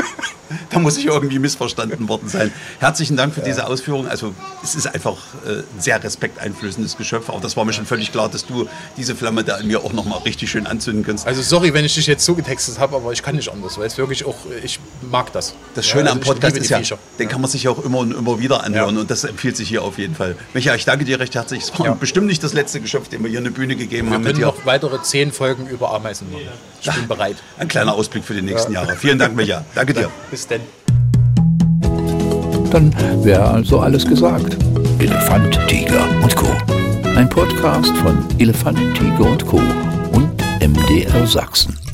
da 0.75 0.79
muss 0.79 0.97
ich 0.97 1.05
irgendwie 1.07 1.39
missverstanden 1.39 2.07
worden 2.07 2.29
sein. 2.29 2.51
Herzlichen 2.79 3.17
Dank 3.17 3.33
für 3.33 3.41
diese 3.41 3.65
Ausführung. 3.65 4.07
Also 4.07 4.33
es 4.63 4.75
ist 4.75 4.85
einfach 4.87 5.17
äh, 5.47 5.59
ein 5.59 5.63
sehr 5.79 6.03
respekteinflößendes 6.03 6.97
Geschöpf. 6.97 7.29
Aber 7.29 7.39
das 7.39 7.57
war 7.57 7.65
mir 7.65 7.73
schon 7.73 7.85
völlig 7.85 8.11
klar, 8.11 8.29
dass 8.29 8.45
du 8.45 8.67
diese 8.97 9.15
Flamme 9.15 9.43
da 9.43 9.57
in 9.57 9.67
mir 9.67 9.83
auch 9.83 9.93
noch 9.93 10.05
mal 10.05 10.17
richtig 10.19 10.51
schön 10.51 10.67
anzünden 10.67 11.03
kannst. 11.03 11.25
Also 11.25 11.41
sorry, 11.41 11.73
wenn 11.73 11.85
ich 11.85 11.95
dich 11.95 12.07
jetzt 12.07 12.25
so 12.25 12.35
getextet 12.35 12.77
habe, 12.79 12.95
aber 12.95 13.11
ich 13.11 13.23
kann 13.23 13.35
nicht 13.35 13.49
anders, 13.51 13.77
weil 13.79 13.87
es 13.87 13.97
wirklich 13.97 14.25
auch, 14.25 14.35
ich 14.63 14.79
mag 15.09 15.31
das. 15.33 15.53
Das 15.73 15.85
Schöne 15.87 16.05
Ja, 16.05 16.11
am 16.11 16.17
also 16.19 16.31
ich 16.33 16.39
Podcast 16.39 16.57
ist 16.57 16.69
ja, 16.69 16.77
Viecher. 16.77 16.99
den 17.19 17.27
kann 17.29 17.41
man 17.41 17.49
sich 17.49 17.63
ja 17.63 17.71
auch 17.71 17.83
immer 17.83 17.99
und 17.99 18.11
immer 18.13 18.39
wieder 18.39 18.63
anhören 18.63 18.95
Ja. 18.95 19.01
und 19.01 19.09
das 19.09 19.23
empfiehlt 19.23 19.57
sich 19.57 19.69
hier 19.69 19.81
auf 19.83 19.97
jeden 19.97 20.15
Fall. 20.15 20.35
Micha, 20.53 20.75
ich 20.75 20.85
danke 20.85 21.05
dir 21.05 21.19
recht 21.19 21.35
herzlich. 21.35 21.63
Es 21.63 21.79
war 21.79 21.85
Ja. 21.85 21.93
bestimmt 21.93 22.27
nicht 22.27 22.43
das 22.43 22.53
letzte 22.53 22.81
Geschöpf, 22.81 23.07
dem 23.09 23.23
wir 23.23 23.29
hier 23.29 23.39
eine 23.39 23.51
Bühne 23.51 23.75
gegeben 23.75 24.07
Wir 24.09 24.15
haben 24.15 24.23
mit 24.23 24.33
können 24.33 24.45
noch 24.45 24.65
weitere 24.65 25.01
zehn 25.01 25.31
Folgen 25.31 25.67
über 25.67 25.93
Ameisen 25.93 26.31
machen. 26.31 26.43
Ich 26.81 26.91
bin 26.91 27.07
bereit. 27.07 27.37
Ein 27.57 27.67
kleiner 27.67 27.93
Ausblick 27.93 28.23
für 28.23 28.33
die 28.33 28.41
nächsten 28.41 28.71
Jahre. 28.73 28.95
Vielen 28.95 29.17
Dank, 29.19 29.35
Micha. 29.35 29.63
Danke 29.73 29.93
dir. 29.93 30.11
Bis 30.29 30.47
denn. 30.47 30.61
Dann 32.75 32.93
wäre 33.23 33.41
also 33.41 33.79
alles 33.79 34.05
gesagt. 34.05 34.57
Elefant, 34.99 35.57
Tiger 35.69 36.05
und 36.21 36.35
Co. 36.35 36.47
Ein 37.15 37.29
Podcast 37.29 37.95
von 37.99 38.17
Elefant, 38.37 38.77
Tiger 38.97 39.31
und 39.31 39.45
Co. 39.45 39.61
und 40.11 40.29
MDR 40.59 41.25
Sachsen. 41.25 41.84